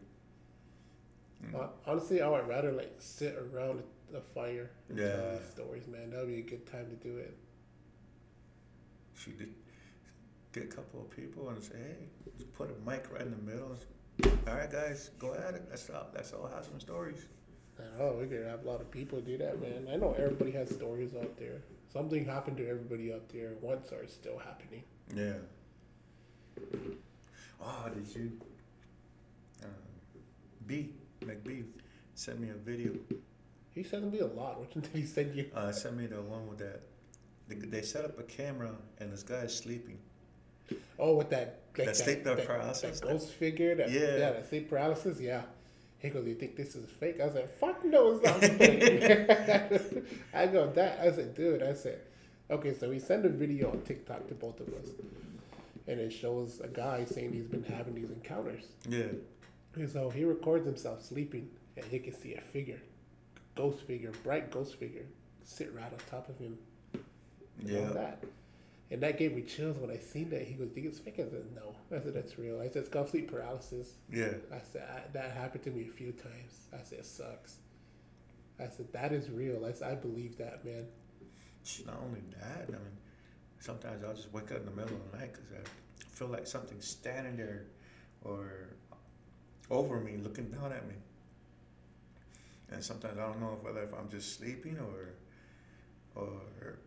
Uh, 1.55 1.67
honestly, 1.87 2.21
I 2.21 2.27
would 2.27 2.49
rather 2.49 2.73
like 2.73 2.95
sit 2.99 3.33
around 3.35 3.81
the 4.11 4.19
fire 4.19 4.71
and 4.89 4.97
tell 4.97 5.31
these 5.37 5.49
stories, 5.49 5.87
man. 5.87 6.09
That 6.09 6.19
would 6.19 6.27
be 6.27 6.39
a 6.39 6.41
good 6.41 6.69
time 6.69 6.87
to 6.89 6.95
do 6.95 7.17
it. 7.17 7.37
She 9.23 9.31
did 9.31 9.53
get 10.53 10.63
a 10.63 10.67
couple 10.67 11.01
of 11.01 11.09
people 11.15 11.49
and 11.49 11.61
say, 11.61 11.75
hey, 11.77 12.31
just 12.37 12.53
put 12.53 12.69
a 12.69 12.89
mic 12.89 13.11
right 13.11 13.21
in 13.21 13.31
the 13.31 13.51
middle. 13.51 13.77
All 14.47 14.55
right, 14.55 14.71
guys, 14.71 15.11
go 15.19 15.33
at 15.33 15.55
it. 15.55 15.67
Let's 15.69 15.89
all, 15.89 16.07
let's 16.13 16.33
all 16.33 16.47
have 16.47 16.65
some 16.65 16.79
stories. 16.79 17.25
I 17.79 17.97
know 17.97 18.17
we 18.19 18.27
could 18.27 18.45
have 18.45 18.63
a 18.63 18.67
lot 18.69 18.81
of 18.81 18.91
people 18.91 19.19
do 19.21 19.37
that, 19.37 19.61
man. 19.61 19.87
I 19.91 19.95
know 19.95 20.13
everybody 20.17 20.51
has 20.51 20.69
stories 20.69 21.13
out 21.15 21.37
there. 21.37 21.61
Something 21.91 22.25
happened 22.25 22.57
to 22.57 22.67
everybody 22.67 23.13
out 23.13 23.27
there 23.29 23.53
once, 23.61 23.91
or 23.91 24.01
it's 24.01 24.13
still 24.13 24.37
happening. 24.37 24.83
Yeah. 25.15 25.33
Oh, 27.61 27.89
did 27.93 28.15
you? 28.15 28.31
Um, 29.63 29.69
B, 30.67 30.89
McB, 31.21 31.65
sent 32.15 32.39
me 32.39 32.49
a 32.49 32.53
video. 32.53 32.93
He 33.73 33.83
sent 33.83 34.11
me 34.11 34.19
a 34.19 34.27
lot. 34.27 34.59
Which 34.59 34.75
one 34.75 34.83
did 34.83 34.91
he 34.93 35.05
send 35.05 35.35
you? 35.35 35.49
Uh, 35.55 35.71
sent 35.71 35.97
me 35.97 36.07
the 36.07 36.21
one 36.21 36.47
with 36.47 36.59
that. 36.59 36.81
They, 37.59 37.67
they 37.67 37.81
set 37.81 38.05
up 38.05 38.17
a 38.19 38.23
camera 38.23 38.71
and 38.99 39.11
this 39.11 39.23
guy 39.23 39.41
is 39.41 39.55
sleeping. 39.57 39.97
Oh, 40.97 41.15
with 41.15 41.29
that 41.31 41.59
like 41.77 41.87
That 41.87 41.97
sleep 41.97 42.23
paralysis, 42.23 42.99
that 42.99 43.07
that- 43.07 43.13
ghost 43.13 43.29
figure. 43.33 43.75
That, 43.75 43.91
Yeah. 43.91 43.99
yeah, 44.01 44.17
that 44.31 44.49
sleep 44.49 44.69
paralysis. 44.69 45.19
Yeah. 45.19 45.43
He 45.99 46.09
goes, 46.09 46.25
"You 46.25 46.33
think 46.35 46.55
this 46.55 46.75
is 46.75 46.89
fake?" 46.89 47.19
I 47.21 47.25
was 47.25 47.35
like, 47.35 47.49
"Fuck 47.59 47.85
no, 47.85 48.13
it's 48.13 48.23
not 48.25 48.39
fake." 48.57 50.03
I 50.33 50.47
go 50.47 50.71
that. 50.71 50.99
I 50.99 51.11
said, 51.11 51.35
"Dude," 51.35 51.61
I 51.61 51.73
said, 51.73 51.99
"Okay." 52.49 52.73
So 52.73 52.89
we 52.89 52.97
send 52.99 53.23
a 53.25 53.29
video 53.29 53.69
on 53.69 53.81
TikTok 53.81 54.27
to 54.29 54.33
both 54.33 54.59
of 54.61 54.67
us, 54.69 54.87
and 55.87 55.99
it 55.99 56.11
shows 56.11 56.59
a 56.61 56.67
guy 56.67 57.05
saying 57.05 57.33
he's 57.33 57.45
been 57.47 57.63
having 57.63 57.93
these 57.93 58.09
encounters. 58.09 58.63
Yeah. 58.89 59.03
And 59.75 59.87
so 59.89 60.09
he 60.09 60.23
records 60.25 60.65
himself 60.65 61.03
sleeping, 61.03 61.49
and 61.77 61.85
he 61.85 61.99
can 61.99 62.13
see 62.13 62.33
a 62.33 62.41
figure, 62.41 62.81
ghost 63.55 63.81
figure, 63.83 64.11
bright 64.23 64.49
ghost 64.49 64.77
figure, 64.77 65.05
sit 65.43 65.71
right 65.75 65.91
on 65.93 65.99
top 66.09 66.29
of 66.29 66.37
him. 66.39 66.57
Yeah. 67.59 67.89
that. 67.93 68.23
And 68.89 69.01
that 69.03 69.17
gave 69.17 69.33
me 69.33 69.41
chills 69.43 69.77
when 69.77 69.89
I 69.89 69.97
seen 69.97 70.29
that. 70.31 70.41
He 70.41 70.55
goes, 70.55 70.69
"Do 70.69 70.81
you 70.81 70.91
think 70.91 70.93
it's 70.93 70.99
fake?" 70.99 71.19
I 71.19 71.29
said, 71.29 71.45
"No." 71.55 71.75
I 71.95 72.01
said, 72.01 72.13
"That's 72.13 72.37
real." 72.37 72.59
I 72.59 72.67
said, 72.67 72.77
"It's 72.77 72.89
called 72.89 73.09
sleep 73.09 73.31
paralysis." 73.31 73.93
Yeah. 74.11 74.33
I 74.51 74.59
said, 74.59 74.83
I, 74.89 75.09
"That 75.13 75.31
happened 75.31 75.63
to 75.63 75.71
me 75.71 75.87
a 75.87 75.91
few 75.91 76.11
times." 76.11 76.67
I 76.73 76.83
said, 76.83 76.99
"It 76.99 77.05
sucks." 77.05 77.57
I 78.59 78.67
said, 78.67 78.91
"That 78.91 79.13
is 79.13 79.29
real." 79.29 79.65
I 79.65 79.71
said, 79.71 79.91
"I 79.91 79.95
believe 79.95 80.37
that, 80.37 80.65
man." 80.65 80.87
Not 81.85 81.99
only 82.03 82.21
that, 82.39 82.65
I 82.67 82.71
mean, 82.71 82.97
sometimes 83.59 84.03
I'll 84.03 84.13
just 84.13 84.33
wake 84.33 84.51
up 84.51 84.57
in 84.57 84.65
the 84.65 84.71
middle 84.71 84.95
of 84.95 85.11
the 85.11 85.17
night 85.19 85.31
because 85.33 85.47
I 85.53 86.03
feel 86.15 86.27
like 86.27 86.45
something's 86.47 86.87
standing 86.87 87.37
there 87.37 87.65
or 88.23 88.69
over 89.69 89.99
me, 89.99 90.17
looking 90.17 90.49
down 90.51 90.73
at 90.73 90.87
me. 90.87 90.95
And 92.71 92.83
sometimes 92.83 93.17
I 93.17 93.27
don't 93.27 93.39
know 93.39 93.57
whether 93.61 93.83
if 93.83 93.93
I'm 93.93 94.09
just 94.09 94.37
sleeping 94.37 94.77
or, 94.79 95.13
or 96.15 96.79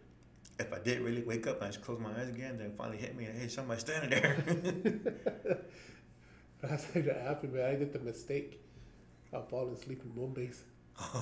if 0.58 0.72
I 0.72 0.78
did 0.78 1.00
really 1.00 1.22
wake 1.22 1.46
up 1.46 1.56
and 1.56 1.64
I 1.64 1.68
just 1.68 1.82
close 1.82 1.98
my 2.00 2.10
eyes 2.18 2.28
again, 2.28 2.58
then 2.58 2.68
it 2.68 2.74
finally 2.76 2.98
hit 2.98 3.16
me 3.16 3.24
and 3.26 3.38
hey, 3.38 3.48
somebody's 3.48 3.82
standing 3.82 4.10
there. 4.10 4.36
Last 6.62 6.92
time 6.92 7.04
that 7.06 7.20
happened, 7.22 7.52
man, 7.54 7.68
I 7.70 7.74
did 7.74 7.92
the 7.92 7.98
mistake 7.98 8.60
of 9.32 9.48
falling 9.50 9.74
asleep 9.74 10.02
in 10.04 10.10
Moonbase. 10.20 10.60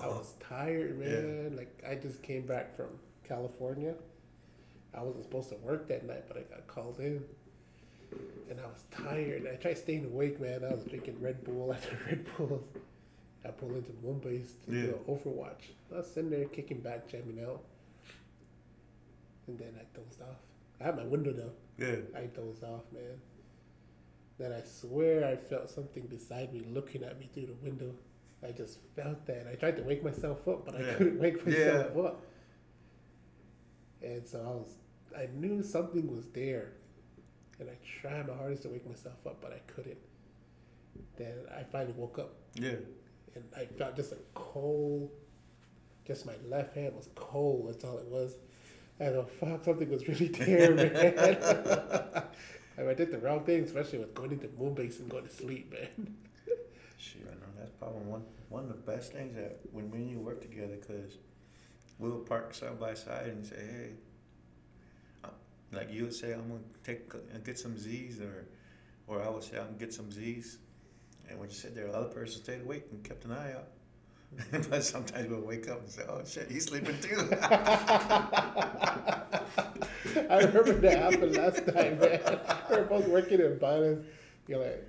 I 0.03 0.07
was 0.07 0.35
tired, 0.49 0.99
Yeah. 1.01 1.09
man. 1.09 1.57
Like 1.57 1.83
I 1.89 1.95
just 1.97 2.23
came 2.23 2.47
back 2.47 2.77
from 2.77 2.89
California. 3.27 3.95
I 4.95 5.03
wasn't 5.03 5.25
supposed 5.25 5.49
to 5.49 5.57
work 5.57 5.89
that 5.89 6.07
night, 6.07 6.25
but 6.29 6.37
I 6.37 6.43
got 6.43 6.67
called 6.67 6.99
in, 7.01 7.25
and 8.51 8.61
I 8.61 8.67
was 8.67 8.85
tired. 8.91 9.49
I 9.51 9.57
tried 9.57 9.79
staying 9.79 10.05
awake, 10.05 10.39
man. 10.39 10.63
I 10.65 10.75
was 10.75 10.85
drinking 10.85 11.17
Red 11.21 11.43
Bull 11.45 11.73
after 11.77 11.99
Red 12.07 12.27
Bull. 12.37 12.63
I 13.45 13.49
pulled 13.49 13.73
into 13.73 13.91
Moonbase 14.05 14.51
to 14.67 14.77
Yeah. 14.77 14.83
do 14.83 14.89
an 15.09 15.17
Overwatch. 15.17 15.71
I 15.93 15.97
was 15.97 16.07
sitting 16.13 16.31
there 16.31 16.45
kicking 16.45 16.79
back, 16.81 17.09
jamming 17.09 17.43
out, 17.45 17.63
and 19.47 19.59
then 19.59 19.75
I 19.79 19.85
dozed 19.97 20.21
off. 20.23 20.37
I 20.81 20.85
had 20.85 20.97
my 20.97 21.05
window 21.05 21.33
down. 21.33 21.51
yeah. 21.79 21.97
I 22.17 22.23
dozed 22.27 22.65
off, 22.65 22.83
man. 22.93 23.19
Then 24.39 24.53
I 24.53 24.63
swear 24.65 25.25
I 25.27 25.37
felt 25.37 25.71
something 25.71 26.07
beside 26.07 26.53
me 26.53 26.65
looking 26.71 27.03
at 27.05 27.19
me 27.19 27.29
through 27.33 27.47
the 27.47 27.55
window. 27.63 27.95
I 28.43 28.51
just 28.51 28.79
felt 28.97 29.25
that. 29.27 29.47
I 29.51 29.55
tried 29.55 29.77
to 29.77 29.83
wake 29.83 30.03
myself 30.03 30.47
up, 30.49 30.65
but 30.67 30.75
I 30.75 30.81
Yeah. 30.81 30.95
couldn't 30.95 31.21
wake 31.21 31.47
myself 31.47 31.97
up. 31.97 32.23
And 34.03 34.27
so 34.27 34.39
I 34.41 34.51
was, 34.51 34.75
I 35.17 35.29
knew 35.35 35.63
something 35.63 36.11
was 36.15 36.27
there, 36.33 36.73
and 37.61 37.69
I 37.71 37.75
tried 38.01 38.27
my 38.27 38.35
hardest 38.35 38.63
to 38.65 38.69
wake 38.69 38.87
myself 38.89 39.25
up, 39.27 39.41
but 39.41 39.53
I 39.53 39.59
couldn't. 39.73 39.99
Then 41.17 41.35
I 41.57 41.63
finally 41.63 41.95
woke 41.97 42.19
up, 42.19 42.35
Yeah. 42.55 42.77
and 43.37 43.45
I 43.57 43.67
felt 43.67 43.95
just 43.95 44.13
a 44.13 44.19
cold, 44.35 45.11
just 46.05 46.27
my 46.27 46.35
left 46.49 46.75
hand 46.75 46.97
was 46.97 47.09
cold. 47.15 47.69
That's 47.69 47.85
all 47.85 47.99
it 47.99 48.07
was. 48.09 48.35
I 49.01 49.05
go, 49.07 49.25
fuck, 49.25 49.65
something 49.65 49.91
was 49.91 50.07
really 50.07 50.29
there, 50.29 50.75
man. 50.75 50.93
I, 52.79 52.81
mean, 52.81 52.91
I 52.91 52.95
did 52.95 53.11
the 53.11 53.19
wrong 53.19 53.45
thing, 53.45 53.63
especially 53.65 53.99
with 53.99 54.15
going 54.15 54.33
into 54.33 54.49
Moonbase 54.49 55.01
and 55.01 55.11
going 55.11 55.25
to 55.25 55.33
sleep, 55.33 55.73
man. 55.73 56.17
Shit, 56.99 57.23
I 57.31 57.35
know 57.35 57.53
that's 57.59 57.73
probably 57.73 58.03
one 58.03 58.23
one 58.49 58.65
of 58.65 58.69
the 58.69 58.93
best 58.93 59.13
things 59.13 59.35
that 59.35 59.61
when 59.73 59.91
me 59.91 59.99
and 59.99 60.11
you 60.11 60.19
work 60.19 60.43
together, 60.43 60.77
cause 60.77 61.17
we'll 61.99 62.19
park 62.19 62.53
side 62.53 62.79
by 62.79 62.93
side 62.93 63.29
and 63.29 63.47
say, 63.47 63.57
hey, 63.57 63.91
uh, 65.25 65.29
like 65.73 65.91
you 65.91 66.05
would 66.05 66.15
say, 66.15 66.33
I'm 66.33 66.49
gonna 66.49 66.61
take 66.85 67.15
uh, 67.15 67.39
get 67.45 67.59
some 67.59 67.79
Z's, 67.79 68.21
or 68.21 68.47
or 69.07 69.23
I 69.23 69.29
would 69.31 69.43
say 69.43 69.59
I'm 69.59 69.67
gonna 69.67 69.79
get 69.79 69.95
some 69.95 70.13
Z's, 70.13 70.59
and 71.31 71.41
when 71.41 71.49
you 71.49 71.55
sit 71.55 71.75
there, 71.75 71.89
the 71.89 71.97
other 71.97 72.09
person 72.09 72.43
stayed 72.43 72.61
awake 72.61 72.85
and 72.93 73.03
kept 73.03 73.25
an 73.25 73.33
eye 73.33 73.55
out. 73.55 73.69
but 74.71 74.83
sometimes 74.83 75.29
we'll 75.29 75.41
wake 75.41 75.69
up 75.69 75.81
and 75.81 75.91
say, 75.91 76.03
oh 76.09 76.23
shit, 76.27 76.51
he's 76.51 76.65
sleeping 76.65 76.99
too. 77.01 77.29
I 80.31 80.39
remember 80.39 80.73
that 80.73 80.99
happened 80.99 81.37
last 81.37 81.67
time, 81.75 81.99
man. 81.99 82.41
We 82.71 82.77
were 82.77 82.85
both 82.85 83.09
working 83.09 83.41
in 83.41 83.59
Binance. 83.59 84.05
You're 84.49 84.61
like, 84.61 84.89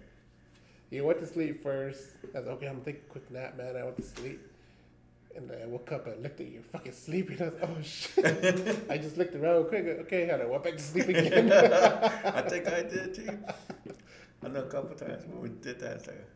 you 0.89 1.04
went 1.04 1.20
to 1.20 1.28
sleep 1.28 1.62
first. 1.62 2.10
I 2.34 2.39
was 2.39 2.48
like, 2.48 2.56
okay, 2.58 2.68
I'm 2.68 2.74
gonna 2.76 2.86
take 2.86 3.04
a 3.08 3.12
quick 3.12 3.30
nap, 3.32 3.58
man. 3.58 3.76
I 3.76 3.84
went 3.84 3.98
to 3.98 4.04
sleep. 4.04 4.41
And 5.36 5.50
then 5.50 5.58
I 5.64 5.66
woke 5.66 5.91
up 5.91 6.06
and 6.06 6.22
looked 6.22 6.39
at 6.41 6.48
you, 6.48 6.62
fucking 6.72 6.91
sleeping. 6.91 7.41
I 7.41 7.46
was 7.46 7.54
like, 7.54 7.70
oh 7.70 7.82
shit. 7.82 8.86
I 8.89 8.98
just 9.00 9.18
looked 9.18 9.36
around 9.36 9.66
quick. 9.66 9.86
Okay, 10.02 10.30
and 10.30 10.41
I 10.41 10.46
went 10.46 10.64
back 10.64 10.74
to 10.74 10.80
sleep 10.80 11.08
again. 11.08 11.52
I 11.52 12.41
think 12.41 12.68
I 12.68 12.84
did 12.84 13.16
too. 13.16 13.39
I 14.44 14.48
know 14.50 14.62
a 14.62 14.68
couple 14.68 14.96
times 14.96 15.24
when 15.26 15.41
we 15.41 15.50
did 15.50 15.80
that, 15.80 15.98
it's 15.98 16.08
like, 16.08 16.28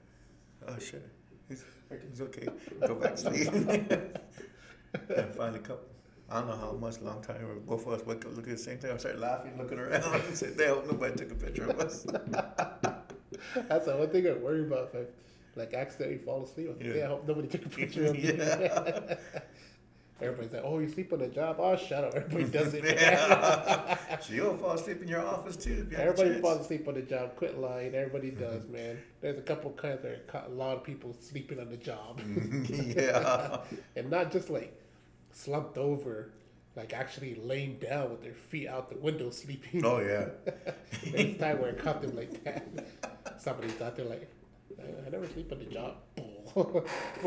oh 0.68 0.80
shit, 0.80 1.08
he's, 1.50 1.64
he's 2.10 2.22
okay. 2.22 2.48
Go 2.86 2.95
back 2.95 3.16
to 3.16 3.18
sleep. 3.18 3.48
and 5.16 5.36
finally, 5.36 5.60
couple, 5.60 5.86
I 6.30 6.39
don't 6.39 6.50
know 6.50 6.56
how 6.58 6.72
much 6.74 7.00
long 7.02 7.22
time, 7.22 7.62
both 7.66 7.86
of 7.88 7.93
us 7.93 8.06
wake 8.06 8.26
up, 8.26 8.36
look 8.36 8.48
at 8.48 8.52
the 8.52 8.58
same 8.58 8.80
time, 8.80 9.00
start 9.00 9.20
laughing, 9.20 9.58
looking 9.58 9.80
around, 9.80 10.04
and 10.28 10.36
say, 10.38 10.50
damn, 10.58 10.86
nobody 10.88 11.16
took 11.16 11.32
a 11.32 11.36
picture 11.36 11.70
of 11.70 11.80
us. 11.80 12.06
That's 13.70 13.86
the 13.86 13.95
one 13.95 14.10
thing 14.10 14.28
I 14.28 14.34
worry 14.34 14.62
about. 14.62 14.89
If 14.93 14.95
I 14.95 15.60
like 15.60 15.74
accidentally 15.74 16.18
fall 16.20 16.43
asleep, 16.43 16.70
like, 16.70 16.84
Yeah. 16.86 16.93
yeah. 16.95 17.06
I 17.06 17.08
hope 17.08 17.28
nobody 17.28 17.48
took 17.48 17.66
a 17.66 17.70
picture 17.70 18.06
of 18.08 18.14
me. 18.14 18.34
Yeah. 18.38 19.16
Everybody's 20.20 20.51
like, 20.51 20.63
"Oh, 20.65 20.80
you 20.80 20.89
sleep 20.89 21.13
on 21.13 21.20
the 21.20 21.28
job? 21.28 21.57
Oh, 21.59 21.76
shut 21.76 22.03
up! 22.03 22.15
Everybody 22.15 22.45
does 22.57 22.74
it. 22.74 23.97
So 24.22 24.34
you'll 24.34 24.57
fall 24.57 24.72
asleep 24.72 25.01
in 25.03 25.07
your 25.07 25.24
office 25.24 25.55
too 25.55 25.88
you 25.91 25.95
Everybody 25.95 26.41
falls 26.41 26.61
asleep 26.61 26.88
on 26.88 26.95
the 26.95 27.03
job. 27.03 27.36
Quit 27.36 27.59
lying. 27.59 27.93
Everybody 27.93 28.32
does, 28.45 28.68
man. 28.68 28.97
There's 29.22 29.38
a 29.38 29.41
couple 29.41 29.72
kinds 29.72 30.03
caught 30.28 30.47
a 30.47 30.53
lot 30.53 30.76
of 30.78 30.84
people 30.84 31.15
sleeping 31.20 31.59
on 31.59 31.70
the 31.70 31.78
job, 31.78 32.20
yeah. 32.70 33.59
and 33.95 34.09
not 34.09 34.32
just 34.32 34.49
like 34.49 34.74
slumped 35.32 35.78
over, 35.78 36.32
like 36.76 36.93
actually 36.93 37.36
laying 37.36 37.78
down 37.78 38.09
with 38.09 38.24
their 38.24 38.34
feet 38.34 38.68
out 38.68 38.89
the 38.89 38.97
window 38.97 39.30
sleeping. 39.30 39.86
Oh 39.86 39.99
yeah. 39.99 40.30
There's 41.11 41.38
time 41.38 41.61
where 41.61 41.72
I 41.72 41.74
caught 41.74 42.01
them 42.01 42.15
like 42.15 42.43
that. 42.43 42.68
Somebody's 43.39 43.80
out 43.82 43.95
there 43.95 44.05
like, 44.05 44.28
I, 44.80 45.05
I 45.05 45.09
never 45.09 45.28
sleep 45.28 45.51
on 45.51 45.59
the 45.59 45.65
job. 45.65 45.95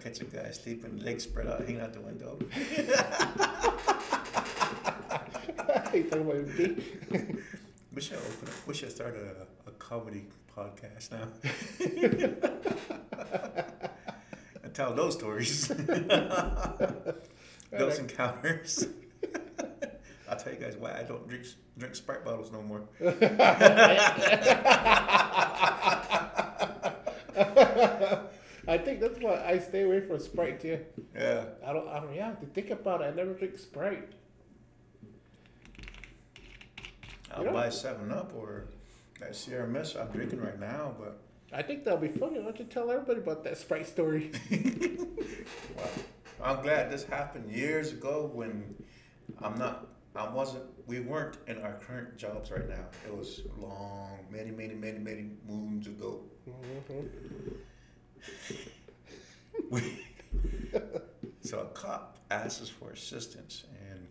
Catch 0.00 0.20
a 0.20 0.24
guy 0.24 0.50
sleeping, 0.52 1.00
legs 1.02 1.24
spread 1.24 1.48
out, 1.48 1.58
hanging 1.60 1.80
out 1.80 1.92
the 1.92 2.00
window. 2.00 2.38
you 5.92 6.04
talking 6.04 6.30
about 6.30 6.46
me? 6.56 6.76
We 7.92 8.00
should 8.00 8.18
open. 8.18 8.48
We 8.68 8.74
should 8.74 8.92
start 8.92 9.16
a, 9.16 9.48
a 9.68 9.72
comedy 9.72 10.28
podcast 10.56 11.10
now. 11.10 11.26
and 14.62 14.72
tell 14.72 14.94
those 14.94 15.14
stories, 15.14 15.66
those 17.72 17.98
encounters. 17.98 18.86
I'll 20.28 20.36
tell 20.36 20.52
you 20.52 20.60
guys 20.60 20.76
why 20.76 20.96
I 20.96 21.02
don't 21.02 21.26
drink 21.26 21.46
drink 21.76 21.96
Sprite 21.96 22.24
bottles 22.24 22.52
no 22.52 22.62
more. 22.62 22.82
I 28.68 28.76
think 28.78 29.00
that's 29.00 29.18
why 29.20 29.42
I 29.46 29.58
stay 29.58 29.82
away 29.82 30.00
from 30.00 30.18
Sprite 30.18 30.60
too. 30.60 30.84
Yeah, 31.14 31.44
I 31.64 31.72
don't. 31.72 31.88
I 31.88 32.00
don't. 32.00 32.14
Yeah, 32.14 32.32
to 32.32 32.46
think 32.46 32.70
about 32.70 33.00
it, 33.00 33.04
I 33.04 33.10
never 33.14 33.32
drink 33.34 33.58
Sprite. 33.58 34.12
I'll 37.32 37.44
Yeah. 37.44 37.52
buy 37.52 37.68
Seven 37.70 38.10
Up 38.12 38.32
or 38.34 38.64
that 39.20 39.34
Sierra 39.36 39.66
Mist 39.68 39.96
I'm 39.96 40.08
drinking 40.08 40.40
right 40.40 40.58
now. 40.58 40.94
But 40.98 41.18
I 41.52 41.62
think 41.62 41.84
that'll 41.84 41.98
be 42.00 42.08
funny. 42.08 42.38
Why 42.38 42.44
don't 42.46 42.58
you 42.58 42.64
tell 42.66 42.90
everybody 42.90 43.20
about 43.20 43.44
that 43.44 43.56
Sprite 43.58 43.86
story? 43.86 44.32
well, 45.76 45.88
I'm 46.42 46.62
glad 46.62 46.90
this 46.90 47.04
happened 47.04 47.50
years 47.50 47.92
ago 47.92 48.30
when 48.32 48.74
I'm 49.40 49.56
not. 49.58 49.86
I 50.16 50.28
wasn't. 50.28 50.64
We 50.88 51.00
weren't 51.00 51.36
in 51.46 51.58
our 51.62 51.74
current 51.74 52.16
jobs 52.16 52.50
right 52.50 52.66
now. 52.66 52.86
It 53.06 53.14
was 53.14 53.42
long, 53.58 54.20
many, 54.30 54.50
many, 54.50 54.72
many, 54.74 54.98
many 54.98 55.26
moons 55.46 55.86
ago. 55.86 56.22
Mhm. 56.48 57.08
We, 59.70 60.06
so 61.42 61.58
a 61.60 61.64
cop 61.66 62.18
asked 62.30 62.62
us 62.62 62.70
for 62.70 62.90
assistance, 62.92 63.64
and 63.90 64.06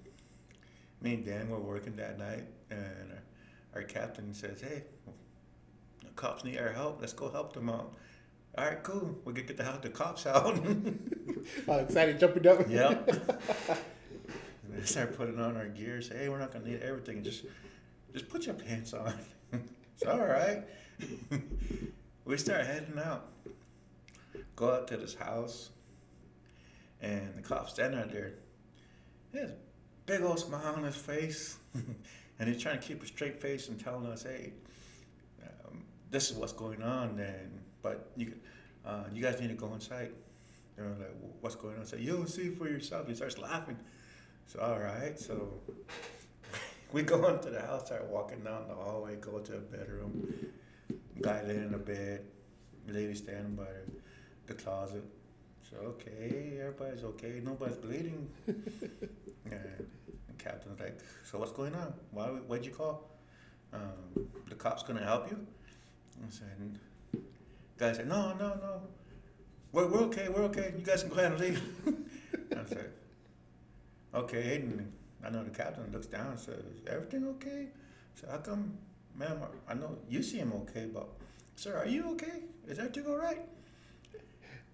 me 1.01 1.15
and 1.15 1.25
Dan 1.25 1.49
were 1.49 1.59
working 1.59 1.95
that 1.95 2.19
night, 2.19 2.45
and 2.69 3.11
our, 3.73 3.81
our 3.81 3.83
captain 3.83 4.33
says, 4.35 4.61
"Hey, 4.61 4.83
the 6.03 6.09
cops 6.11 6.43
need 6.43 6.59
our 6.59 6.69
help. 6.69 7.01
Let's 7.01 7.13
go 7.13 7.29
help 7.29 7.53
them 7.53 7.69
out." 7.69 7.95
All 8.55 8.65
right, 8.65 8.83
cool. 8.83 9.17
We'll 9.25 9.33
get 9.35 9.55
the 9.55 9.63
house, 9.63 9.79
the 9.81 9.89
cops 9.89 10.27
out. 10.27 10.45
All 11.67 11.79
excited, 11.79 12.19
jumping 12.19 12.45
up. 12.45 12.69
yep. 12.69 13.09
they 14.69 14.83
start 14.83 15.15
putting 15.17 15.39
on 15.39 15.57
our 15.57 15.67
gear. 15.67 16.01
Say, 16.01 16.17
hey, 16.17 16.29
we're 16.29 16.39
not 16.39 16.51
gonna 16.51 16.65
need 16.67 16.81
everything. 16.81 17.23
Just, 17.23 17.45
just 18.13 18.29
put 18.29 18.45
your 18.45 18.55
pants 18.55 18.93
on. 18.93 19.13
it's 19.51 20.05
all 20.05 20.19
right. 20.19 20.63
we 22.25 22.37
start 22.37 22.65
heading 22.65 22.99
out. 22.99 23.27
Go 24.55 24.71
out 24.71 24.87
to 24.87 24.97
this 24.97 25.15
house, 25.15 25.69
and 27.01 27.35
the 27.35 27.41
cop's 27.41 27.73
standing 27.73 27.99
out 27.99 28.11
there. 28.11 28.33
He 29.31 29.39
has 29.39 29.51
a 29.51 29.55
big 30.05 30.21
old 30.21 30.39
smile 30.39 30.73
on 30.75 30.83
his 30.83 30.95
face, 30.95 31.57
and 32.39 32.49
he's 32.49 32.61
trying 32.61 32.79
to 32.79 32.85
keep 32.85 33.03
a 33.03 33.05
straight 33.05 33.39
face 33.39 33.69
and 33.69 33.79
telling 33.79 34.07
us, 34.07 34.23
hey, 34.23 34.53
um, 35.43 35.83
this 36.09 36.31
is 36.31 36.37
what's 36.37 36.53
going 36.53 36.81
on, 36.81 37.19
and 37.19 37.59
but 37.83 38.11
you, 38.15 38.33
uh, 38.85 39.03
you 39.13 39.21
guys 39.21 39.39
need 39.39 39.49
to 39.49 39.53
go 39.53 39.73
inside. 39.73 40.11
They're 40.75 40.87
like, 40.87 41.15
what's 41.41 41.55
going 41.55 41.75
on? 41.75 41.81
I 41.81 41.85
say, 41.85 41.99
you'll 41.99 42.25
see 42.27 42.49
for 42.49 42.67
yourself. 42.67 43.07
He 43.07 43.15
starts 43.15 43.37
laughing. 43.37 43.77
So, 44.47 44.59
all 44.61 44.79
right. 44.79 45.19
So 45.19 45.53
we 46.93 47.03
go 47.03 47.27
into 47.33 47.49
the 47.49 47.61
house, 47.61 47.85
start 47.85 48.05
walking 48.09 48.39
down 48.39 48.67
the 48.69 48.75
hallway, 48.75 49.17
go 49.17 49.39
to 49.39 49.57
a 49.57 49.59
bedroom. 49.59 50.51
Guy 51.21 51.41
laying 51.43 51.63
in 51.63 51.71
the 51.71 51.77
bed, 51.77 52.21
lady 52.87 53.13
standing 53.15 53.55
by 53.55 53.65
the, 53.65 54.53
the 54.53 54.53
closet. 54.53 55.03
So, 55.69 55.77
okay, 55.77 56.59
everybody's 56.59 57.03
okay. 57.03 57.41
Nobody's 57.43 57.77
bleeding. 57.77 58.29
and 58.47 59.87
the 60.27 60.33
captain's 60.37 60.79
like, 60.79 60.97
so 61.29 61.39
what's 61.39 61.51
going 61.51 61.75
on? 61.75 61.93
Why, 62.11 62.27
what'd 62.27 62.65
you 62.65 62.71
call? 62.71 63.09
Um, 63.73 64.29
the 64.47 64.55
cop's 64.55 64.83
to 64.83 64.93
help 64.93 65.29
you? 65.29 65.45
I 66.25 66.29
said, 66.29 66.79
guy 67.77 67.91
said, 67.91 68.07
no, 68.07 68.33
no, 68.39 68.55
no. 68.55 68.81
We're, 69.73 69.87
we're 69.87 70.03
okay, 70.03 70.29
we're 70.29 70.43
okay. 70.43 70.73
You 70.77 70.85
guys 70.85 71.03
can 71.03 71.11
go 71.11 71.17
ahead 71.17 71.33
and 71.33 71.41
leave. 71.41 71.61
I 72.51 72.65
said, 72.65 72.91
okay. 74.13 74.55
And 74.57 74.91
I 75.23 75.29
know 75.29 75.43
the 75.43 75.49
captain 75.49 75.91
looks 75.91 76.07
down 76.07 76.27
and 76.27 76.39
says, 76.39 76.63
everything 76.87 77.27
okay? 77.27 77.67
So 78.15 78.27
how 78.29 78.37
come, 78.37 78.77
ma'am, 79.15 79.39
I 79.67 79.73
know 79.73 79.97
you 80.09 80.23
seem 80.23 80.51
okay, 80.53 80.85
but 80.93 81.07
sir, 81.55 81.77
are 81.77 81.87
you 81.87 82.09
okay? 82.11 82.43
Is 82.67 82.79
everything 82.79 83.05
all 83.07 83.17
right? 83.17 83.45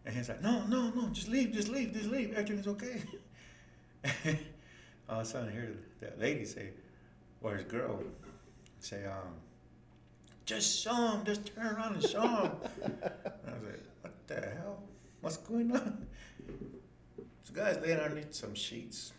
And 0.05 0.15
he's 0.15 0.29
like, 0.29 0.41
no, 0.41 0.65
no, 0.65 0.89
no, 0.89 1.07
just 1.09 1.29
leave, 1.29 1.53
just 1.53 1.69
leave, 1.69 1.93
just 1.93 2.09
leave. 2.09 2.33
Everything's 2.33 2.67
okay. 2.67 3.01
All 5.09 5.19
of 5.19 5.21
a 5.21 5.25
sudden, 5.25 5.49
I 5.49 5.51
hear 5.51 5.77
that 6.01 6.19
lady 6.19 6.45
say, 6.45 6.69
or 7.41 7.55
his 7.55 7.65
girl 7.65 8.01
say, 8.79 9.05
um, 9.05 9.33
just 10.45 10.81
show 10.81 10.93
him, 11.11 11.25
just 11.25 11.55
turn 11.55 11.67
around 11.67 11.95
and 11.95 12.03
show 12.03 12.21
him. 12.21 12.51
I 12.83 13.51
was 13.51 13.63
like, 13.63 13.83
what 14.01 14.27
the 14.27 14.35
hell? 14.35 14.83
What's 15.21 15.37
going 15.37 15.71
on? 15.71 16.05
This 17.43 17.51
guy's 17.51 17.79
laying 17.85 17.99
underneath 17.99 18.33
some 18.33 18.55
sheets. 18.55 19.11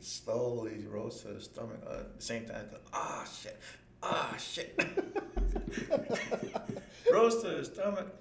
Slowly 0.00 0.84
rose 0.86 1.22
to 1.22 1.28
his 1.28 1.44
stomach. 1.44 1.80
Uh, 1.86 2.00
at 2.00 2.16
the 2.16 2.22
same 2.22 2.44
time, 2.44 2.66
ah, 2.92 3.22
oh, 3.22 3.32
shit, 3.42 3.58
ah, 4.02 4.30
oh, 4.32 4.38
shit. 4.38 4.78
rose 7.12 7.42
to 7.42 7.48
his 7.48 7.68
stomach. 7.68 8.14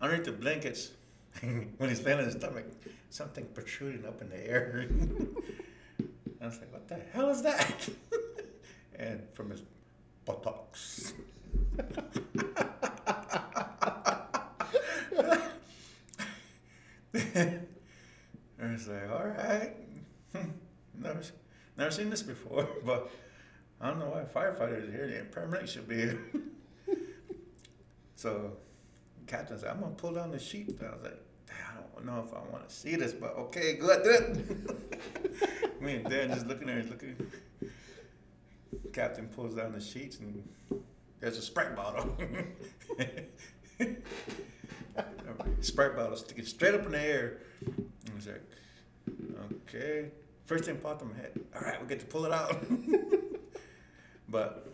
Underneath 0.00 0.26
the 0.26 0.32
blankets, 0.32 0.90
when 1.40 1.88
he's 1.88 2.02
laying 2.04 2.18
on 2.18 2.24
his 2.24 2.34
stomach, 2.34 2.66
something 3.10 3.46
protruding 3.54 4.06
up 4.06 4.20
in 4.20 4.28
the 4.28 4.46
air. 4.46 4.86
I 6.40 6.46
was 6.46 6.58
like, 6.58 6.72
what 6.72 6.86
the 6.86 7.00
hell 7.12 7.30
is 7.30 7.42
that? 7.42 7.88
and 8.96 9.22
from 9.32 9.50
his 9.50 9.62
buttocks. 10.24 11.14
I 18.60 18.72
was 18.72 18.88
like, 18.88 19.10
all 19.10 19.26
right. 19.26 19.87
Hmm, 20.34 20.50
never, 20.98 21.22
never 21.76 21.90
seen 21.90 22.10
this 22.10 22.22
before, 22.22 22.68
but 22.84 23.10
I 23.80 23.88
don't 23.88 23.98
know 23.98 24.06
why 24.06 24.22
firefighters 24.22 24.88
are 24.88 24.92
here. 24.92 25.06
The 25.32 25.40
paramedics 25.40 25.68
should 25.68 25.88
be 25.88 25.96
here. 25.96 26.20
so, 28.16 28.56
captain 29.26 29.58
said, 29.58 29.70
I'm 29.70 29.80
gonna 29.80 29.94
pull 29.94 30.12
down 30.12 30.30
the 30.30 30.38
sheet. 30.38 30.78
I 30.80 30.90
was 30.90 31.02
like, 31.02 31.20
I 31.50 31.80
don't 31.94 32.06
know 32.06 32.24
if 32.26 32.34
I 32.34 32.40
want 32.52 32.68
to 32.68 32.74
see 32.74 32.96
this, 32.96 33.12
but 33.12 33.36
okay, 33.36 33.76
good, 33.76 34.02
do 34.02 34.10
it. 34.10 35.80
Me 35.80 35.96
and 35.96 36.08
Dan 36.08 36.28
just 36.28 36.46
looking 36.46 36.66
there, 36.66 36.82
looking. 36.82 37.16
Captain 38.92 39.28
pulls 39.28 39.54
down 39.54 39.72
the 39.72 39.80
sheets 39.80 40.18
and 40.18 40.46
there's 41.20 41.38
a 41.38 41.42
Sprite 41.42 41.76
bottle. 41.76 42.16
Sprite 45.60 45.96
bottle 45.96 46.16
sticking 46.16 46.44
straight 46.44 46.74
up 46.74 46.84
in 46.86 46.92
the 46.92 47.00
air. 47.00 47.38
I 47.64 48.14
was 48.14 48.26
like, 48.26 48.42
okay. 49.52 50.10
First 50.44 50.64
thing 50.64 50.76
popped 50.76 51.02
in 51.02 51.10
my 51.10 51.16
head. 51.16 51.40
All 51.54 51.60
right, 51.62 51.80
we 51.80 51.86
get 51.86 52.00
to 52.00 52.06
pull 52.06 52.24
it 52.24 52.32
out. 52.32 52.56
but 54.28 54.66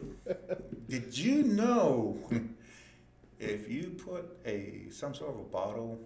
did 0.88 1.16
you 1.16 1.42
know 1.42 2.18
if 3.38 3.68
you 3.68 3.96
put 4.04 4.36
a 4.46 4.88
some 4.90 5.14
sort 5.14 5.30
of 5.34 5.40
a 5.40 5.44
bottle, 5.44 5.98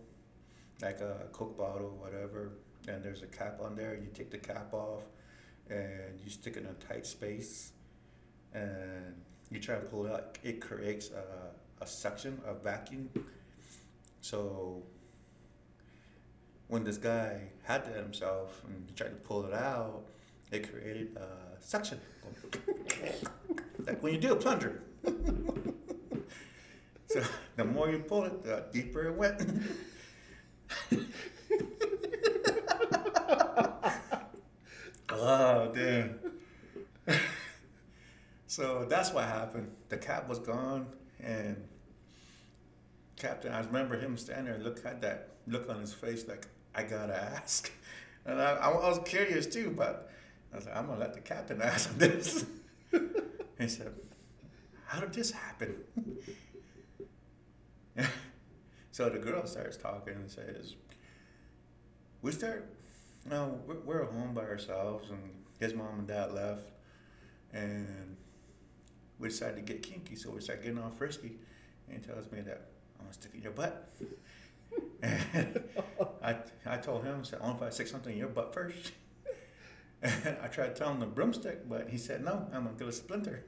like 0.80 1.00
a 1.00 1.26
Coke 1.32 1.56
bottle, 1.58 1.96
whatever, 2.00 2.52
and 2.86 3.02
there's 3.02 3.22
a 3.22 3.26
cap 3.26 3.60
on 3.62 3.76
there, 3.76 3.94
you 3.94 4.08
take 4.14 4.30
the 4.30 4.38
cap 4.38 4.72
off 4.72 5.02
and 5.68 6.18
you 6.24 6.30
stick 6.30 6.56
it 6.56 6.64
in 6.64 6.66
a 6.66 6.74
tight 6.74 7.06
space 7.06 7.72
and 8.54 9.14
you 9.50 9.60
try 9.60 9.74
to 9.74 9.82
pull 9.82 10.06
it 10.06 10.12
out, 10.12 10.38
it 10.42 10.60
creates 10.60 11.10
a, 11.10 11.84
a 11.84 11.86
suction, 11.86 12.40
a 12.46 12.54
vacuum. 12.54 13.08
So 14.20 14.82
when 16.68 16.84
this 16.84 16.98
guy 16.98 17.40
had 17.64 17.84
that 17.86 17.96
himself 17.96 18.62
and 18.66 18.84
he 18.86 18.94
tried 18.94 19.08
to 19.08 19.16
pull 19.16 19.44
it 19.46 19.54
out, 19.54 20.04
it 20.52 20.70
created 20.70 21.16
a 21.16 21.28
suction. 21.60 21.98
like 23.86 24.02
when 24.02 24.12
you 24.14 24.20
do 24.20 24.32
a 24.32 24.36
plunger. 24.36 24.82
so 27.06 27.22
the 27.56 27.64
more 27.64 27.90
you 27.90 27.98
pull 27.98 28.24
it, 28.24 28.42
the 28.42 28.64
deeper 28.72 29.08
it 29.08 29.14
went. 29.14 29.40
oh, 35.10 35.72
damn. 35.74 36.18
so 38.46 38.84
that's 38.88 39.12
what 39.12 39.24
happened. 39.24 39.70
The 39.88 39.96
cap 39.96 40.28
was 40.28 40.38
gone, 40.38 40.86
and 41.20 41.56
Captain, 43.16 43.52
I 43.52 43.60
remember 43.60 43.98
him 43.98 44.18
standing 44.18 44.52
there, 44.52 44.62
look 44.62 44.84
at 44.84 45.00
that 45.00 45.30
look 45.46 45.68
on 45.70 45.80
his 45.80 45.94
face, 45.94 46.28
like 46.28 46.46
I 46.74 46.82
gotta 46.82 47.16
ask. 47.16 47.70
And 48.26 48.40
I, 48.40 48.54
I 48.56 48.68
was 48.68 49.00
curious 49.04 49.46
too, 49.46 49.72
but 49.76 50.10
I 50.52 50.56
was 50.56 50.66
like, 50.66 50.76
I'm 50.76 50.86
gonna 50.86 51.00
let 51.00 51.14
the 51.14 51.20
captain 51.20 51.62
ask 51.62 51.96
this. 51.96 52.44
he 53.58 53.68
said, 53.68 53.92
"How 54.86 55.00
did 55.00 55.12
this 55.12 55.30
happen?" 55.30 55.74
so 58.92 59.08
the 59.08 59.18
girl 59.18 59.46
starts 59.46 59.76
talking 59.76 60.14
and 60.14 60.30
says, 60.30 60.74
"We 62.22 62.32
start, 62.32 62.68
no, 63.28 63.60
we're, 63.66 63.80
we're 63.80 64.04
home 64.04 64.34
by 64.34 64.42
ourselves, 64.42 65.10
and 65.10 65.44
his 65.58 65.74
mom 65.74 66.00
and 66.00 66.08
dad 66.08 66.32
left, 66.32 66.68
and 67.52 68.16
we 69.18 69.28
decided 69.28 69.66
to 69.66 69.72
get 69.72 69.82
kinky, 69.82 70.16
so 70.16 70.30
we 70.30 70.40
started 70.40 70.64
getting 70.64 70.78
all 70.78 70.90
frisky." 70.90 71.38
And 71.88 71.98
he 71.98 72.06
tells 72.06 72.30
me 72.30 72.40
that 72.42 72.68
I'm 72.98 73.06
gonna 73.06 73.14
stick 73.14 73.32
in 73.34 73.42
your 73.42 73.52
butt. 73.52 73.90
I, 76.22 76.36
I 76.66 76.76
told 76.76 77.04
him, 77.04 77.18
I 77.20 77.24
said, 77.24 77.38
only 77.42 77.56
if 77.56 77.62
I 77.62 77.70
stick 77.70 77.86
something 77.86 78.12
in 78.12 78.18
your 78.18 78.28
butt 78.28 78.52
first. 78.52 78.92
And 80.00 80.36
I 80.42 80.46
tried 80.46 80.76
telling 80.76 80.94
him 80.94 81.00
the 81.00 81.06
broomstick, 81.06 81.68
but 81.68 81.88
he 81.88 81.98
said, 81.98 82.24
no, 82.24 82.46
I'm 82.52 82.64
gonna 82.64 82.76
get 82.78 82.86
a 82.86 82.92
splinter. 82.92 83.44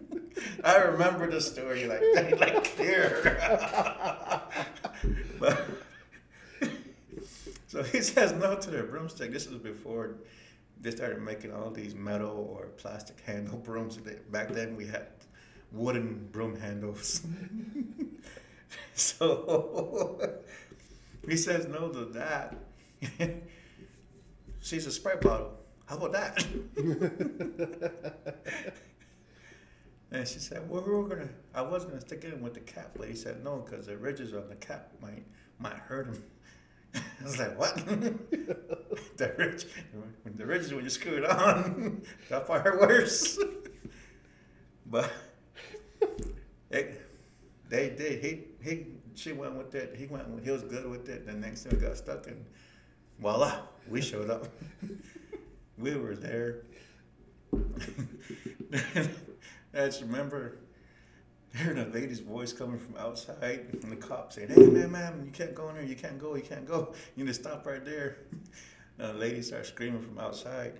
I 0.64 0.76
remember 0.78 1.30
the 1.30 1.40
story 1.40 1.86
like, 1.86 2.00
like 2.40 2.64
clear. 2.76 3.38
but, 5.38 5.66
so 7.66 7.82
he 7.82 8.00
says 8.00 8.32
no 8.32 8.56
to 8.56 8.70
the 8.70 8.82
broomstick. 8.82 9.30
This 9.30 9.48
was 9.48 9.58
before 9.58 10.16
they 10.80 10.90
started 10.90 11.20
making 11.20 11.52
all 11.52 11.70
these 11.70 11.94
metal 11.94 12.56
or 12.58 12.68
plastic 12.78 13.20
handle 13.20 13.58
brooms. 13.58 13.98
Back 14.30 14.48
then 14.48 14.76
we 14.76 14.86
had 14.86 15.08
wooden 15.70 16.28
broom 16.32 16.58
handles. 16.58 17.26
so 18.94 20.20
he 21.28 21.36
says 21.36 21.66
no 21.66 21.88
to 21.90 22.04
that. 22.06 22.56
She's 24.60 24.86
a 24.86 24.92
Sprite 24.92 25.20
bottle. 25.20 25.52
How 25.86 25.96
about 25.96 26.12
that? 26.12 26.46
and 30.12 30.28
she 30.28 30.38
said, 30.38 30.68
"Well, 30.68 30.82
we 30.82 30.92
were 30.92 31.08
gonna. 31.08 31.28
I 31.54 31.62
was 31.62 31.84
gonna 31.84 32.00
stick 32.00 32.24
it 32.24 32.34
in 32.34 32.40
with 32.42 32.54
the 32.54 32.60
cap, 32.60 32.92
but 32.96 33.08
he 33.08 33.14
said 33.16 33.42
no 33.42 33.58
because 33.58 33.86
the 33.86 33.96
ridges 33.96 34.34
on 34.34 34.48
the 34.48 34.54
cap 34.56 34.92
might 35.00 35.24
might 35.58 35.74
hurt 35.74 36.06
him." 36.06 36.22
I 36.94 37.00
was 37.24 37.38
like, 37.38 37.58
"What? 37.58 37.74
the 37.76 39.34
ridge, 39.36 39.66
the 40.24 40.46
ridges 40.46 40.74
when 40.74 40.84
you 40.84 40.90
screw 40.90 41.18
it 41.18 41.24
on, 41.24 42.02
that 42.28 42.46
part 42.46 42.80
worse." 42.80 43.38
but 44.86 45.10
it, 46.70 46.99
They 47.70 47.90
did. 47.90 48.22
He 48.22 48.42
he 48.68 48.86
she 49.14 49.32
went 49.32 49.54
with 49.54 49.74
it. 49.76 49.94
He 49.96 50.06
went. 50.06 50.26
He 50.42 50.50
was 50.50 50.62
good 50.62 50.90
with 50.90 51.08
it. 51.08 51.24
The 51.24 51.32
next 51.32 51.62
thing 51.62 51.78
we 51.78 51.86
got 51.86 51.96
stuck 51.96 52.26
and 52.26 52.44
voila, 53.20 53.60
we 53.88 54.02
showed 54.02 54.28
up. 54.28 54.48
we 55.78 55.94
were 55.94 56.16
there. 56.16 56.62
I 59.72 59.86
just 59.86 60.02
remember 60.02 60.58
hearing 61.54 61.78
a 61.78 61.86
lady's 61.86 62.20
voice 62.20 62.52
coming 62.52 62.78
from 62.78 62.96
outside 62.96 63.66
and 63.82 63.92
the 63.92 63.96
cop 63.96 64.32
saying, 64.32 64.48
Hey 64.48 64.86
man, 64.86 65.22
you 65.24 65.30
can't 65.30 65.54
go 65.54 65.68
in 65.68 65.76
there, 65.76 65.84
you 65.84 65.94
can't 65.96 66.18
go, 66.18 66.34
you 66.34 66.42
can't 66.42 66.66
go. 66.66 66.92
You 67.14 67.24
need 67.24 67.30
to 67.30 67.34
stop 67.34 67.66
right 67.66 67.84
there. 67.84 68.18
And 68.98 69.14
the 69.14 69.18
lady 69.18 69.40
starts 69.40 69.70
screaming 69.70 70.02
from 70.02 70.18
outside. 70.18 70.78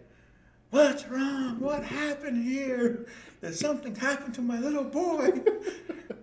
What's 0.68 1.09
wrong? 1.09 1.59
What 1.59 1.82
happened 1.82 2.45
here? 2.45 3.07
Did 3.41 3.55
something 3.55 3.95
happen 3.95 4.30
to 4.32 4.43
my 4.43 4.59
little 4.61 4.84
boy? 4.84 5.41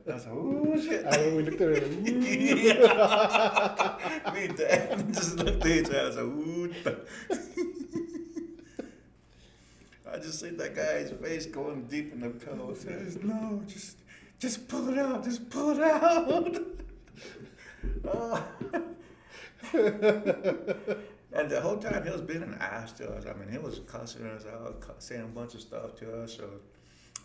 I 0.10 0.14
was 0.14 0.26
like, 0.26 0.36
oh 0.36 0.82
shit. 0.82 1.05
I 1.05 1.18
when 1.18 1.36
we 1.36 1.43
looked 1.43 1.62
at 1.62 1.91
yeah. 2.01 3.97
Me 4.34 4.45
and 4.45 4.58
Dad 4.58 5.14
just 5.14 5.38
looked 5.38 5.66
at 5.66 5.72
each 5.72 5.86
other. 5.88 5.99
I 5.99 6.03
was 6.05 6.16
like, 6.16 6.26
ooh. 6.26 6.74
I 10.14 10.20
just 10.20 10.39
see 10.39 10.49
that 10.49 10.76
guy's 10.76 11.12
face 11.12 11.45
going 11.45 11.88
deep 11.88 12.14
in 12.14 12.22
the 12.22 12.30
pillow. 12.30 12.74
Says, 12.74 13.20
no, 13.22 13.62
just, 13.68 13.97
just 14.39 14.68
pull 14.68 14.89
it 14.89 14.97
out. 14.97 15.24
Just 15.26 15.49
pull 15.49 15.72
it 15.72 15.82
out. 15.82 16.58
oh. 18.08 18.43
and 21.34 21.49
the 21.49 21.60
whole 21.62 21.78
time 21.78 22.05
he 22.05 22.10
was 22.10 22.22
being 22.22 22.43
an 22.43 22.55
ass 22.62 22.93
to 22.93 23.12
us. 23.12 23.26
I 23.26 23.34
mean, 23.34 23.49
he 23.51 23.58
was 23.58 23.82
cussing 23.88 24.26
us 24.26 24.45
out, 24.45 24.82
saying 24.99 25.24
a 25.24 25.26
bunch 25.26 25.53
of 25.53 25.60
stuff 25.62 25.95
to 25.97 26.24
us. 26.24 26.38
So 26.38 26.49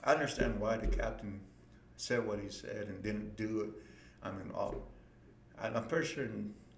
I 0.03 0.15
understand 0.15 0.59
why 0.59 0.77
the 0.77 0.89
captain 0.89 1.41
said 2.03 2.27
what 2.27 2.41
he 2.41 2.49
said 2.49 2.89
and 2.89 3.01
didn't 3.03 3.37
do 3.37 3.61
it. 3.61 3.71
I 4.25 4.31
mean, 4.33 4.51
all, 4.55 4.75
I'm 5.61 5.85
pretty 5.85 6.07
sure 6.07 6.27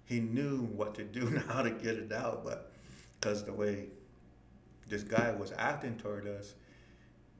he 0.05 0.19
knew 0.19 0.59
what 0.75 0.93
to 0.95 1.03
do 1.03 1.25
and 1.27 1.39
how 1.39 1.63
to 1.63 1.71
get 1.71 1.95
it 1.95 2.11
out, 2.11 2.43
but 2.43 2.71
because 3.19 3.43
the 3.43 3.53
way 3.53 3.87
this 4.87 5.03
guy 5.03 5.31
was 5.31 5.51
acting 5.57 5.97
toward 5.97 6.27
us, 6.27 6.53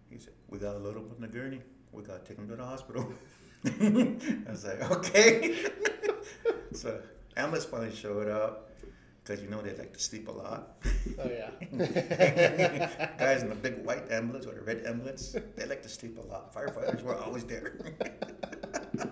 he 0.09 0.17
said, 0.17 0.33
"We 0.49 0.57
got 0.57 0.73
to 0.73 0.79
load 0.79 0.97
him 0.97 1.11
on 1.13 1.21
the 1.21 1.27
gurney. 1.27 1.61
We 1.91 2.01
got 2.01 2.25
to 2.25 2.27
take 2.27 2.39
him 2.39 2.47
to 2.47 2.55
the 2.55 2.65
hospital." 2.65 3.13
I 3.65 4.49
was 4.49 4.65
like, 4.65 4.91
"Okay." 4.91 5.55
so 6.73 6.99
ambulance 7.37 7.65
finally 7.65 7.95
showed 7.95 8.29
up 8.29 8.71
because 9.25 9.41
you 9.41 9.49
know 9.49 9.61
they 9.61 9.75
like 9.75 9.91
to 9.93 9.99
sleep 9.99 10.27
a 10.27 10.31
lot. 10.31 10.77
oh 11.19 11.29
yeah. 11.29 11.49
Guys 13.17 13.41
in 13.41 13.49
the 13.49 13.55
big 13.55 13.83
white 13.83 14.11
ambulance 14.11 14.45
or 14.45 14.53
the 14.53 14.61
red 14.61 14.85
ambulance, 14.85 15.35
they 15.55 15.65
like 15.65 15.81
to 15.81 15.89
sleep 15.89 16.19
a 16.19 16.27
lot. 16.27 16.53
Firefighters 16.53 17.01
were 17.01 17.15
always 17.15 17.43
there. 17.43 17.73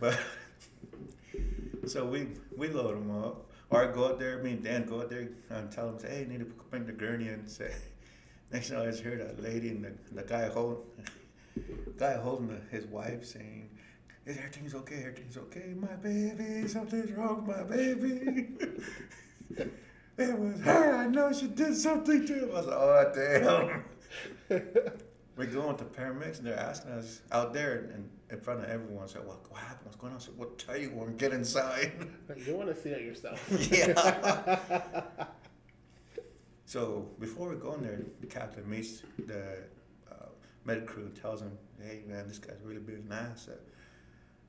but 0.00 0.18
so 1.86 2.06
we 2.06 2.28
we 2.56 2.68
load 2.68 2.94
them 2.94 3.10
up. 3.10 3.50
Or 3.70 3.88
I 3.88 3.92
go 3.92 4.06
out 4.06 4.18
there, 4.18 4.38
me 4.42 4.52
and 4.52 4.62
Dan 4.62 4.84
go 4.84 5.00
out 5.00 5.08
there 5.08 5.30
and 5.48 5.72
tell 5.72 5.86
them, 5.86 5.98
say, 5.98 6.10
hey, 6.10 6.26
need 6.28 6.40
to 6.40 6.44
bring 6.70 6.84
the 6.84 6.92
gurney 6.92 7.28
and 7.28 7.48
say. 7.48 7.72
Next 8.52 8.68
thing 8.68 8.78
I 8.78 8.84
just 8.84 9.02
hear 9.02 9.16
that 9.16 9.42
lady 9.42 9.70
and 9.70 9.82
the, 9.82 9.92
the 10.14 10.22
guy 10.28 10.50
hold, 10.50 10.84
guy 11.96 12.18
holding 12.18 12.48
the, 12.48 12.60
his 12.70 12.84
wife 12.84 13.24
saying, 13.24 13.70
"Is 14.26 14.38
everything's 14.38 14.74
okay? 14.74 15.00
Everything's 15.00 15.36
okay, 15.36 15.74
my 15.76 15.94
baby. 15.96 16.68
Something's 16.68 17.12
wrong, 17.12 17.46
my 17.46 17.62
baby." 17.64 18.48
It 20.18 20.38
was 20.38 20.60
her. 20.60 20.94
I 20.96 21.06
know 21.08 21.32
she 21.32 21.46
did 21.46 21.74
something 21.76 22.26
to 22.26 22.34
him. 22.34 22.50
I 22.50 22.54
was 22.54 22.66
like, 22.66 22.76
oh, 22.76 23.84
damn. 24.48 24.60
we 25.36 25.46
go 25.46 25.70
into 25.70 25.84
paramedics 25.84 26.38
and 26.38 26.46
they're 26.46 26.58
asking 26.58 26.92
us 26.92 27.22
out 27.32 27.54
there 27.54 27.90
in, 27.94 28.08
in 28.30 28.40
front 28.40 28.60
of 28.60 28.68
everyone. 28.68 29.08
So, 29.08 29.20
what, 29.20 29.50
what 29.50 29.60
happened? 29.60 29.86
What's 29.86 29.96
going 29.96 30.12
on? 30.12 30.18
I 30.18 30.22
said, 30.22 30.34
we'll 30.36 30.50
tell 30.50 30.76
you 30.76 30.88
when 30.90 31.16
get 31.16 31.32
inside. 31.32 31.92
You 32.46 32.54
want 32.54 32.74
to 32.74 32.80
see 32.80 32.90
it 32.90 33.02
yourself. 33.02 33.42
yeah. 33.70 35.26
so, 36.66 37.08
before 37.18 37.48
we 37.48 37.56
go 37.56 37.74
in 37.74 37.82
there, 37.82 38.00
the 38.20 38.26
captain 38.26 38.68
meets 38.68 39.02
the 39.26 39.64
uh, 40.10 40.26
med 40.64 40.86
crew 40.86 41.04
and 41.04 41.16
tells 41.20 41.40
him, 41.40 41.56
hey, 41.80 42.02
man, 42.06 42.28
this 42.28 42.38
guy's 42.38 42.60
really 42.62 42.80
being 42.80 43.06
an 43.10 43.12
asset. 43.12 43.60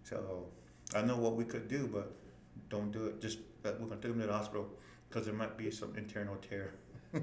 So, 0.04 0.48
I 0.96 1.02
know 1.02 1.18
what 1.18 1.36
we 1.36 1.46
could 1.46 1.68
do, 1.68 1.88
but 1.88 2.14
don't 2.70 2.92
do 2.92 3.06
it. 3.06 3.22
Just, 3.22 3.40
but 3.62 3.80
we're 3.80 3.88
going 3.88 4.02
to 4.02 4.08
take 4.08 4.16
him 4.16 4.22
to 4.22 4.28
the 4.28 4.34
hospital 4.34 4.68
because 5.10 5.26
there 5.26 5.34
might 5.34 5.58
be 5.58 5.72
some 5.72 5.96
internal 5.96 6.36
tear. 6.38 6.74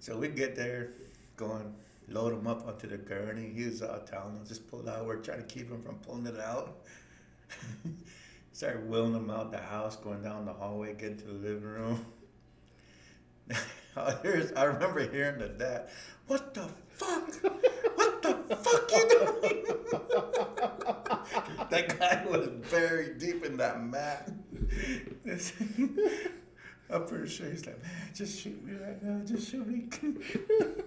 so 0.00 0.16
we 0.16 0.28
get 0.28 0.56
there, 0.56 0.92
going, 1.36 1.74
load 2.08 2.32
him 2.32 2.46
up 2.46 2.66
onto 2.66 2.86
the 2.88 2.96
gurney. 2.96 3.52
He 3.54 3.64
was 3.64 3.82
out 3.82 4.06
telling 4.06 4.38
us, 4.38 4.48
just 4.48 4.70
pull 4.70 4.88
out. 4.88 5.04
We're 5.06 5.16
trying 5.16 5.38
to 5.38 5.46
keep 5.46 5.70
him 5.70 5.82
from 5.82 5.96
pulling 5.96 6.26
it 6.26 6.40
out. 6.40 6.78
Started 8.52 8.88
wheeling 8.88 9.14
him 9.14 9.30
out 9.30 9.50
the 9.52 9.58
house, 9.58 9.96
going 9.96 10.22
down 10.22 10.46
the 10.46 10.52
hallway, 10.52 10.94
getting 10.94 11.18
to 11.18 11.26
the 11.26 11.32
living 11.32 11.62
room. 11.62 12.06
Oh, 13.98 14.14
I 14.22 14.60
I 14.60 14.64
remember 14.64 15.10
hearing 15.10 15.38
the 15.38 15.48
dad, 15.48 15.88
what 16.26 16.52
the 16.52 16.68
fuck? 16.90 17.32
The 18.48 18.56
fuck 18.56 18.90
you 18.92 19.08
doing? 19.08 19.64
that 21.70 21.98
guy 21.98 22.24
was 22.30 22.48
buried 22.70 23.18
deep 23.18 23.44
in 23.44 23.56
that 23.56 23.82
mat. 23.82 24.30
I'm 26.88 27.04
pretty 27.04 27.28
sure 27.28 27.50
he's 27.50 27.66
like, 27.66 27.82
man, 27.82 27.90
just 28.14 28.40
shoot 28.40 28.64
me 28.64 28.74
right 28.74 29.02
now, 29.02 29.24
just 29.24 29.50
shoot 29.50 29.66
me. 29.66 29.88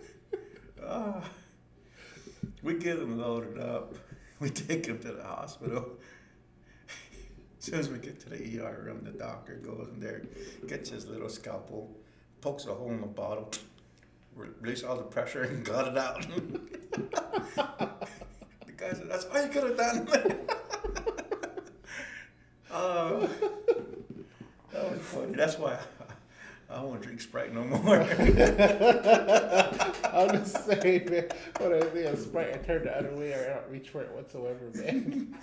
Ah. 0.81 1.21
We 2.63 2.75
get 2.75 2.97
him 2.97 3.19
loaded 3.19 3.59
up. 3.59 3.93
We 4.39 4.49
take 4.49 4.85
him 4.85 4.97
to 4.99 5.11
the 5.11 5.23
hospital. 5.23 5.89
As 7.59 7.65
soon 7.65 7.79
as 7.79 7.89
we 7.89 7.99
get 7.99 8.19
to 8.21 8.29
the 8.29 8.59
ER 8.59 8.83
room, 8.85 9.01
the 9.03 9.11
doctor 9.11 9.55
goes 9.55 9.89
in 9.93 9.99
there, 9.99 10.23
gets 10.67 10.89
his 10.89 11.05
little 11.05 11.29
scalpel, 11.29 11.95
pokes 12.41 12.65
a 12.65 12.73
hole 12.73 12.91
in 12.91 13.01
the 13.01 13.07
bottle, 13.07 13.51
release 14.39 14.83
all 14.83 14.97
the 14.97 15.03
pressure, 15.03 15.43
and 15.43 15.63
got 15.63 15.87
it 15.87 15.97
out. 15.97 16.21
the 16.91 18.71
guy 18.77 18.91
said, 18.91 19.09
"That's 19.09 19.25
all 19.25 19.41
you 19.41 19.49
could 19.49 19.63
have 19.63 19.77
done." 19.77 20.07
oh, 22.71 23.29
that 24.71 24.91
was 24.91 25.01
funny. 25.01 25.33
That's 25.33 25.57
why 25.57 25.79
I, 26.69 26.81
won't 26.83 27.01
drink 27.01 27.21
Sprite 27.21 27.53
no 27.53 27.63
more. 27.63 28.01
I'm 30.13 30.29
just 30.29 30.65
saying, 30.65 31.09
man. 31.09 31.29
When 31.59 31.73
I 31.73 31.81
see 31.91 31.99
a 32.01 32.15
sprite, 32.15 32.53
I 32.53 32.57
turn 32.57 32.83
the 32.83 32.97
other 32.97 33.15
way 33.15 33.33
I 33.33 33.55
don't 33.55 33.69
reach 33.69 33.89
for 33.89 34.01
it 34.01 34.11
whatsoever, 34.11 34.69
man. 34.75 35.35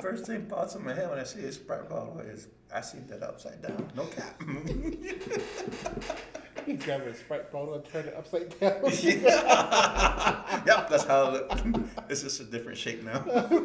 First 0.00 0.26
thing 0.26 0.46
pops 0.46 0.74
in 0.74 0.84
my 0.84 0.94
head 0.94 1.08
when 1.08 1.18
I 1.18 1.24
see 1.24 1.40
a 1.40 1.52
Sprite 1.52 1.88
bottle 1.88 2.18
is 2.20 2.48
I 2.74 2.80
see 2.80 2.98
that 3.08 3.22
upside 3.22 3.62
down. 3.62 3.88
No 3.94 4.04
cap. 4.06 4.42
You 6.66 6.76
grab 6.76 7.02
a 7.02 7.14
sprite 7.14 7.52
bottle 7.52 7.74
and 7.74 7.84
turn 7.84 8.06
it 8.06 8.14
upside 8.18 8.58
down. 8.58 8.80
yeah. 9.00 10.62
yep, 10.66 10.90
that's 10.90 11.04
how 11.04 11.32
it 11.32 11.48
looked. 11.48 11.78
It's 12.10 12.22
just 12.22 12.40
a 12.40 12.44
different 12.44 12.78
shape 12.78 13.04
now. 13.04 13.24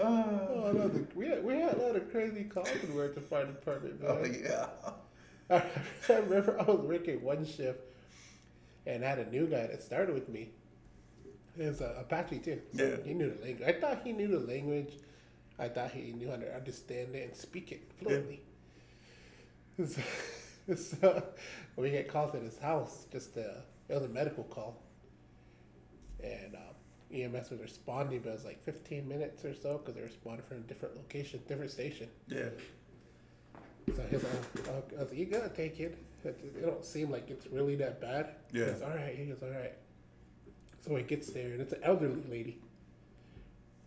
Ah. 0.00 0.24
oh, 0.24 0.64
Oh, 0.64 0.72
no, 0.72 0.88
the, 0.88 1.06
we, 1.14 1.26
had, 1.26 1.44
we 1.44 1.52
had 1.54 1.74
a 1.74 1.82
lot 1.82 1.96
of 1.96 2.10
crazy 2.10 2.44
calls 2.44 2.66
when 2.68 2.92
we 2.92 2.96
were 2.96 3.04
at 3.04 3.14
the 3.14 3.20
fire 3.20 3.44
department, 3.44 4.00
man. 4.00 4.10
oh 4.10 4.24
yeah. 4.24 4.66
I, 5.50 5.62
I 6.08 6.18
remember 6.20 6.58
I 6.58 6.64
was 6.64 6.80
working 6.80 7.22
one 7.22 7.44
shift 7.44 7.80
and 8.86 9.04
I 9.04 9.08
had 9.10 9.18
a 9.18 9.30
new 9.30 9.46
guy 9.46 9.66
that 9.66 9.82
started 9.82 10.14
with 10.14 10.30
me. 10.30 10.48
Was 11.56 11.80
uh, 11.80 11.94
Apache 12.00 12.38
too. 12.38 12.60
So 12.76 12.84
Yeah. 12.84 12.96
He 13.04 13.14
knew 13.14 13.30
the 13.30 13.44
language. 13.44 13.68
I 13.68 13.72
thought 13.78 14.00
he 14.04 14.12
knew 14.12 14.28
the 14.28 14.40
language. 14.40 14.94
I 15.58 15.68
thought 15.68 15.90
he 15.90 16.12
knew 16.12 16.30
how 16.30 16.36
to 16.36 16.54
understand 16.54 17.14
it 17.14 17.28
and 17.28 17.36
speak 17.36 17.72
it 17.72 17.90
fluently. 17.98 18.42
So, 19.86 20.02
so 20.76 21.24
we 21.76 21.90
get 21.90 22.08
called 22.08 22.34
at 22.34 22.42
his 22.42 22.58
house. 22.58 23.06
Just 23.12 23.36
uh, 23.36 23.60
it 23.88 23.94
was 23.94 24.02
a 24.04 24.08
medical 24.08 24.44
call, 24.44 24.80
and 26.22 26.54
um, 26.54 26.60
EMS 27.12 27.50
was 27.50 27.60
responding, 27.60 28.20
but 28.20 28.30
it 28.30 28.32
was 28.34 28.44
like 28.44 28.62
15 28.64 29.06
minutes 29.06 29.44
or 29.44 29.54
so 29.54 29.78
because 29.78 29.94
they 29.94 30.02
responded 30.02 30.44
from 30.44 30.58
a 30.58 30.60
different 30.60 30.96
location, 30.96 31.40
different 31.48 31.70
station. 31.70 32.08
Yeah. 32.28 32.48
So 33.94 34.02
he's 34.10 34.22
like, 34.22 34.32
oh, 34.68 34.82
I 34.96 35.02
was 35.02 35.10
like, 35.10 35.18
you 35.18 35.26
gotta 35.26 35.48
take 35.48 35.80
it. 35.80 35.98
It, 36.24 36.38
it 36.42 36.62
don't 36.64 36.84
seem 36.84 37.10
like 37.10 37.28
it's 37.30 37.46
really 37.48 37.74
that 37.76 38.00
bad. 38.00 38.34
Yeah. 38.52 38.66
He 38.66 38.70
goes, 38.72 38.82
all 38.82 38.90
right. 38.90 39.14
He 39.16 39.24
goes, 39.26 39.42
all 39.42 39.50
right. 39.50 39.74
So 40.82 40.94
he 40.96 41.02
gets 41.04 41.30
there, 41.30 41.52
and 41.52 41.60
it's 41.60 41.72
an 41.72 41.80
elderly 41.84 42.22
lady, 42.28 42.58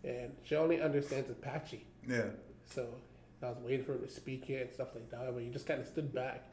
and 0.04 0.32
she 0.44 0.56
only 0.56 0.82
understands 0.82 1.30
Apache. 1.30 1.86
Yeah. 2.08 2.28
So 2.66 2.88
I 3.44 3.50
was 3.50 3.58
waiting 3.60 3.86
for 3.86 3.94
him 3.94 4.02
to 4.02 4.10
speak 4.10 4.50
it 4.50 4.62
and 4.62 4.72
stuff 4.74 4.90
like 4.96 5.10
that, 5.12 5.34
but 5.34 5.44
he 5.44 5.50
just 5.50 5.68
kind 5.68 5.82
of 5.82 5.88
stood 5.88 6.14
back 6.14 6.44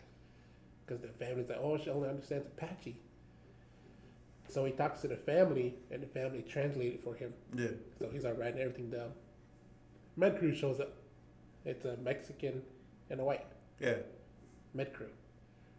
because 0.84 1.00
the 1.00 1.08
family's 1.08 1.48
like, 1.48 1.58
oh, 1.62 1.78
she 1.78 1.90
only 1.90 2.08
understands 2.08 2.46
Apache. 2.46 2.96
So 4.48 4.64
he 4.64 4.72
talks 4.72 5.00
to 5.02 5.08
the 5.08 5.16
family, 5.16 5.74
and 5.90 6.02
the 6.02 6.06
family 6.08 6.42
translated 6.42 7.00
for 7.04 7.14
him. 7.14 7.32
Yeah. 7.56 7.68
So 7.98 8.08
he's 8.12 8.24
like 8.24 8.38
writing 8.38 8.60
everything 8.60 8.90
down. 8.90 9.10
Med 10.16 10.38
crew 10.38 10.54
shows 10.54 10.80
up. 10.80 10.92
It's 11.64 11.84
a 11.84 11.96
Mexican 11.98 12.62
and 13.10 13.20
a 13.20 13.24
white 13.24 13.46
Yeah. 13.80 13.98
med 14.74 14.92
crew. 14.92 15.06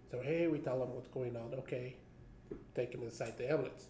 So 0.09 0.21
hey, 0.21 0.47
we 0.47 0.59
tell 0.59 0.79
them 0.79 0.93
what's 0.95 1.09
going 1.09 1.35
on. 1.35 1.53
Okay, 1.59 1.95
take 2.75 2.93
him 2.93 3.03
inside 3.03 3.37
the 3.37 3.51
ambulance. 3.51 3.87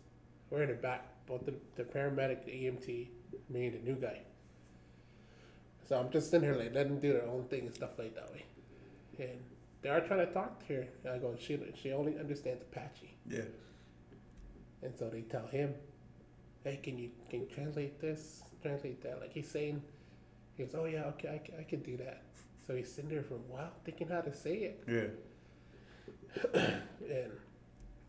We're 0.54 0.62
in 0.64 0.70
the 0.70 0.76
back. 0.76 1.08
both 1.26 1.46
the, 1.48 1.56
the 1.76 1.84
paramedic, 1.84 2.46
the 2.46 2.52
EMT, 2.52 3.08
me, 3.50 3.66
and 3.66 3.74
the 3.74 3.80
new 3.92 3.96
guy. 3.96 4.20
So 5.90 5.98
I'm 6.00 6.12
just 6.12 6.30
sitting 6.30 6.48
here 6.48 6.56
like 6.56 6.76
letting 6.76 6.92
them 6.94 7.00
do 7.02 7.12
their 7.12 7.26
own 7.26 7.46
thing 7.46 7.62
and 7.62 7.74
stuff 7.74 7.98
like 7.98 8.14
that 8.14 8.32
way. 8.32 8.46
And 9.18 9.40
they 9.82 9.90
are 9.90 10.00
trying 10.02 10.20
to 10.28 10.32
talk 10.32 10.66
to 10.68 10.74
her. 10.76 10.88
And 11.04 11.14
I 11.14 11.18
go, 11.18 11.36
she 11.40 11.60
she 11.82 11.92
only 11.92 12.20
understands 12.20 12.62
Apache. 12.62 13.18
Yeah. 13.28 13.46
And 14.84 14.96
so 14.96 15.10
they 15.10 15.22
tell 15.22 15.48
him, 15.48 15.74
"Hey, 16.64 16.80
can 16.84 17.00
you 17.00 17.10
can 17.32 17.42
you 17.42 17.48
translate 17.48 18.00
this? 18.00 18.44
Translate 18.62 19.02
that?" 19.02 19.20
Like 19.22 19.34
he's 19.34 19.50
saying, 19.50 19.82
he 20.56 20.64
goes, 20.64 20.76
"Oh 20.76 20.86
yeah, 20.86 21.06
okay, 21.16 21.30
I, 21.34 21.38
can- 21.40 21.56
I 21.60 21.64
can 21.64 21.82
do 21.82 21.98
that." 21.98 22.22
So 22.68 22.76
he's 22.76 22.94
sitting 22.94 23.10
there 23.10 23.24
for 23.24 23.36
a 23.36 23.46
while 23.54 23.72
thinking 23.86 24.08
how 24.08 24.22
to 24.22 24.34
say 24.34 24.56
it, 24.70 24.84
Yeah. 24.88 25.10
and 27.10 27.32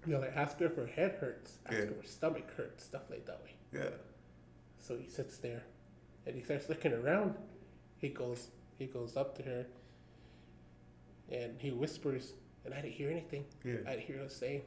you 0.07 0.13
know, 0.15 0.21
like 0.21 0.37
ask 0.37 0.59
her 0.59 0.67
if 0.67 0.77
her 0.77 0.87
head 0.87 1.17
hurts, 1.21 1.59
ask 1.67 1.73
Yeah. 1.75 1.85
her 1.85 1.91
if 1.93 1.97
her 2.03 2.07
stomach 2.09 2.51
hurts, 2.57 2.85
stuff 2.85 3.03
like 3.11 3.25
that 3.27 3.41
way. 3.43 3.55
Yeah. 3.73 3.91
So 4.79 4.97
he 4.97 5.09
sits 5.09 5.39
there, 5.39 5.63
and 6.27 6.35
he 6.37 6.43
starts 6.43 6.69
looking 6.69 6.93
around. 6.93 7.35
He 7.99 8.09
goes, 8.11 8.49
he 8.79 8.87
goes 8.87 9.17
up 9.17 9.37
to 9.39 9.43
her, 9.45 9.67
and 11.31 11.55
he 11.59 11.71
whispers, 11.71 12.33
and 12.65 12.75
I 12.75 12.81
didn't 12.83 12.95
hear 12.95 13.11
anything. 13.11 13.45
Yeah. 13.65 13.77
I 13.87 13.91
didn't 13.93 14.05
hear 14.05 14.19
her 14.19 14.29
saying. 14.29 14.63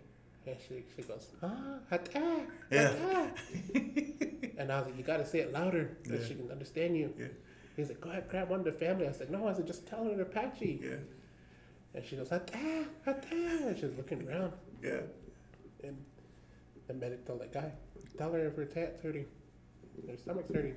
And 0.46 0.56
she, 0.66 0.84
she 0.96 1.02
goes, 1.02 1.28
ah, 1.44 1.80
hata, 1.90 2.42
Yeah. 2.72 2.94
hata. 2.96 3.32
and 4.58 4.72
I 4.72 4.78
was 4.80 4.86
like, 4.88 4.98
you 4.98 5.04
gotta 5.04 5.26
say 5.26 5.40
it 5.40 5.52
louder 5.52 5.98
so 6.06 6.14
Yeah. 6.14 6.26
she 6.26 6.36
can 6.36 6.50
understand 6.52 6.96
you. 6.98 7.14
Yeah. 7.20 7.28
He's 7.76 7.90
like, 7.90 8.00
go 8.02 8.10
ahead, 8.10 8.28
grab 8.30 8.50
one 8.50 8.60
of 8.60 8.66
the 8.66 8.72
family. 8.72 9.08
I 9.08 9.12
said, 9.12 9.30
no, 9.30 9.48
I 9.48 9.54
said, 9.54 9.68
just 9.68 9.86
tell 9.86 10.06
her 10.06 10.12
in 10.12 10.22
Apache. 10.22 10.80
Yeah. 10.82 10.96
And 11.94 12.06
she 12.06 12.16
goes, 12.16 12.30
hata, 12.30 12.86
hata. 13.06 13.28
And 13.36 13.78
she's 13.78 13.94
looking 13.98 14.28
around. 14.28 14.54
Yeah. 14.82 15.02
And 15.84 15.98
the 16.88 16.94
medic 16.94 17.26
told 17.26 17.42
that 17.42 17.52
guy, 17.54 17.72
tell 18.18 18.32
her 18.34 18.48
if 18.48 18.56
her 18.56 18.66
tat's 18.66 19.02
hurting, 19.02 19.26
her 20.10 20.18
stomach's 20.18 20.54
hurting. 20.54 20.76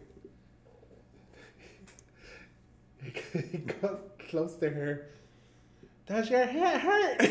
he 3.51 3.59
goes 3.59 3.99
close 4.29 4.55
to 4.57 4.69
her. 4.69 5.09
Does 6.07 6.29
your 6.29 6.45
head 6.45 6.81
hurt? 6.81 7.19
the 7.21 7.27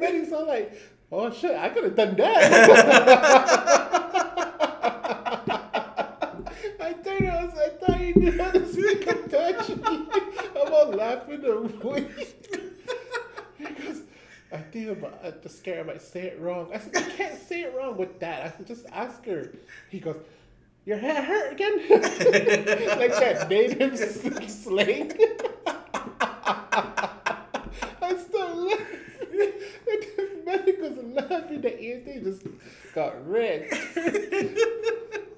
medic's 0.00 0.32
all 0.32 0.46
like, 0.46 0.72
oh 1.10 1.30
shit, 1.32 1.56
I 1.56 1.68
could 1.70 1.84
have 1.84 1.96
done 1.96 2.14
that. 2.16 2.52
I 6.80 6.92
told 6.92 7.20
her, 7.20 7.30
I, 7.30 7.44
was, 7.44 7.54
I 7.58 7.68
thought 7.70 8.00
you 8.00 8.14
knew 8.14 8.38
how 8.40 8.50
to 8.52 8.72
speak 8.72 9.06
Apache. 9.06 9.74
I'm 9.82 10.72
all 10.72 10.90
laughing 10.92 11.44
away. 11.44 12.06
He 13.58 13.64
goes, 13.64 14.02
I 14.52 14.58
think 14.58 14.88
I'm 14.90 15.04
uh, 15.04 15.30
just 15.42 15.58
scared 15.58 15.83
I 15.94 15.98
say 15.98 16.22
it 16.22 16.40
wrong. 16.40 16.70
I 16.74 16.78
said, 16.78 16.92
you 16.94 17.12
can't 17.16 17.40
say 17.40 17.62
it 17.62 17.74
wrong 17.76 17.96
with 17.96 18.18
that. 18.18 18.42
I 18.42 18.50
said, 18.56 18.66
just 18.66 18.84
ask 18.92 19.24
her. 19.26 19.52
He 19.90 20.00
goes, 20.00 20.16
your 20.84 20.98
head 20.98 21.22
hurt 21.24 21.52
again? 21.52 21.78
like 21.88 23.12
that 23.12 23.46
native 23.48 23.96
slang. 24.50 25.12
I 28.02 28.16
started 28.16 28.56
laughing. 28.56 28.86
And 29.86 30.02
the 30.16 30.42
medic 30.44 30.80
was 30.80 30.98
laughing. 31.04 31.60
The 31.60 31.80
ear 31.80 32.02
they 32.04 32.18
just 32.18 32.42
got 32.92 33.28
red. 33.28 33.68
And 33.94 34.58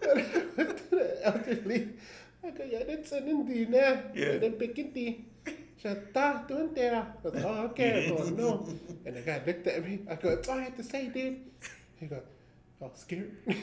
I 0.02 0.44
went 0.56 0.78
to 0.78 0.90
the 0.90 1.18
elderly. 1.22 1.90
I 2.42 2.50
go, 2.50 2.64
yeah, 2.64 2.84
that's 2.84 3.12
an 3.12 3.28
Indian 3.28 3.72
now. 3.72 4.02
Yeah. 4.14 4.28
And 4.28 4.42
then 4.42 4.52
Pikinti. 4.52 5.24
Siya, 5.86 5.94
ta, 6.12 6.42
doon 6.48 6.74
there. 6.74 6.96
I 6.98 7.04
go, 7.22 7.30
oh, 7.46 7.66
okay. 7.70 8.06
I 8.06 8.08
go, 8.10 8.24
no. 8.34 8.66
And 9.06 9.14
the 9.14 9.20
guy 9.22 9.40
looked 9.46 9.68
at 9.68 9.86
me. 9.86 10.00
I 10.10 10.16
go, 10.16 10.34
that's 10.34 10.48
all 10.48 10.58
I 10.58 10.62
had 10.62 10.76
to 10.78 10.82
say, 10.82 11.06
dude. 11.06 11.38
He 11.94 12.06
goes, 12.06 12.22
oh, 12.82 12.90
scared. 12.94 13.36
after 13.46 13.62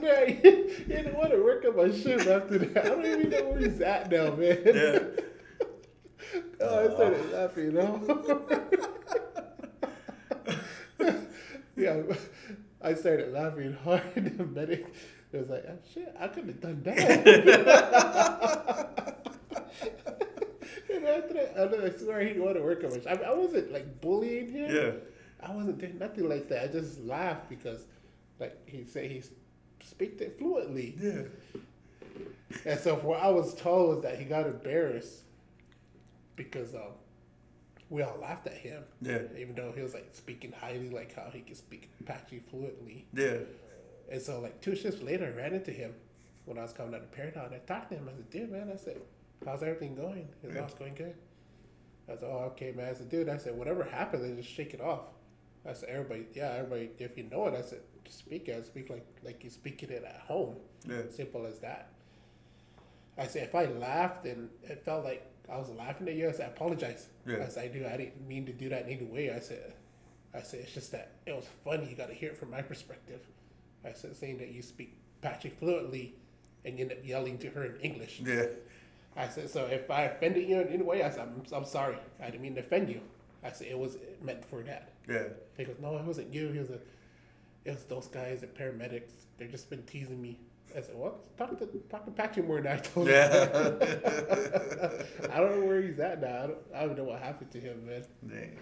that, 0.00 0.28
he, 0.28 0.32
he 0.32 0.40
didn't 0.88 1.14
want 1.14 1.32
to 1.32 1.44
work 1.44 1.62
on 1.66 1.76
my 1.76 1.90
shift 1.92 2.26
after 2.26 2.56
that. 2.56 2.86
I 2.86 2.88
don't 2.88 3.04
even 3.04 3.28
know 3.28 3.44
where 3.44 3.58
he's 3.58 3.82
at 3.82 4.10
now, 4.10 4.34
man. 4.34 4.62
Yeah. 4.64 5.00
Oh, 6.58 6.78
I 6.78 6.88
started 6.94 7.32
laughing, 7.32 7.64
you 7.64 7.72
know? 7.72 8.00
yeah, 11.76 12.00
I 12.80 12.94
started 12.94 13.30
laughing 13.34 13.74
hard. 13.84 14.02
The 14.38 14.46
medic 14.46 14.86
was 15.38 15.50
like, 15.50 15.64
oh, 15.68 15.78
shit, 15.92 16.14
I 16.18 16.28
could 16.28 16.46
have 16.46 16.60
done 16.60 16.82
that. 16.84 17.08
and 20.92 21.06
after 21.06 21.34
that, 21.34 21.54
I, 21.58 21.64
know, 21.64 21.84
I 21.84 21.90
swear 21.98 22.20
he 22.20 22.28
didn't 22.28 22.44
want 22.44 22.56
to 22.56 22.62
work 22.62 22.84
on 22.84 22.92
shift. 22.92 23.06
I, 23.06 23.12
I 23.14 23.34
wasn't 23.34 23.72
like 23.72 24.00
bullying 24.00 24.50
him. 24.50 24.74
Yeah. 24.74 24.90
I 25.46 25.52
wasn't 25.54 25.78
doing 25.78 25.98
nothing 25.98 26.28
like 26.28 26.48
that. 26.50 26.64
I 26.64 26.66
just 26.68 27.00
laughed 27.00 27.48
because, 27.48 27.84
like, 28.38 28.56
he 28.68 28.84
said 28.84 29.10
he 29.10 29.22
speaks 29.82 30.20
it 30.20 30.38
fluently. 30.38 30.94
Yeah. 31.00 31.22
And 32.64 32.78
so 32.78 32.96
what 32.96 33.22
I 33.22 33.30
was 33.30 33.54
told 33.54 33.94
was 33.96 34.02
that 34.04 34.18
he 34.18 34.24
got 34.24 34.46
embarrassed 34.46 35.22
because 36.36 36.74
um, 36.74 36.92
we 37.88 38.02
all 38.02 38.18
laughed 38.20 38.46
at 38.46 38.54
him, 38.54 38.82
Yeah. 39.00 39.20
even 39.38 39.54
though 39.54 39.72
he 39.74 39.82
was 39.82 39.94
like 39.94 40.08
speaking 40.12 40.52
highly, 40.52 40.90
like 40.90 41.14
how 41.14 41.30
he 41.32 41.40
could 41.40 41.56
speak 41.56 41.90
Apache 42.00 42.42
fluently. 42.50 43.06
Yeah. 43.14 43.38
And 44.12 44.20
so 44.20 44.40
like 44.40 44.60
two 44.60 44.76
shifts 44.76 45.02
later, 45.02 45.24
I 45.24 45.30
ran 45.36 45.54
into 45.54 45.72
him 45.72 45.94
when 46.44 46.58
I 46.58 46.62
was 46.62 46.72
coming 46.72 46.94
out 46.94 47.00
of 47.00 47.10
Paradigm. 47.10 47.46
And 47.46 47.54
I 47.54 47.58
talked 47.58 47.90
to 47.90 47.96
him. 47.96 48.08
I 48.08 48.14
said, 48.14 48.30
"Dude, 48.30 48.52
man," 48.52 48.70
I 48.72 48.76
said, 48.76 49.00
"How's 49.44 49.62
everything 49.62 49.94
going?" 49.94 50.28
He 50.42 50.48
said, 50.48 50.58
"Oh, 50.60 50.64
it's 50.64 50.74
going 50.74 50.94
good." 50.94 51.14
I 52.08 52.16
said, 52.16 52.28
"Oh, 52.30 52.50
okay, 52.52 52.72
man." 52.72 52.90
I 52.90 52.94
said, 52.94 53.08
"Dude," 53.08 53.28
I 53.30 53.38
said, 53.38 53.56
"Whatever 53.56 53.84
happens, 53.84 54.22
I 54.22 54.36
just 54.36 54.54
shake 54.54 54.74
it 54.74 54.82
off." 54.82 55.06
I 55.66 55.72
said, 55.72 55.88
"Everybody, 55.88 56.26
yeah, 56.34 56.52
everybody, 56.58 56.90
if 56.98 57.16
you 57.16 57.24
know 57.24 57.46
it," 57.46 57.54
I 57.54 57.62
said, 57.62 57.80
"Just 58.04 58.18
speak 58.18 58.48
it. 58.48 58.66
Speak 58.66 58.90
like 58.90 59.06
like 59.24 59.42
you're 59.42 59.50
speaking 59.50 59.88
it 59.88 60.04
at 60.04 60.20
home." 60.26 60.56
Yeah. 60.86 61.02
Simple 61.10 61.46
as 61.46 61.58
that. 61.60 61.88
I 63.16 63.26
said, 63.26 63.44
if 63.44 63.54
I 63.54 63.66
laughed 63.66 64.26
and 64.26 64.48
it 64.62 64.84
felt 64.84 65.04
like 65.04 65.22
I 65.50 65.58
was 65.58 65.70
laughing 65.70 66.08
at 66.08 66.14
you, 66.14 66.28
I 66.28 66.32
said, 66.32 66.46
I 66.46 66.52
apologize. 66.52 67.08
Yeah. 67.26 67.44
I 67.44 67.48
said, 67.48 67.64
I 67.64 67.68
do. 67.68 67.86
I 67.86 67.96
didn't 67.96 68.26
mean 68.26 68.46
to 68.46 68.52
do 68.52 68.68
that 68.70 68.86
in 68.86 68.96
any 68.98 69.04
way. 69.04 69.30
I 69.30 69.38
said, 69.38 69.74
I 70.34 70.40
said, 70.40 70.60
it's 70.60 70.72
just 70.72 70.92
that 70.92 71.12
it 71.26 71.34
was 71.34 71.46
funny. 71.62 71.88
You 71.90 71.96
got 71.96 72.08
to 72.08 72.14
hear 72.14 72.30
it 72.30 72.38
from 72.38 72.50
my 72.50 72.62
perspective. 72.62 73.20
I 73.84 73.92
said, 73.92 74.16
saying 74.16 74.38
that 74.38 74.52
you 74.52 74.62
speak 74.62 74.96
Patrick 75.20 75.58
fluently 75.58 76.14
and 76.64 76.78
you 76.78 76.84
end 76.84 76.92
up 76.92 76.98
yelling 77.04 77.38
to 77.38 77.50
her 77.50 77.64
in 77.64 77.76
English. 77.80 78.20
Yeah. 78.24 78.46
I 79.16 79.28
said, 79.28 79.50
so 79.50 79.66
if 79.66 79.90
I 79.90 80.02
offended 80.02 80.48
you 80.48 80.60
in 80.60 80.68
any 80.68 80.82
way, 80.82 81.02
I 81.02 81.10
said, 81.10 81.20
I'm, 81.20 81.42
I'm 81.52 81.64
sorry. 81.64 81.98
I 82.20 82.26
didn't 82.26 82.40
mean 82.40 82.54
to 82.54 82.60
offend 82.60 82.88
you. 82.88 83.00
I 83.44 83.50
said, 83.50 83.66
it 83.68 83.78
was 83.78 83.98
meant 84.22 84.44
for 84.44 84.62
that. 84.62 84.92
Yeah. 85.08 85.24
He 85.56 85.64
goes, 85.64 85.76
no, 85.80 85.96
it 85.96 86.04
wasn't 86.04 86.32
you. 86.32 86.48
He 86.48 86.58
was 86.58 86.70
a, 86.70 86.78
it 87.64 87.74
was 87.74 87.84
those 87.84 88.06
guys, 88.06 88.40
the 88.40 88.46
paramedics. 88.46 89.10
They've 89.38 89.50
just 89.50 89.68
been 89.68 89.82
teasing 89.82 90.20
me. 90.20 90.38
I 90.76 90.80
said, 90.80 90.94
what? 90.94 91.36
Talk 91.36 91.58
to 91.58 91.66
talk 91.90 92.06
to 92.06 92.10
Patrick 92.12 92.46
more 92.46 92.62
than 92.62 92.72
I 92.72 92.76
told 92.78 93.08
him. 93.08 93.14
Yeah. 93.14 93.48
I 95.32 95.36
don't 95.38 95.60
know 95.60 95.66
where 95.66 95.82
he's 95.82 95.98
at 95.98 96.22
now. 96.22 96.28
I 96.28 96.46
don't, 96.46 96.58
I 96.74 96.80
don't 96.86 96.96
know 96.96 97.04
what 97.04 97.20
happened 97.20 97.50
to 97.50 97.60
him, 97.60 97.86
man. 97.86 98.04
Dang. 98.26 98.56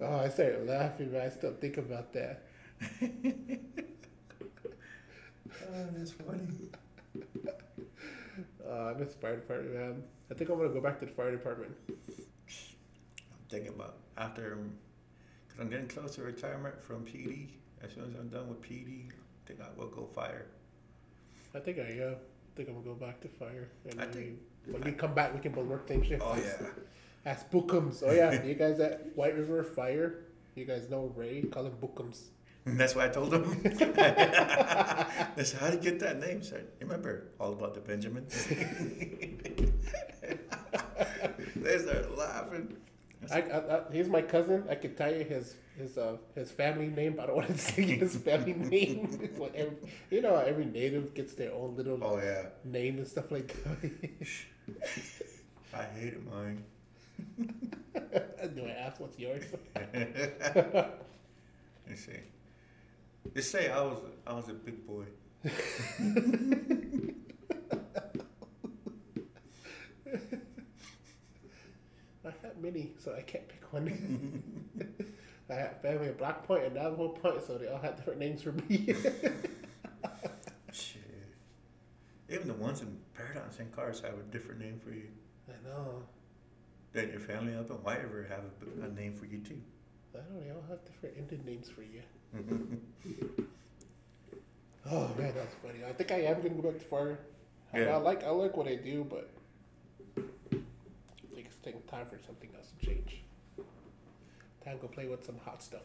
Oh, 0.00 0.16
I 0.20 0.28
started 0.28 0.68
laughing, 0.68 1.12
man. 1.12 1.22
I 1.22 1.30
still 1.30 1.54
think 1.54 1.78
about 1.78 2.12
that. 2.12 2.44
Oh, 5.72 5.86
that's 5.96 6.12
funny. 6.12 6.46
Uh, 8.66 8.94
I 8.94 8.98
miss 8.98 9.12
the 9.12 9.18
fire 9.20 9.36
department, 9.36 9.74
man. 9.74 10.02
I 10.30 10.34
think 10.34 10.48
I'm 10.48 10.56
gonna 10.56 10.70
go 10.70 10.80
back 10.80 10.98
to 11.00 11.04
the 11.06 11.12
fire 11.12 11.30
department. 11.30 11.72
I'm 11.88 11.94
thinking 13.50 13.68
about 13.74 13.96
after, 14.16 14.56
because 15.46 15.60
I'm 15.60 15.68
getting 15.68 15.88
close 15.88 16.14
to 16.14 16.22
retirement 16.22 16.82
from 16.82 17.04
PD. 17.04 17.48
As 17.82 17.92
soon 17.92 18.04
as 18.04 18.14
I'm 18.18 18.28
done 18.28 18.48
with 18.48 18.62
PD, 18.62 19.08
I 19.10 19.12
think 19.46 19.60
I 19.60 19.66
will 19.78 19.88
go 19.88 20.06
fire. 20.14 20.46
I 21.54 21.58
think 21.58 21.78
I 21.78 21.92
yeah. 21.98 22.12
I 22.14 22.56
think 22.56 22.68
I'm 22.70 22.74
gonna 22.76 22.86
go 22.86 22.94
back 22.94 23.20
to 23.20 23.28
fire. 23.28 23.68
And 23.90 24.00
I 24.00 24.06
think- 24.06 24.38
we, 24.66 24.72
when 24.72 24.82
we 24.84 24.92
come 24.92 25.12
back, 25.12 25.34
we 25.34 25.40
can 25.40 25.52
both 25.52 25.66
work 25.66 25.86
same 25.88 26.02
shift. 26.02 26.22
Oh 26.24 26.36
yeah. 26.36 26.68
Ask 27.26 27.50
Bookums. 27.50 28.02
Oh 28.06 28.12
yeah, 28.12 28.42
you 28.42 28.54
guys 28.54 28.80
at 28.80 29.14
White 29.16 29.36
River 29.36 29.62
Fire. 29.64 30.20
You 30.54 30.64
guys 30.64 30.88
know 30.88 31.12
Ray? 31.14 31.42
Call 31.42 31.66
him 31.66 31.74
Bookums. 31.82 32.28
That's 32.66 32.94
why 32.94 33.06
I 33.06 33.08
told 33.08 33.34
him. 33.34 33.60
That's 35.36 35.52
how 35.52 35.70
to 35.70 35.76
get 35.76 35.98
that 36.00 36.20
name, 36.20 36.42
sir. 36.42 36.58
You 36.80 36.86
remember 36.86 37.28
all 37.40 37.52
about 37.52 37.74
the 37.74 37.80
Benjamin? 37.80 38.26
they 41.56 41.78
started 41.78 42.10
laughing. 42.16 42.76
I, 43.30 43.40
I, 43.42 43.76
I, 43.76 43.80
he's 43.92 44.08
my 44.08 44.22
cousin. 44.22 44.64
I 44.68 44.74
could 44.74 44.96
tell 44.96 45.14
you 45.14 45.24
his 45.24 45.54
his 45.78 45.96
uh 45.96 46.16
his 46.34 46.50
family 46.50 46.88
name, 46.88 47.14
but 47.16 47.24
I 47.24 47.26
don't 47.26 47.36
want 47.36 47.48
to 47.48 47.58
say 47.58 47.82
his 47.82 48.16
family 48.16 48.54
name. 48.54 49.06
What 49.36 49.54
every, 49.54 49.76
you 50.10 50.22
know, 50.22 50.36
every 50.36 50.64
native 50.64 51.14
gets 51.14 51.34
their 51.34 51.52
own 51.52 51.76
little 51.76 51.98
Oh 52.02 52.18
yeah. 52.18 52.46
name 52.64 52.98
and 52.98 53.06
stuff 53.06 53.30
like 53.30 53.54
that. 53.64 54.26
I 55.74 55.84
hated 55.98 56.26
mine. 56.30 56.64
Do 58.54 58.66
I 58.66 58.70
ask 58.70 59.00
what's 59.00 59.18
yours? 59.18 59.44
Let's 61.88 62.04
see. 62.06 62.20
Just 63.34 63.50
say 63.50 63.70
I 63.70 63.80
was 63.80 63.98
I 64.26 64.34
was 64.34 64.48
a 64.48 64.54
big 64.54 64.86
boy. 64.86 65.04
I 72.24 72.30
had 72.42 72.62
many, 72.62 72.92
so 72.98 73.14
I 73.16 73.22
can't 73.22 73.48
pick 73.48 73.72
one. 73.72 74.42
I 75.50 75.54
had 75.54 75.82
family 75.82 76.08
at 76.08 76.18
Black 76.18 76.46
Point 76.46 76.64
and 76.64 76.74
Navajo 76.74 77.08
Point, 77.08 77.42
so 77.46 77.58
they 77.58 77.68
all 77.68 77.78
had 77.80 77.96
different 77.96 78.20
names 78.20 78.42
for 78.42 78.52
me. 78.52 78.86
Shit. 80.72 81.02
Even 82.28 82.48
the 82.48 82.54
ones 82.54 82.80
in 82.80 82.96
Paradise 83.14 83.58
and 83.58 83.72
Cars 83.74 84.00
have 84.00 84.14
a 84.14 84.22
different 84.30 84.60
name 84.60 84.80
for 84.82 84.92
you. 84.92 85.08
I 85.48 85.68
know. 85.68 86.02
Then 86.92 87.10
your 87.10 87.20
family 87.20 87.54
up 87.54 87.70
in 87.70 87.76
White 87.76 88.02
River 88.02 88.26
have 88.28 88.44
a, 88.44 88.86
a 88.86 88.88
name 88.92 89.14
for 89.14 89.26
you 89.26 89.38
too. 89.38 89.60
I 90.14 90.18
don't 90.18 90.34
know 90.34 90.40
they 90.40 90.50
all 90.50 90.64
have 90.68 90.84
different 90.84 91.16
Indian 91.18 91.44
names 91.44 91.68
for 91.68 91.82
you. 91.82 92.02
Mm-hmm. 92.36 92.76
Oh 94.90 95.08
man, 95.16 95.32
that's 95.34 95.54
funny. 95.62 95.84
I 95.88 95.92
think 95.92 96.10
I 96.12 96.20
am 96.22 96.36
gonna 96.42 96.50
go 96.50 96.70
back 96.70 96.78
to 96.80 96.84
fire. 96.84 97.18
I, 97.72 97.80
Yeah. 97.80 97.94
I 97.94 97.96
like 97.96 98.24
I 98.24 98.30
like 98.30 98.56
what 98.56 98.66
I 98.66 98.74
do, 98.76 99.04
but 99.08 99.30
I 100.16 100.20
think 101.34 101.46
it's 101.46 101.56
taking 101.62 101.82
time 101.82 102.06
for 102.06 102.18
something 102.26 102.50
else 102.56 102.72
to 102.78 102.86
change. 102.86 103.22
Time 104.64 104.76
to 104.76 104.82
go 104.82 104.88
play 104.88 105.06
with 105.06 105.24
some 105.24 105.36
hot 105.44 105.62
stuff. 105.62 105.82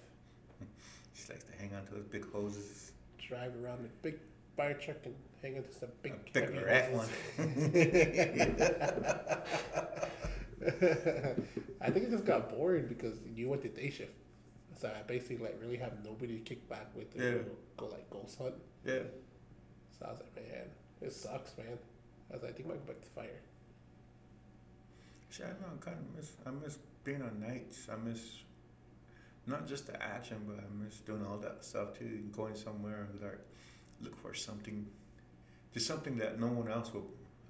She 1.14 1.32
likes 1.32 1.44
to 1.46 1.54
hang 1.60 1.74
on 1.76 1.86
to 1.88 1.94
those 1.96 2.06
big 2.06 2.30
hoses. 2.32 2.92
Drive 3.18 3.54
around 3.64 3.84
the 3.84 3.90
big 4.02 4.20
fire 4.56 4.74
truck 4.74 4.98
and 5.06 5.16
hang 5.42 5.56
into 5.56 5.72
some 5.74 5.90
big 6.02 6.14
A 6.14 6.32
big 6.32 6.56
rat 6.66 6.92
hoses. 6.92 7.12
I 11.82 11.90
think 11.92 12.06
it 12.06 12.12
just 12.12 12.26
got 12.26 12.50
boring 12.50 12.88
because 12.88 13.16
you 13.36 13.50
went 13.50 13.62
to 13.64 13.70
day 13.70 13.90
shift. 13.90 14.12
So 14.80 14.88
I 14.96 15.02
basically 15.04 15.38
like 15.44 15.58
really 15.60 15.78
have 15.78 15.94
nobody 16.04 16.38
to 16.38 16.44
kick 16.44 16.68
back 16.70 16.96
with 16.96 17.12
to 17.16 17.24
Yeah. 17.24 17.32
go, 17.44 17.52
go 17.78 17.86
like 17.88 18.10
ghost 18.10 18.38
hunt. 18.38 18.56
Yeah. 18.86 19.00
So 19.98 20.06
I 20.06 20.12
was 20.12 20.20
like, 20.22 20.36
man, 20.36 20.66
it 21.02 21.12
sucks, 21.12 21.58
man. 21.58 21.78
I 22.30 22.34
was 22.34 22.44
like, 22.44 22.52
I 22.52 22.54
think 22.56 22.68
I 22.68 22.72
might 22.74 22.86
go 22.86 22.94
back 22.94 23.02
to 23.02 23.10
fire. 23.10 23.42
Shit, 25.30 25.46
I 25.48 25.50
know. 25.62 25.74
I 25.76 25.84
kind 25.84 25.98
of 25.98 26.16
miss. 26.16 26.32
I 26.46 26.52
miss 26.52 26.78
being 27.04 27.22
on 27.22 27.40
nights. 27.40 27.88
I 27.92 27.96
miss 27.98 28.44
not 29.46 29.68
just 29.68 29.88
the 29.88 30.02
action, 30.02 30.38
but 30.48 30.58
I 30.60 30.84
miss 30.84 30.98
doing 31.00 31.26
all 31.26 31.38
that 31.38 31.64
stuff 31.64 31.98
too. 31.98 32.24
Going 32.32 32.56
somewhere 32.56 33.08
and 33.12 33.22
like 33.22 33.40
look 34.02 34.16
for 34.22 34.34
something, 34.34 34.86
just 35.74 35.88
something 35.88 36.18
that 36.18 36.40
no 36.40 36.48
one 36.48 36.70
else 36.72 36.92
will 36.94 37.08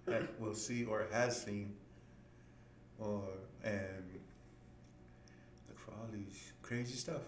will 0.39 0.55
see 0.55 0.85
or 0.85 1.05
has 1.11 1.41
seen, 1.43 1.75
or 2.99 3.23
and 3.63 4.19
look 5.67 5.77
for 5.79 5.91
all 5.91 6.07
these 6.11 6.53
crazy 6.67 6.95
stuff 6.95 7.21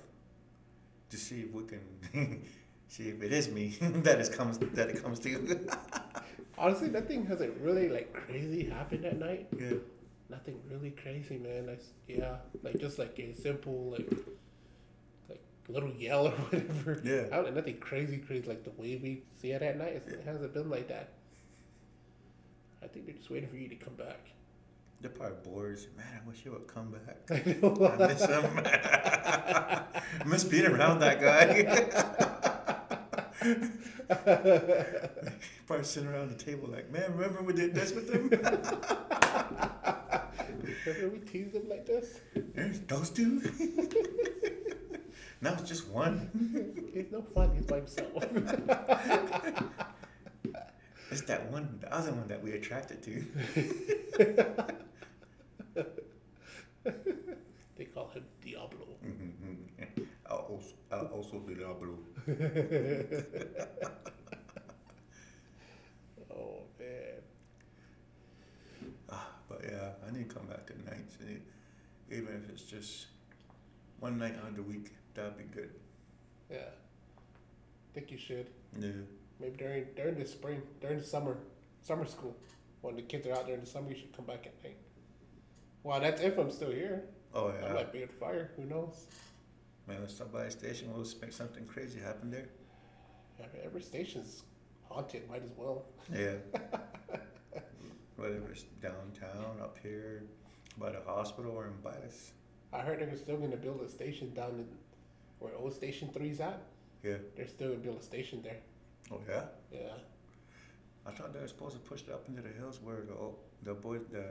to 1.10 1.18
see 1.18 1.42
if 1.42 1.52
we 1.54 1.64
can 1.64 1.82
see 2.88 3.10
if 3.10 3.22
it 3.24 3.32
is 3.32 3.48
me 3.50 3.78
that 3.82 4.20
it 4.20 4.32
comes 4.34 4.58
that 4.58 4.90
it 4.90 5.02
comes 5.02 5.20
to. 5.20 5.68
Honestly, 6.58 6.90
nothing 6.90 7.26
hasn't 7.26 7.56
really 7.62 7.88
like 7.88 8.12
crazy 8.14 8.66
happened 8.70 9.06
at 9.06 9.18
night. 9.18 9.48
yeah. 9.58 9.78
Nothing 10.30 10.60
really 10.70 10.92
crazy, 10.92 11.38
man. 11.40 11.70
I 11.70 11.78
yeah, 12.08 12.36
like 12.62 12.78
just 12.80 13.00
like 13.00 13.18
a 13.18 13.34
simple 13.34 13.92
like 13.98 14.12
like 15.30 15.42
little 15.70 15.92
yell 15.92 16.28
or 16.28 16.32
whatever. 16.32 17.02
Yeah. 17.04 17.24
I 17.32 17.38
don't 17.38 17.56
nothing 17.56 17.78
crazy, 17.78 18.18
crazy 18.18 18.48
like 18.48 18.64
the 18.64 18.72
way 18.72 19.00
we 19.02 19.24
see 19.42 19.52
it 19.52 19.62
at 19.64 19.78
night. 19.78 19.94
It's, 19.94 20.08
It 20.08 20.22
hasn't 20.26 20.54
been 20.54 20.70
like 20.70 20.90
that. 20.90 21.14
I 22.84 22.88
think 22.88 23.08
they're 23.08 23.16
just 23.16 23.32
waiting 23.32 23.50
for 23.50 23.58
you 23.58 23.70
to 23.70 23.76
come 23.76 23.96
back. 23.96 24.20
They're 25.02 25.10
probably 25.10 25.38
bored. 25.43 25.80
Man, 25.95 26.06
I 26.14 26.20
wish 26.28 26.43
you 26.43 26.52
would 26.52 26.68
come 26.68 26.91
back. 26.91 27.20
I. 27.32 27.36
I 28.04 28.08
miss 28.08 28.26
him. 28.26 28.43
I 28.66 29.84
miss 30.26 30.43
being 30.43 30.66
around 30.66 31.00
that 31.00 31.22
guy. 31.22 31.64
Probably 35.68 35.86
sitting 35.86 36.10
around 36.10 36.32
the 36.32 36.36
table 36.43 36.68
like, 36.68 36.91
man, 36.91 37.16
remember 37.16 37.41
we 37.41 37.54
did 37.54 37.74
this 37.74 37.93
with 37.93 38.12
them? 38.12 38.30
Remember 40.86 41.10
we 41.14 41.20
teased 41.20 41.54
them 41.54 41.70
like 41.70 41.86
this? 41.86 42.20
There's 42.54 42.82
those 42.82 43.10
two. 43.12 43.41
now 45.39 45.54
it's 45.54 45.64
just 45.70 45.88
one. 45.88 46.30
It's 46.93 47.10
no 47.12 47.22
fun. 47.22 47.56
He's 47.56 47.66
by 47.66 47.78
himself. 47.78 48.26
It's 51.12 51.22
that 51.22 51.52
one, 51.52 51.80
the 51.82 51.91
other 51.93 52.12
one 52.12 52.28
that 52.28 52.43
we 52.43 52.52
attracted 52.52 53.02
to. 53.04 53.26
they 57.77 57.86
call 57.86 58.09
him 58.09 58.23
Diablo. 58.41 58.88
I'll 60.30 60.38
also, 60.38 60.73
I'll 60.91 61.05
also 61.07 61.39
be 61.39 61.55
Diablo. 61.55 61.97
Oh 66.32 66.61
man. 66.80 67.21
Ah, 69.09 69.27
but 69.49 69.61
yeah, 69.63 69.89
I 70.07 70.11
need 70.11 70.30
to 70.30 70.36
come 70.36 70.47
back 70.47 70.65
to 70.67 70.73
nights. 70.89 71.17
Even 72.11 72.41
if 72.43 72.49
it's 72.49 72.63
just 72.63 73.07
one 73.99 74.17
night 74.17 74.36
out 74.41 74.49
of 74.49 74.55
the 74.55 74.63
week, 74.63 74.91
that'd 75.13 75.38
be 75.38 75.43
good. 75.43 75.71
Yeah. 76.49 76.57
I 76.57 77.93
think 77.93 78.11
you 78.11 78.17
should. 78.17 78.47
Yeah. 78.80 78.89
Maybe 79.39 79.57
during 79.57 79.86
during 79.95 80.15
the 80.17 80.25
spring, 80.25 80.61
during 80.82 80.99
the 80.99 81.03
summer, 81.03 81.38
summer 81.82 82.05
school, 82.05 82.36
when 82.82 82.95
the 82.95 83.01
kids 83.01 83.27
are 83.27 83.34
out 83.34 83.45
during 83.45 83.61
the 83.61 83.67
summer, 83.67 83.89
you 83.89 83.95
should 83.95 84.15
come 84.15 84.25
back 84.25 84.45
at 84.45 84.63
night. 84.63 84.77
Well, 85.84 85.99
that's 85.99 86.21
if 86.21 86.38
I'm 86.38 86.51
still 86.51 86.71
here. 86.71 87.03
Oh 87.34 87.51
yeah. 87.61 87.67
I 87.69 87.73
might 87.73 87.93
be 87.93 88.01
on 88.03 88.09
fire. 88.09 88.51
Who 88.55 88.65
knows? 88.65 89.05
Man, 89.88 89.97
let's 90.01 90.15
stop 90.15 90.32
by 90.32 90.45
a 90.45 90.51
station. 90.51 90.91
We'll 90.93 91.05
make 91.21 91.32
something 91.34 91.65
crazy 91.65 91.99
happen 91.99 92.30
there. 92.30 92.49
I 93.39 93.43
mean, 93.53 93.61
every 93.65 93.82
station's 93.82 94.43
haunted. 94.88 95.27
Might 95.30 95.43
as 95.43 95.51
well. 95.57 95.86
Yeah. 96.13 96.34
Whether 98.17 98.41
it's 98.51 98.63
downtown, 98.82 99.61
up 99.61 99.77
here, 99.82 100.23
by 100.77 100.89
the 100.91 100.99
hospital, 101.05 101.53
or 101.53 101.67
in 101.67 101.73
Bias. 101.82 102.34
I 102.73 102.82
heard 102.82 102.99
they're 102.99 103.15
still 103.15 103.38
gonna 103.38 103.55
build 103.55 103.82
a 103.82 103.89
station 103.89 104.34
down 104.34 104.49
in 104.51 104.67
where 105.39 105.55
old 105.55 105.73
Station 105.73 106.09
Three's 106.13 106.41
at. 106.41 106.61
Yeah. 107.01 107.15
They're 107.38 107.47
still 107.47 107.69
gonna 107.69 107.80
build 107.80 107.99
a 107.99 108.03
station 108.03 108.41
there. 108.43 108.57
Oh 109.11 109.21
yeah. 109.27 109.43
Yeah. 109.71 109.80
I 111.05 111.11
thought 111.11 111.34
they 111.34 111.39
were 111.39 111.47
supposed 111.47 111.75
to 111.75 111.80
push 111.80 112.01
it 112.01 112.11
up 112.11 112.27
into 112.27 112.41
the 112.41 112.49
hills 112.49 112.80
where 112.84 112.97
the 113.07 113.13
old- 113.15 113.39
the 113.63 113.73
boys 113.73 114.01
the 114.11 114.25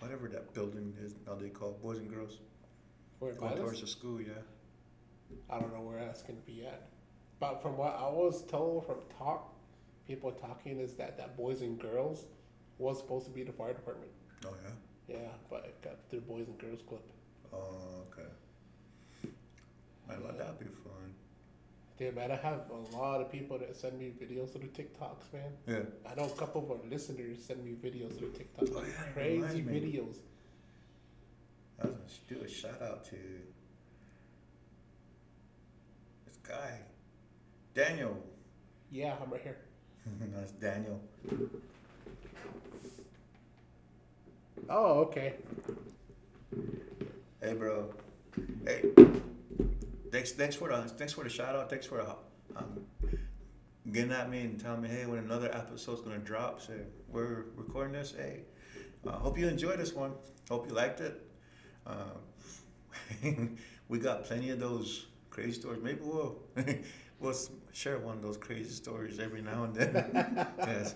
whatever 0.00 0.28
that 0.28 0.52
building 0.54 0.94
is 1.02 1.14
now 1.26 1.34
they 1.34 1.48
call 1.48 1.70
it, 1.70 1.82
boys 1.82 1.98
and 1.98 2.08
girls 2.08 2.38
Where 3.18 3.32
in 3.32 3.38
going 3.38 3.56
towards 3.56 3.80
the 3.80 3.86
school. 3.86 4.20
Yeah. 4.20 4.32
I 5.50 5.58
don't 5.58 5.72
know 5.72 5.80
where 5.80 5.98
that's 5.98 6.22
gonna 6.22 6.38
be 6.46 6.64
at. 6.64 6.88
But 7.40 7.62
from 7.62 7.76
what 7.76 7.96
I 7.98 8.08
was 8.08 8.44
told 8.46 8.86
from 8.86 8.98
talk, 9.18 9.54
people 10.06 10.32
talking 10.32 10.80
is 10.80 10.94
that 10.94 11.18
that 11.18 11.36
boys 11.36 11.60
and 11.62 11.78
girls 11.78 12.26
was 12.78 12.98
supposed 12.98 13.26
to 13.26 13.32
be 13.32 13.42
the 13.42 13.52
fire 13.52 13.72
department. 13.72 14.10
Oh 14.46 14.54
yeah. 14.64 15.16
Yeah, 15.16 15.28
but 15.50 15.64
it 15.66 15.82
got 15.82 16.08
the 16.10 16.18
boys 16.18 16.46
and 16.46 16.58
girls 16.58 16.80
club. 16.86 17.02
Oh 17.52 18.04
okay. 18.12 18.28
Man, 20.08 20.22
well, 20.22 20.32
that'd 20.36 20.58
be 20.58 20.66
fun. 20.66 21.05
Dude, 21.98 22.14
man, 22.14 22.30
I 22.30 22.36
have 22.36 22.60
a 22.70 22.96
lot 22.96 23.22
of 23.22 23.32
people 23.32 23.58
that 23.58 23.74
send 23.74 23.98
me 23.98 24.12
videos 24.20 24.52
through 24.52 24.68
TikToks, 24.68 25.32
man. 25.32 25.52
Yeah. 25.66 26.10
I 26.10 26.14
know 26.14 26.26
a 26.26 26.38
couple 26.38 26.62
of 26.62 26.70
our 26.70 26.90
listeners 26.90 27.42
send 27.42 27.64
me 27.64 27.72
videos 27.72 28.18
through 28.18 28.32
TikTok. 28.32 28.68
Oh, 28.74 28.84
yeah, 28.86 29.12
crazy 29.14 29.62
videos. 29.62 30.16
I 31.82 31.86
was 31.86 31.94
gonna 32.28 32.40
do 32.40 32.44
a 32.44 32.48
shout 32.48 32.82
out 32.82 33.04
to 33.06 33.16
this 36.26 36.36
guy, 36.46 36.80
Daniel. 37.74 38.22
Yeah, 38.90 39.16
I'm 39.22 39.30
right 39.30 39.40
here. 39.40 39.56
That's 40.34 40.52
Daniel. 40.52 41.00
Oh, 44.68 45.00
okay. 45.00 45.34
Hey, 47.40 47.54
bro. 47.54 47.90
Hey. 48.66 48.82
Thanks, 50.16 50.32
thanks 50.32 50.56
for 50.56 50.70
the 50.70 50.78
thanks 50.88 51.12
for 51.12 51.24
the 51.24 51.28
shout 51.28 51.54
out. 51.54 51.68
Thanks 51.68 51.84
for 51.84 51.98
the, 51.98 52.58
um, 52.58 52.86
getting 53.92 54.12
at 54.12 54.30
me 54.30 54.40
and 54.40 54.58
telling 54.58 54.80
me, 54.80 54.88
hey, 54.88 55.04
when 55.04 55.18
another 55.18 55.54
episode's 55.54 56.00
gonna 56.00 56.16
drop, 56.16 56.62
say 56.62 56.72
we're 57.10 57.44
recording 57.54 57.92
this. 57.92 58.14
Hey, 58.16 58.44
uh, 59.06 59.10
hope 59.10 59.36
you 59.36 59.46
enjoyed 59.46 59.78
this 59.78 59.92
one. 59.92 60.12
Hope 60.48 60.68
you 60.68 60.74
liked 60.74 61.02
it. 61.02 61.22
Um, 61.86 63.58
we 63.88 63.98
got 63.98 64.24
plenty 64.24 64.48
of 64.48 64.58
those 64.58 65.04
crazy 65.28 65.60
stories. 65.60 65.82
Maybe 65.82 66.00
we'll 66.02 66.38
we'll 67.20 67.34
share 67.74 67.98
one 67.98 68.16
of 68.16 68.22
those 68.22 68.38
crazy 68.38 68.70
stories 68.70 69.18
every 69.18 69.42
now 69.42 69.64
and 69.64 69.74
then. 69.74 70.46
yes. 70.60 70.94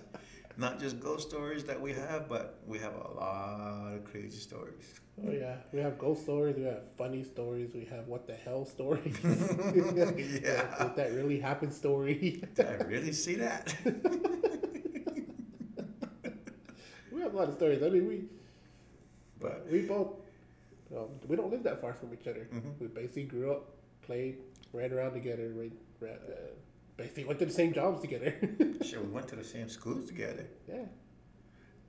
Not 0.61 0.79
just 0.79 1.01
ghost 1.01 1.31
stories 1.31 1.65
that 1.65 1.81
we 1.81 1.93
have, 1.95 2.29
but 2.29 2.61
we 2.67 2.79
have 2.81 2.93
a 2.95 3.09
lot 3.15 3.95
of 3.95 4.05
crazy 4.05 4.39
stories. 4.39 5.01
Oh 5.27 5.31
yeah, 5.33 5.57
we 5.73 5.81
have 5.81 5.97
ghost 5.99 6.23
stories. 6.23 6.55
We 6.57 6.65
have 6.65 6.83
funny 6.99 7.25
stories. 7.25 7.71
We 7.75 7.87
have 7.87 8.07
what 8.07 8.27
the 8.27 8.35
hell 8.35 8.67
stories. 8.67 9.17
Yeah. 9.25 10.85
Did 10.85 10.97
that 10.97 11.13
really 11.15 11.41
happen 11.41 11.71
story? 11.71 12.43
Did 12.55 12.67
I 12.67 12.75
really 12.85 13.13
see 13.13 13.37
that? 13.37 13.75
we 17.13 17.21
have 17.23 17.33
a 17.33 17.37
lot 17.37 17.49
of 17.49 17.55
stories. 17.55 17.83
I 17.83 17.89
mean, 17.89 18.07
we 18.07 18.25
But 19.41 19.67
we 19.71 19.81
both 19.83 20.09
um, 20.95 21.09
we 21.27 21.37
don't 21.37 21.51
live 21.51 21.63
that 21.63 21.81
far 21.81 21.95
from 21.95 22.13
each 22.13 22.27
other. 22.27 22.49
Mhm. 22.53 22.79
We 22.81 22.87
basically 22.89 23.25
grew 23.25 23.53
up, 23.53 23.63
played, 24.03 24.39
ran 24.73 24.93
around 24.93 25.13
together. 25.15 25.53
We 25.57 25.73
ran, 26.01 26.19
uh, 26.29 26.53
basically 27.01 27.25
went 27.25 27.39
to 27.39 27.47
the 27.47 27.53
same 27.53 27.73
jobs 27.73 28.01
together. 28.03 28.35
sure, 28.85 29.01
we 29.03 29.09
went 29.09 29.29
to 29.29 29.37
the 29.37 29.45
same 29.45 29.69
schools 29.69 30.05
together. 30.07 30.47
yeah. 30.69 30.85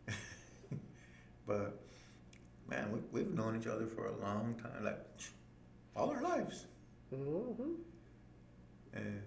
But 1.48 1.82
man, 2.70 2.92
we, 2.94 3.00
we've 3.12 3.34
known 3.34 3.58
each 3.60 3.68
other 3.68 3.88
for 3.88 4.06
a 4.08 4.16
long 4.22 4.56
time, 4.62 4.84
like 4.84 5.00
all 5.96 6.10
our 6.12 6.22
lives, 6.22 6.66
Mm-hmm. 7.14 7.72
and 8.94 9.22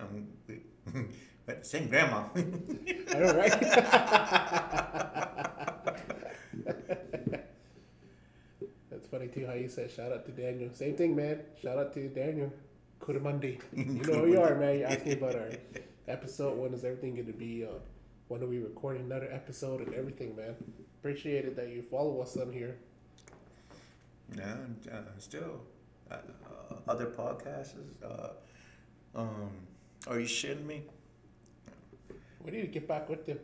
um, 0.00 0.26
we 0.48 0.60
but 1.46 1.62
the 1.62 1.68
same 1.68 1.88
grandma. 1.88 2.24
I 2.34 3.18
know, 3.18 3.34
right? 3.36 3.56
That's 8.90 9.06
funny 9.08 9.28
too 9.28 9.46
how 9.46 9.54
you 9.54 9.68
said 9.68 9.90
shout 9.90 10.12
out 10.12 10.24
to 10.26 10.32
Daniel. 10.32 10.70
Same 10.72 10.96
thing, 10.96 11.14
man. 11.16 11.40
Shout 11.60 11.78
out 11.78 11.92
to 11.94 12.08
Daniel. 12.08 12.52
Kuramandi. 13.06 13.60
You 13.72 13.84
know 13.84 14.20
who 14.24 14.32
you 14.32 14.40
are, 14.40 14.54
man. 14.56 14.78
You're 14.78 14.88
asking 14.88 15.12
about 15.12 15.36
our 15.36 15.50
episode. 16.08 16.58
When 16.58 16.74
is 16.74 16.84
everything 16.84 17.14
going 17.14 17.26
to 17.26 17.32
be? 17.32 17.64
Uh, 17.64 17.78
when 18.28 18.42
are 18.42 18.46
we 18.46 18.58
recording 18.58 19.02
another 19.02 19.28
episode 19.30 19.80
and 19.86 19.94
everything, 19.94 20.34
man? 20.34 20.56
Appreciate 20.98 21.44
it 21.44 21.54
that 21.56 21.68
you 21.68 21.82
follow 21.82 22.20
us 22.20 22.36
on 22.36 22.52
here. 22.52 22.76
Yeah, 24.36 24.52
and, 24.54 24.88
uh, 24.92 24.96
still, 25.18 25.60
uh, 26.10 26.14
uh, 26.14 26.74
other 26.88 27.06
podcasts. 27.06 27.74
Uh, 28.04 28.30
um, 29.14 29.50
are 30.08 30.18
you 30.18 30.26
shitting 30.26 30.66
me? 30.66 30.82
We 32.44 32.50
need 32.50 32.62
to 32.62 32.66
get 32.66 32.88
back 32.88 33.08
with 33.08 33.24
them. 33.24 33.38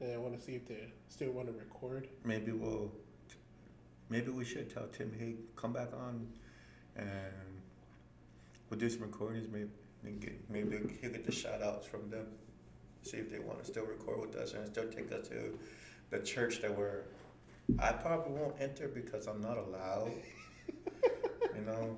And 0.00 0.12
I 0.12 0.16
want 0.18 0.38
to 0.38 0.40
see 0.40 0.54
if 0.54 0.68
they 0.68 0.92
still 1.08 1.32
want 1.32 1.48
to 1.48 1.52
record. 1.52 2.06
Maybe 2.24 2.52
we'll, 2.52 2.92
maybe 4.10 4.30
we 4.30 4.44
should 4.44 4.72
tell 4.72 4.86
Tim, 4.86 5.12
hey, 5.18 5.34
come 5.56 5.72
back 5.72 5.88
on, 5.92 6.28
and 6.94 7.06
we'll 8.70 8.80
do 8.80 8.88
some 8.90 9.02
recordings. 9.02 9.48
Maybe 9.50 9.68
and 10.04 10.20
get, 10.20 10.50
maybe 10.50 10.78
he'll 11.00 11.10
get 11.10 11.26
the 11.26 11.32
shout 11.32 11.62
outs 11.62 11.86
from 11.86 12.08
them. 12.10 12.26
See 13.02 13.16
if 13.16 13.30
they 13.30 13.38
want 13.38 13.60
to 13.60 13.64
still 13.64 13.84
record 13.84 14.20
with 14.20 14.36
us 14.36 14.52
and 14.54 14.66
still 14.66 14.88
take 14.88 15.10
us 15.12 15.28
to 15.28 15.58
the 16.10 16.18
church 16.20 16.60
that 16.62 16.76
we're. 16.76 17.02
I 17.78 17.92
probably 17.92 18.32
won't 18.32 18.54
enter 18.60 18.88
because 18.88 19.26
I'm 19.26 19.40
not 19.40 19.58
allowed. 19.58 20.12
you 21.54 21.62
know, 21.66 21.96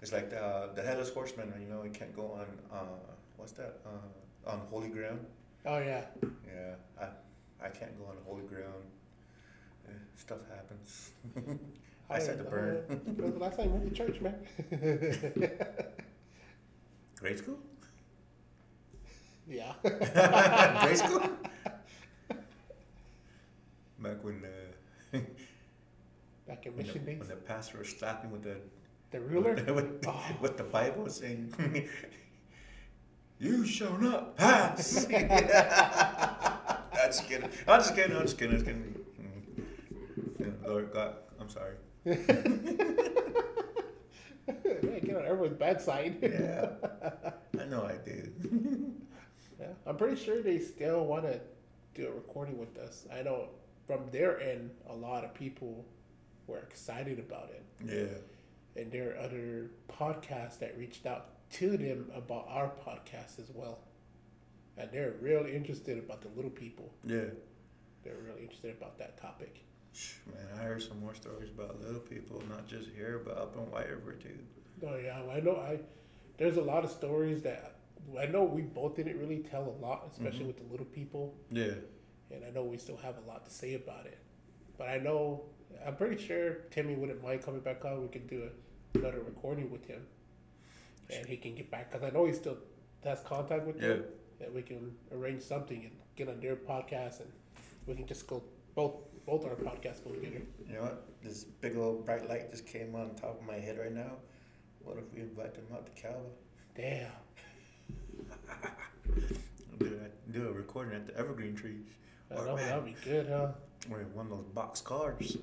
it's 0.00 0.12
like 0.12 0.30
the 0.30 0.70
the 0.74 0.82
headless 0.82 1.10
horseman. 1.10 1.52
You 1.60 1.68
know, 1.68 1.82
you 1.82 1.90
can't 1.90 2.14
go 2.14 2.32
on. 2.32 2.46
Uh, 2.72 2.84
what's 3.36 3.52
that? 3.52 3.80
Uh, 3.84 4.50
on 4.50 4.60
holy 4.70 4.88
ground. 4.88 5.24
Oh 5.66 5.78
yeah. 5.78 6.04
Yeah, 6.22 6.74
I 7.00 7.66
I 7.66 7.68
can't 7.68 7.96
go 7.98 8.06
on 8.06 8.16
holy 8.26 8.46
ground. 8.46 8.84
Eh, 9.88 9.92
stuff 10.16 10.38
happens. 10.48 11.10
I 12.10 12.18
said 12.18 12.38
to 12.38 12.44
burn. 12.44 12.82
Was 13.18 13.32
the 13.34 13.38
last 13.38 13.56
time 13.58 13.72
went 13.72 13.88
to 13.88 13.94
church, 13.94 14.20
man? 14.20 14.34
Grade 17.20 17.38
school? 17.38 17.58
yeah. 19.48 19.72
Grade 19.82 20.98
school? 20.98 21.20
Back 24.00 24.24
when 24.24 24.40
the 24.42 25.20
Back 26.48 26.66
in 26.66 26.74
when 26.76 26.86
mission 26.86 27.04
the, 27.04 27.10
days. 27.12 27.18
when 27.20 27.28
the 27.28 27.36
pastor 27.36 27.78
was 27.78 27.88
slapping 27.90 28.30
with 28.30 28.42
the 28.42 28.56
The 29.10 29.20
ruler. 29.20 29.54
with, 29.74 30.04
Oh. 30.06 30.24
with 30.40 30.56
the 30.56 30.64
Bible 30.64 31.08
saying, 31.10 31.52
"You 33.38 33.66
shall 33.66 33.98
not 33.98 34.36
pass." 34.36 35.04
I'm 35.06 35.28
just 37.12 37.28
kidding. 37.28 37.50
I'm 37.68 37.80
just 37.80 37.94
kidding. 37.94 38.16
I'm 38.16 38.22
just 38.22 38.38
kidding. 38.38 38.56
I'm 38.56 38.56
just 38.56 38.66
kidding. 38.66 38.94
Mm. 40.40 40.66
Lord 40.66 40.90
God, 40.92 41.14
I'm 41.40 41.48
sorry. 41.48 41.74
Yeah, 42.04 42.14
get 45.04 45.16
on 45.16 45.24
everyone's 45.26 45.56
bad 45.56 45.80
side. 45.80 46.16
Yeah, 46.22 46.70
I 47.60 47.64
know 47.66 47.84
I 47.84 47.96
did. 48.04 48.32
Yeah, 49.58 49.66
I'm 49.86 49.98
pretty 49.98 50.16
sure 50.16 50.40
they 50.40 50.58
still 50.58 51.04
want 51.04 51.24
to 51.24 51.38
do 51.94 52.08
a 52.08 52.10
recording 52.10 52.56
with 52.58 52.78
us. 52.78 53.04
I 53.14 53.20
know 53.20 53.50
from 53.86 54.00
their 54.10 54.40
end, 54.40 54.70
a 54.88 54.94
lot 54.94 55.22
of 55.22 55.34
people 55.34 55.84
were 56.46 56.56
excited 56.60 57.18
about 57.18 57.50
it, 57.50 57.62
Yeah. 57.84 58.80
and 58.82 58.90
there 58.90 59.10
are 59.10 59.18
other 59.18 59.70
podcasts 59.86 60.58
that 60.60 60.78
reached 60.78 61.04
out 61.04 61.26
to 61.50 61.76
them 61.76 62.10
about 62.14 62.46
our 62.48 62.70
podcast 62.86 63.38
as 63.38 63.50
well, 63.52 63.80
and 64.78 64.90
they're 64.90 65.12
really 65.20 65.54
interested 65.54 65.98
about 65.98 66.22
the 66.22 66.28
little 66.34 66.50
people. 66.50 66.90
Yeah. 67.04 67.24
They're 68.02 68.16
really 68.26 68.40
interested 68.40 68.74
about 68.74 68.96
that 68.98 69.20
topic. 69.20 69.60
Man, 70.26 70.46
I 70.58 70.62
heard 70.64 70.82
some 70.82 71.00
more 71.00 71.14
stories 71.14 71.50
about 71.50 71.80
little 71.80 72.00
people, 72.00 72.42
not 72.48 72.66
just 72.66 72.88
here, 72.96 73.20
but 73.24 73.36
up 73.36 73.56
in 73.56 73.62
White 73.70 73.90
River 73.90 74.12
too. 74.12 74.38
Oh 74.86 74.96
yeah, 74.96 75.20
I 75.30 75.40
know. 75.40 75.56
I 75.56 75.80
there's 76.38 76.56
a 76.56 76.62
lot 76.62 76.84
of 76.84 76.90
stories 76.90 77.42
that 77.42 77.76
I 78.18 78.26
know 78.26 78.44
we 78.44 78.62
both 78.62 78.96
didn't 78.96 79.18
really 79.18 79.38
tell 79.40 79.64
a 79.64 79.76
lot, 79.84 80.08
especially 80.10 80.44
Mhm. 80.44 80.46
with 80.48 80.56
the 80.58 80.64
little 80.70 80.86
people. 80.86 81.34
Yeah. 81.50 81.74
and 82.32 82.44
I 82.44 82.50
know 82.50 82.62
we 82.62 82.78
still 82.78 82.96
have 82.98 83.16
a 83.18 83.26
lot 83.28 83.44
to 83.44 83.50
say 83.50 83.74
about 83.74 84.06
it. 84.06 84.16
But 84.78 84.88
I 84.88 84.98
know 84.98 85.46
I'm 85.84 85.96
pretty 85.96 86.16
sure 86.24 86.54
Timmy 86.70 86.94
wouldn't 86.94 87.20
mind 87.22 87.42
coming 87.42 87.60
back 87.60 87.84
on. 87.84 88.02
We 88.02 88.06
could 88.08 88.28
do 88.28 88.48
a, 88.48 88.98
another 88.98 89.18
recording 89.20 89.68
with 89.72 89.84
him, 89.86 90.06
and 91.12 91.26
he 91.26 91.36
can 91.36 91.56
get 91.56 91.70
back 91.72 91.90
because 91.90 92.06
I 92.06 92.10
know 92.10 92.24
he 92.26 92.32
still 92.32 92.56
has 93.02 93.20
contact 93.22 93.66
with 93.66 93.80
them. 93.80 94.04
And 94.40 94.54
we 94.54 94.62
can 94.62 94.96
arrange 95.10 95.42
something 95.42 95.84
and 95.84 95.92
get 96.14 96.28
on 96.28 96.38
their 96.40 96.54
podcast, 96.54 97.18
and 97.20 97.30
we 97.86 97.94
can 97.96 98.06
just 98.06 98.28
go 98.28 98.44
both 98.76 98.94
both 99.30 99.44
our 99.44 99.54
podcasts 99.54 100.02
go 100.02 100.10
together. 100.10 100.42
You 100.68 100.74
know 100.74 100.82
what? 100.82 101.06
This 101.22 101.44
big 101.44 101.76
old 101.76 102.04
bright 102.04 102.28
light 102.28 102.50
just 102.50 102.66
came 102.66 102.96
on 102.96 103.14
top 103.14 103.40
of 103.40 103.46
my 103.46 103.54
head 103.54 103.78
right 103.78 103.94
now. 103.94 104.16
What 104.82 104.96
if 104.98 105.04
we 105.14 105.20
invite 105.20 105.54
them 105.54 105.66
out 105.72 105.86
to 105.86 106.02
Calva? 106.02 106.18
Damn. 106.74 107.06
Do, 109.78 109.88
that, 109.88 110.32
do 110.32 110.48
a 110.48 110.52
recording 110.52 110.94
at 110.94 111.06
the 111.06 111.16
evergreen 111.16 111.54
trees. 111.54 111.86
Or 112.30 112.44
know 112.44 112.56
man, 112.56 112.68
that'd 112.68 112.84
be 112.84 112.94
good, 113.02 113.28
huh? 113.28 113.52
or 113.90 114.00
in 114.00 114.12
one 114.12 114.26
of 114.26 114.32
those 114.32 114.46
box 114.48 114.82
cars. 114.82 115.38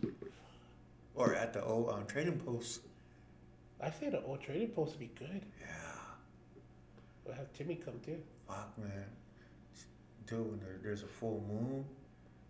Or 1.16 1.34
at 1.34 1.54
the 1.54 1.64
old 1.64 1.90
um, 1.90 2.06
trading 2.06 2.40
post. 2.40 2.82
I 3.82 3.90
say 3.90 4.10
the 4.12 4.22
old 4.22 4.42
trading 4.42 4.68
post 4.70 4.92
would 4.92 5.00
be 5.00 5.12
good. 5.18 5.42
Yeah. 5.60 5.68
We'll 7.26 7.36
have 7.36 7.52
Timmy 7.54 7.76
come 7.76 8.00
too. 8.06 8.20
Fuck, 8.48 8.78
man. 8.78 9.06
Do 10.28 10.44
when 10.44 10.60
there, 10.60 10.78
there's 10.84 11.02
a 11.02 11.08
full 11.08 11.44
moon, 11.48 11.84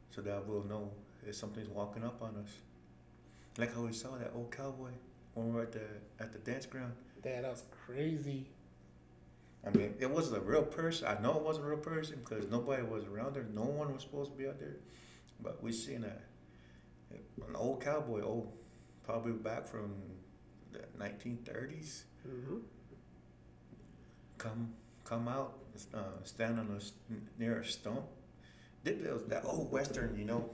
so 0.09 0.21
that 0.21 0.45
we'll 0.45 0.65
know 0.65 0.91
if 1.27 1.35
something's 1.35 1.69
walking 1.69 2.03
up 2.03 2.21
on 2.21 2.35
us. 2.43 2.51
Like 3.57 3.73
how 3.73 3.81
we 3.81 3.93
saw 3.93 4.17
that 4.17 4.31
old 4.35 4.51
cowboy 4.51 4.91
when 5.33 5.47
we 5.47 5.53
were 5.53 5.63
at 5.63 5.71
the 5.71 5.87
at 6.19 6.31
the 6.31 6.39
dance 6.39 6.65
ground. 6.65 6.93
Damn, 7.23 7.41
that 7.43 7.51
was 7.51 7.63
crazy. 7.85 8.47
I 9.65 9.71
mean, 9.71 9.95
it 9.99 10.09
wasn't 10.09 10.37
a 10.37 10.41
real 10.41 10.63
person. 10.63 11.07
I 11.07 11.19
know 11.21 11.35
it 11.35 11.41
wasn't 11.41 11.65
a 11.65 11.69
real 11.69 11.79
person 11.79 12.21
because 12.23 12.49
nobody 12.49 12.83
was 12.83 13.05
around 13.05 13.35
there. 13.35 13.45
No 13.53 13.63
one 13.63 13.93
was 13.93 14.03
supposed 14.03 14.31
to 14.31 14.37
be 14.37 14.47
out 14.47 14.59
there. 14.59 14.77
But 15.41 15.61
we 15.61 15.71
seen 15.71 16.03
a 16.03 16.13
an 17.47 17.55
old 17.55 17.83
cowboy, 17.83 18.21
old, 18.21 18.51
probably 19.03 19.31
back 19.31 19.65
from 19.65 19.93
the 20.71 20.79
1930s, 20.99 22.03
hmm 22.23 22.57
come 24.37 24.73
come 25.03 25.27
out, 25.27 25.57
uh, 25.93 26.23
stand 26.23 26.59
on 26.59 26.79
a 26.79 27.39
near 27.39 27.59
a 27.59 27.65
stump. 27.65 28.03
Did 28.83 29.03
that 29.29 29.45
old 29.45 29.71
western, 29.71 30.15
you 30.17 30.25
know, 30.25 30.49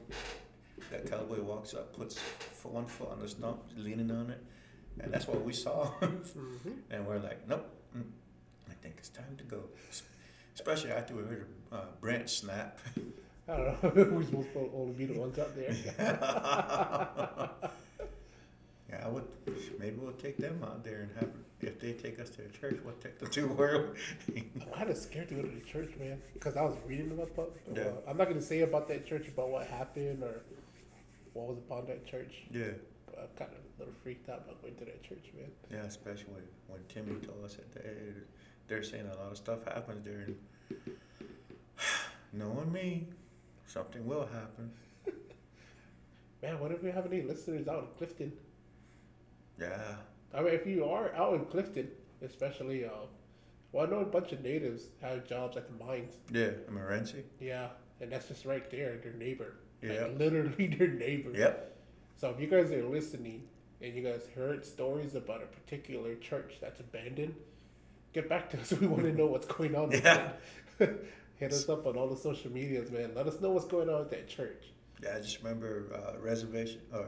that 0.92 1.10
cowboy 1.10 1.42
walks 1.42 1.74
up, 1.74 1.96
puts 1.96 2.18
one 2.64 2.86
foot 2.86 3.12
on 3.12 3.20
the 3.20 3.28
stump, 3.28 3.62
leaning 3.76 4.12
on 4.12 4.30
it, 4.30 4.42
and 5.00 5.14
that's 5.14 5.28
what 5.28 5.44
we 5.44 5.54
saw. 5.54 5.86
hmm 6.00 6.72
And 6.90 7.06
we're 7.06 7.20
like, 7.20 7.48
nope, 7.48 7.70
mm, 7.98 8.04
I 8.70 8.74
think 8.82 8.96
it's 8.98 9.10
time 9.10 9.36
to 9.38 9.44
go. 9.44 9.64
Especially 10.56 10.92
after 10.92 11.16
we 11.16 11.24
heard 11.24 11.48
a 11.72 11.76
uh, 11.76 11.86
branch 12.00 12.30
snap. 12.30 12.80
I 13.48 13.58
don't 13.58 13.84
know. 13.84 14.04
We're 14.16 14.24
supposed 14.24 14.54
to 14.54 14.72
only 14.74 14.94
be 14.94 15.06
the 15.06 15.20
ones 15.20 15.38
out 15.38 15.54
there. 15.56 15.76
yeah, 18.90 19.06
I 19.06 19.10
would. 19.10 19.28
Maybe 19.80 19.98
we'll 19.98 20.14
take 20.14 20.38
them 20.38 20.64
out 20.64 20.84
there 20.84 21.02
and 21.02 21.12
have. 21.20 21.30
If 21.62 21.80
they 21.80 21.94
take 21.94 22.20
us 22.20 22.30
to 22.32 22.42
the 22.42 22.50
church, 22.50 22.78
we'll 22.84 22.94
take 22.96 23.20
them 23.20 23.30
to 23.30 23.48
where. 23.48 23.94
I'm 24.36 24.62
kind 24.74 24.90
of 24.90 24.98
scared 24.98 25.30
to 25.30 25.36
go 25.36 25.42
to 25.42 25.48
the 25.48 25.62
church, 25.62 25.92
man, 26.00 26.22
because 26.34 26.56
I 26.56 26.62
was 26.62 26.76
reading 26.88 27.12
about. 27.12 27.52
Yeah. 27.74 27.92
I'm 28.08 28.18
not 28.18 28.28
gonna 28.30 28.42
say 28.42 28.62
about 28.62 28.88
that 28.90 29.06
church 29.06 29.28
about 29.28 29.50
what 29.50 29.68
happened 29.68 30.24
or 30.24 30.44
what 31.34 31.48
was 31.48 31.58
upon 31.58 31.86
that 31.88 32.06
church. 32.06 32.44
yeah, 32.52 32.72
I'm 33.18 33.28
kind 33.38 33.52
of 33.52 33.58
a 33.58 33.80
little 33.80 33.94
freaked 34.04 34.30
out 34.30 34.44
about 34.46 34.62
going 34.62 34.76
to 34.76 34.86
that 34.86 35.04
church, 35.04 35.32
man. 35.36 35.50
yeah. 35.72 35.86
Especially 35.86 36.34
when, 36.34 36.44
when 36.68 36.80
Timmy 36.90 37.20
told 37.26 37.44
us 37.46 37.56
that 37.56 37.74
they, 37.74 37.90
they're 38.68 38.84
saying 38.84 39.06
a 39.12 39.16
lot 39.18 39.32
of 39.32 39.38
stuff 39.38 39.64
happens 39.66 40.04
there. 40.06 40.28
And 42.32 42.42
knowing 42.42 42.72
me, 42.72 43.08
something 43.68 44.06
will 44.06 44.26
happen. 44.26 44.72
Man, 46.42 46.60
what 46.60 46.72
if 46.72 46.82
we 46.82 46.90
have 46.92 47.06
any 47.06 47.22
listeners 47.22 47.68
out 47.68 47.80
in 47.84 47.88
Clifton? 47.98 48.34
Yeah, 49.60 49.96
I 50.34 50.42
mean, 50.42 50.54
if 50.54 50.66
you 50.66 50.86
are 50.86 51.14
out 51.16 51.36
in 51.36 51.46
Clifton, 51.46 51.90
especially, 52.24 52.86
uh, 52.86 52.90
well, 53.72 53.86
I 53.86 53.90
know 53.90 54.00
a 54.00 54.06
bunch 54.06 54.32
of 54.32 54.42
natives 54.42 54.88
have 55.02 55.28
jobs 55.28 55.58
at 55.58 55.68
the 55.68 55.84
mines. 55.86 56.14
yeah. 56.32 56.50
I'm 56.68 56.76
Morenci. 56.76 57.24
Yeah, 57.40 57.68
and 58.02 58.12
that's 58.12 58.28
just 58.28 58.46
right 58.46 58.68
there, 58.72 58.98
their 58.98 59.14
neighbor. 59.14 59.54
Yeah. 59.84 60.04
Like 60.04 60.20
literally 60.20 60.68
their 60.78 60.88
neighbor. 60.88 61.32
Yep. 61.36 61.78
So 62.16 62.30
if 62.30 62.40
you 62.40 62.48
guys 62.48 62.72
are 62.72 62.84
listening 62.84 63.44
and 63.82 63.94
you 63.94 64.02
guys 64.02 64.28
heard 64.36 64.66
stories 64.66 65.16
about 65.16 65.44
a 65.44 65.46
particular 65.46 66.16
church 66.16 66.56
that's 66.62 66.80
abandoned, 66.80 67.36
get 68.14 68.30
back 68.30 68.50
to 68.52 68.60
us. 68.60 68.72
We 68.80 68.88
want 68.88 69.04
to 69.04 69.12
know 69.12 69.28
what's 69.28 69.48
going 69.48 69.76
on. 69.76 69.92
Yeah. 69.92 70.32
it. 70.80 71.06
Hit 71.36 71.52
us 71.52 71.68
up 71.68 71.86
on 71.86 71.98
all 71.98 72.08
the 72.08 72.16
social 72.16 72.52
medias, 72.52 72.92
man. 72.92 73.12
Let 73.16 73.28
us 73.28 73.42
know 73.42 73.52
what's 73.52 73.66
going 73.66 73.90
on 73.90 74.00
with 74.00 74.12
that 74.12 74.28
church. 74.28 74.72
Yeah, 75.02 75.16
I 75.18 75.20
just 75.20 75.40
remember 75.42 75.88
uh, 75.94 76.20
reservation 76.20 76.80
or 76.94 77.08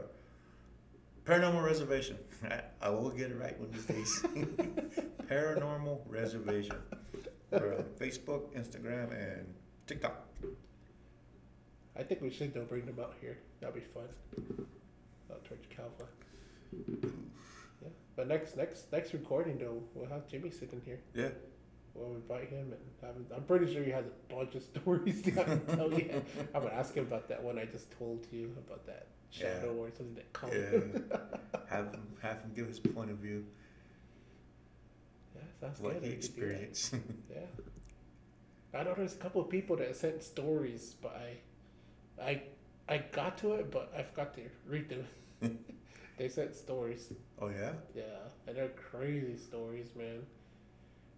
paranormal 1.24 1.64
reservation. 1.64 2.18
I, 2.44 2.60
I 2.82 2.90
will 2.90 3.10
get 3.10 3.30
it 3.30 3.38
right 3.38 3.58
one 3.58 3.68
of 3.68 3.86
these 3.86 3.86
days. 3.86 4.22
paranormal 5.30 6.00
reservation. 6.08 6.76
Facebook, 7.52 8.52
Instagram, 8.54 9.12
and 9.12 9.46
TikTok. 9.86 10.26
I 11.98 12.02
think 12.02 12.20
we 12.20 12.30
should 12.30 12.52
though 12.54 12.64
bring 12.64 12.84
them 12.86 12.98
out 13.00 13.14
here. 13.20 13.38
That'd 13.60 13.74
be 13.76 13.80
fun. 13.80 14.04
Out 15.30 15.44
towards 15.44 15.66
Calva. 15.66 16.06
Yeah. 17.82 17.88
But 18.16 18.28
next 18.28 18.56
next 18.56 18.92
next 18.92 19.12
recording 19.12 19.58
though, 19.58 19.82
we'll 19.94 20.08
have 20.08 20.28
Jimmy 20.28 20.50
sitting 20.50 20.80
here. 20.84 21.00
Yeah. 21.14 21.28
We'll 21.94 22.14
invite 22.16 22.50
him 22.50 22.72
and 22.72 22.80
have 23.00 23.14
him, 23.16 23.24
I'm 23.34 23.44
pretty 23.44 23.72
sure 23.72 23.82
he 23.82 23.90
has 23.90 24.04
a 24.04 24.34
bunch 24.34 24.54
of 24.54 24.62
stories 24.74 25.22
to 25.22 25.30
tell 25.30 25.90
you. 25.92 26.22
I'm 26.54 26.62
gonna 26.62 26.74
ask 26.74 26.94
him 26.94 27.04
about 27.06 27.28
that 27.28 27.42
one 27.42 27.58
I 27.58 27.64
just 27.64 27.90
told 27.98 28.26
you 28.30 28.52
about 28.66 28.86
that 28.86 29.06
shadow 29.30 29.74
or 29.74 29.88
something 29.96 30.14
that 30.16 30.30
come. 30.34 30.50
Yeah. 30.52 31.18
have 31.70 31.86
him 31.92 32.02
have 32.20 32.40
him 32.42 32.52
give 32.54 32.68
his 32.68 32.78
point 32.78 33.10
of 33.10 33.16
view, 33.16 33.46
Yeah, 35.34 35.42
sounds 35.60 35.80
what 35.80 35.94
good. 35.94 36.02
he 36.04 36.08
We 36.10 36.14
could 36.16 36.20
do 36.22 36.40
that. 36.40 36.46
experienced. 36.50 36.94
Yeah. 37.30 37.46
I 38.80 38.82
know 38.84 38.92
there's 38.94 39.14
a 39.14 39.18
couple 39.18 39.40
of 39.40 39.48
people 39.48 39.76
that 39.76 39.96
sent 39.96 40.22
stories, 40.22 40.96
but 41.00 41.16
I, 41.16 41.38
I, 42.22 42.42
I 42.88 42.98
got 42.98 43.38
to 43.38 43.54
it, 43.54 43.70
but 43.70 43.92
I 43.96 44.02
forgot 44.02 44.34
to 44.34 44.42
read 44.66 44.88
them. 44.88 45.06
they 46.18 46.28
sent 46.28 46.54
stories, 46.54 47.12
oh 47.40 47.48
yeah. 47.48 47.72
yeah, 47.94 48.02
and 48.46 48.56
they're 48.56 48.68
crazy 48.68 49.36
stories, 49.36 49.88
man. 49.96 50.24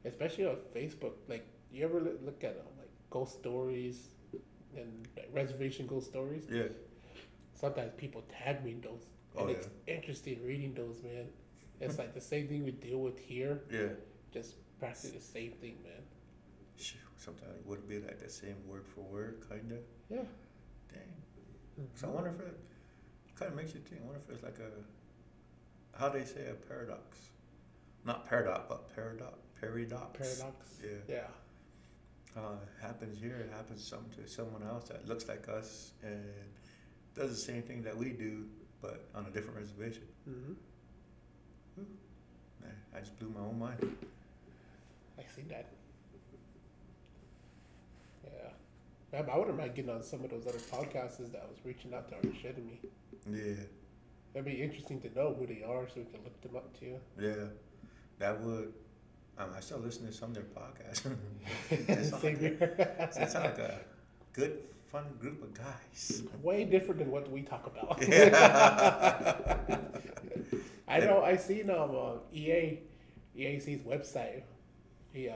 Especially 0.05 0.47
on 0.47 0.57
Facebook. 0.75 1.13
Like, 1.29 1.47
you 1.73 1.85
ever 1.85 2.01
look 2.01 2.43
at 2.45 2.57
them, 2.57 2.67
like 2.79 2.91
ghost 3.11 3.39
stories 3.39 4.09
and 4.77 5.07
like, 5.17 5.29
reservation 5.33 5.87
ghost 5.87 6.09
stories? 6.09 6.45
Yeah. 6.51 6.65
Sometimes 7.55 7.93
people 7.97 8.23
tag 8.31 8.65
me 8.65 8.73
in 8.73 8.81
those, 8.81 9.07
and 9.37 9.49
Oh, 9.49 9.53
it's 9.53 9.69
interesting 9.87 10.41
reading 10.45 10.75
those, 10.75 11.03
man. 11.03 11.27
It's 11.81 11.99
like 11.99 12.15
the 12.15 12.21
same 12.21 12.49
thing 12.49 12.65
we 12.65 12.73
deal 12.73 12.99
with 12.99 13.19
here, 13.19 13.61
Yeah. 13.71 13.89
just 14.33 14.55
practically 14.79 15.19
the 15.19 15.25
same 15.25 15.53
thing, 15.53 15.77
man. 15.85 16.03
Sometimes 17.17 17.59
it 17.59 17.67
would 17.67 17.89
be 17.89 17.99
like 17.99 18.21
the 18.21 18.31
same 18.31 18.57
word 18.67 18.85
for 18.87 19.01
word, 19.01 19.45
kinda. 19.49 19.77
Yeah. 20.09 20.23
Dang. 20.93 21.89
So 21.95 22.09
I 22.09 22.11
wonder 22.11 22.31
if 22.31 22.41
it 22.41 22.59
kind 23.39 23.51
of 23.53 23.57
makes 23.57 23.75
you 23.75 23.81
think. 23.81 24.03
I 24.03 24.05
wonder 24.07 24.21
if 24.27 24.35
it's 24.35 24.43
like 24.43 24.59
a 24.59 25.99
how 25.99 26.09
they 26.09 26.25
say 26.25 26.47
a 26.51 26.55
paradox, 26.55 27.19
not 28.05 28.29
paradox, 28.29 28.65
but 28.69 28.95
paradox, 28.95 29.37
paradox. 29.61 30.19
Paradox. 30.19 30.81
Yeah. 30.83 31.15
Yeah. 31.17 32.41
Uh, 32.41 32.55
it 32.63 32.83
happens 32.83 33.21
here. 33.21 33.37
It 33.37 33.51
happens 33.53 33.85
some 33.85 34.05
to 34.17 34.29
someone 34.31 34.63
else 34.63 34.89
that 34.89 35.09
looks 35.09 35.27
like 35.29 35.49
us 35.49 35.93
and 36.05 36.25
does 37.17 37.31
the 37.31 37.53
same 37.53 37.63
thing 37.63 37.83
that 37.83 37.97
we 37.97 38.11
do, 38.11 38.45
but 38.81 39.09
on 39.15 39.27
a 39.27 39.31
different 39.31 39.57
reservation. 39.57 40.05
Mm-hmm. 40.29 40.53
Man, 42.63 42.75
I 42.95 43.01
just 43.01 43.19
blew 43.19 43.31
my 43.31 43.41
own 43.41 43.59
mind. 43.59 43.97
I 45.19 45.23
see 45.35 45.43
that. 45.49 45.67
Yeah. 48.25 48.51
I, 49.13 49.19
I 49.19 49.39
wouldn't 49.39 49.57
mind 49.57 49.75
getting 49.75 49.91
on 49.91 50.03
some 50.03 50.25
of 50.25 50.31
those 50.31 50.47
other 50.47 50.59
podcasts 50.59 51.19
that 51.33 51.49
was 51.49 51.59
reaching 51.65 51.95
out 51.95 52.09
to 52.09 52.17
our 52.17 52.35
shit 52.43 52.57
to 52.57 52.63
me. 52.63 52.81
Yeah, 53.31 53.65
It'd 54.35 54.45
be 54.45 54.63
interesting 54.63 55.01
to 55.01 55.15
know 55.15 55.35
who 55.39 55.47
they 55.47 55.63
are 55.65 55.89
so 55.89 55.95
we 55.97 56.05
can 56.05 56.23
look 56.25 56.41
them 56.43 56.57
up 56.57 56.79
too. 56.79 56.99
yeah, 57.21 57.49
that 58.19 58.41
would. 58.41 58.73
Um, 59.39 59.51
I 59.57 59.61
still 59.61 59.79
listen 59.79 60.05
to 60.07 60.13
some 60.13 60.31
of 60.31 60.35
their 60.35 60.45
podcasts. 60.45 61.03
Same 62.21 62.33
like, 62.33 62.39
here. 62.41 62.75
it 62.99 63.15
sounds 63.15 63.35
like 63.35 63.59
a 63.59 63.79
good, 64.33 64.59
fun 64.91 65.05
group 65.21 65.43
of 65.45 65.55
guys. 65.55 66.25
Way 66.43 66.65
different 66.65 66.99
than 66.99 67.11
what 67.11 67.31
we 67.31 67.43
talk 67.43 67.67
about. 67.67 68.03
Yeah. 68.09 69.59
I 70.89 71.01
know. 71.01 71.23
I 71.23 71.37
seen 71.37 71.69
um 71.71 71.91
uh, 71.95 72.13
EA, 72.35 72.81
EAC's 73.37 73.83
website. 73.83 74.43
He 75.13 75.29
uh, 75.29 75.35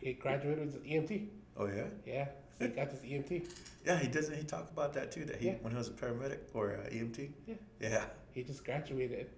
he 0.00 0.14
graduated 0.14 0.64
with 0.64 0.74
his 0.74 0.92
EMT. 0.92 1.26
Oh 1.58 1.66
yeah. 1.66 1.84
Yeah, 2.06 2.28
he 2.58 2.68
got 2.68 2.90
his 2.90 3.00
EMT. 3.00 3.48
Yeah, 3.86 3.98
he 3.98 4.08
doesn't. 4.08 4.36
He 4.36 4.42
talk 4.42 4.70
about 4.70 4.92
that 4.94 5.12
too. 5.12 5.24
That 5.24 5.36
he 5.36 5.46
Yeah. 5.48 5.54
when 5.62 5.72
he 5.72 5.78
was 5.78 5.88
a 5.88 5.92
paramedic 5.92 6.38
or 6.54 6.74
uh, 6.74 6.90
EMT. 6.90 7.30
Yeah. 7.46 7.54
Yeah. 7.80 8.04
He 8.32 8.42
just 8.42 8.64
graduated 8.64 9.30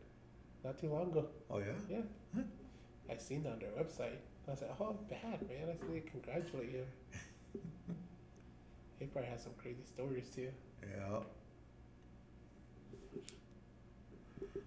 not 0.64 0.78
too 0.78 0.88
long 0.88 1.10
ago. 1.10 1.28
Oh 1.50 1.58
yeah. 1.58 1.66
Yeah. 1.88 2.00
Huh. 2.34 2.42
I 3.10 3.16
seen 3.16 3.42
that 3.42 3.52
on 3.52 3.58
their 3.58 3.70
website. 3.70 4.18
I 4.48 4.52
was 4.52 4.62
like, 4.62 4.80
oh, 4.80 4.96
bad, 5.08 5.48
man. 5.48 5.68
I 5.68 5.76
said, 5.92 6.06
congratulate 6.10 6.70
you. 6.72 6.84
he 8.98 9.06
probably 9.06 9.30
has 9.30 9.42
some 9.42 9.52
crazy 9.60 9.84
stories 9.84 10.28
too. 10.34 10.48
Yeah. 10.82 11.06
All 11.12 11.24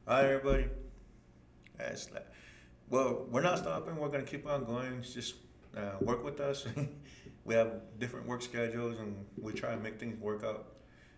right, 0.07 0.25
everybody. 0.25 0.65
That's 1.77 2.11
like, 2.11 2.27
well, 2.89 3.25
we're 3.29 3.41
not 3.41 3.57
stopping. 3.57 3.95
We're 3.95 4.09
gonna 4.09 4.23
keep 4.23 4.45
on 4.47 4.65
going. 4.65 4.99
It's 4.99 5.13
Just 5.13 5.35
uh, 5.75 5.97
work 6.01 6.23
with 6.23 6.39
us. 6.39 6.65
we 7.45 7.55
have 7.55 7.71
different 7.99 8.27
work 8.27 8.41
schedules, 8.41 8.99
and 8.99 9.25
we 9.41 9.53
try 9.53 9.73
and 9.73 9.83
make 9.83 9.99
things 9.99 10.19
work 10.19 10.43
out. 10.43 10.65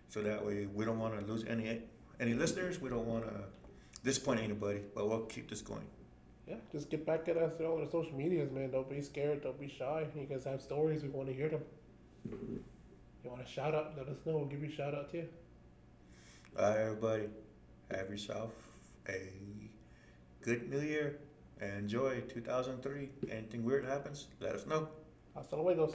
So 0.08 0.22
that 0.22 0.44
way, 0.44 0.66
we 0.66 0.84
don't 0.84 0.98
want 0.98 1.18
to 1.18 1.24
lose 1.26 1.44
any 1.44 1.82
any 2.20 2.34
listeners. 2.34 2.80
We 2.80 2.88
don't 2.88 3.06
want 3.06 3.24
to 3.24 3.44
disappoint 4.04 4.40
anybody. 4.40 4.80
But 4.94 5.08
we'll 5.08 5.26
keep 5.26 5.48
this 5.50 5.60
going. 5.60 5.86
Yeah, 6.46 6.56
just 6.70 6.90
get 6.90 7.04
back 7.04 7.28
at 7.28 7.36
us 7.36 7.52
on 7.58 7.66
all 7.66 7.80
our 7.80 7.90
social 7.90 8.14
medias, 8.14 8.52
man. 8.52 8.70
Don't 8.70 8.88
be 8.88 9.02
scared. 9.02 9.42
Don't 9.42 9.58
be 9.58 9.68
shy. 9.68 10.06
You 10.14 10.26
guys 10.26 10.44
have 10.44 10.62
stories. 10.62 11.02
We 11.02 11.08
want 11.08 11.28
to 11.28 11.34
hear 11.34 11.48
them. 11.48 11.62
You 12.30 13.30
want 13.30 13.42
a 13.42 13.46
shout 13.46 13.74
out? 13.74 13.94
Let 13.96 14.08
us 14.08 14.18
know. 14.24 14.36
We'll 14.36 14.46
give 14.46 14.62
you 14.62 14.68
a 14.68 14.72
shout 14.72 14.94
out 14.94 15.10
too. 15.10 15.26
All 16.58 16.70
right, 16.70 16.78
everybody. 16.78 17.24
Have 17.90 18.10
yourself 18.10 18.50
a 19.08 19.30
good 20.42 20.70
New 20.70 20.80
Year 20.80 21.18
and 21.60 21.72
enjoy 21.72 22.20
2003. 22.28 23.08
Anything 23.30 23.64
weird 23.64 23.84
happens, 23.84 24.26
let 24.40 24.54
us 24.54 24.66
know. 24.66 24.88
Hasta 25.34 25.56
luego. 25.56 25.92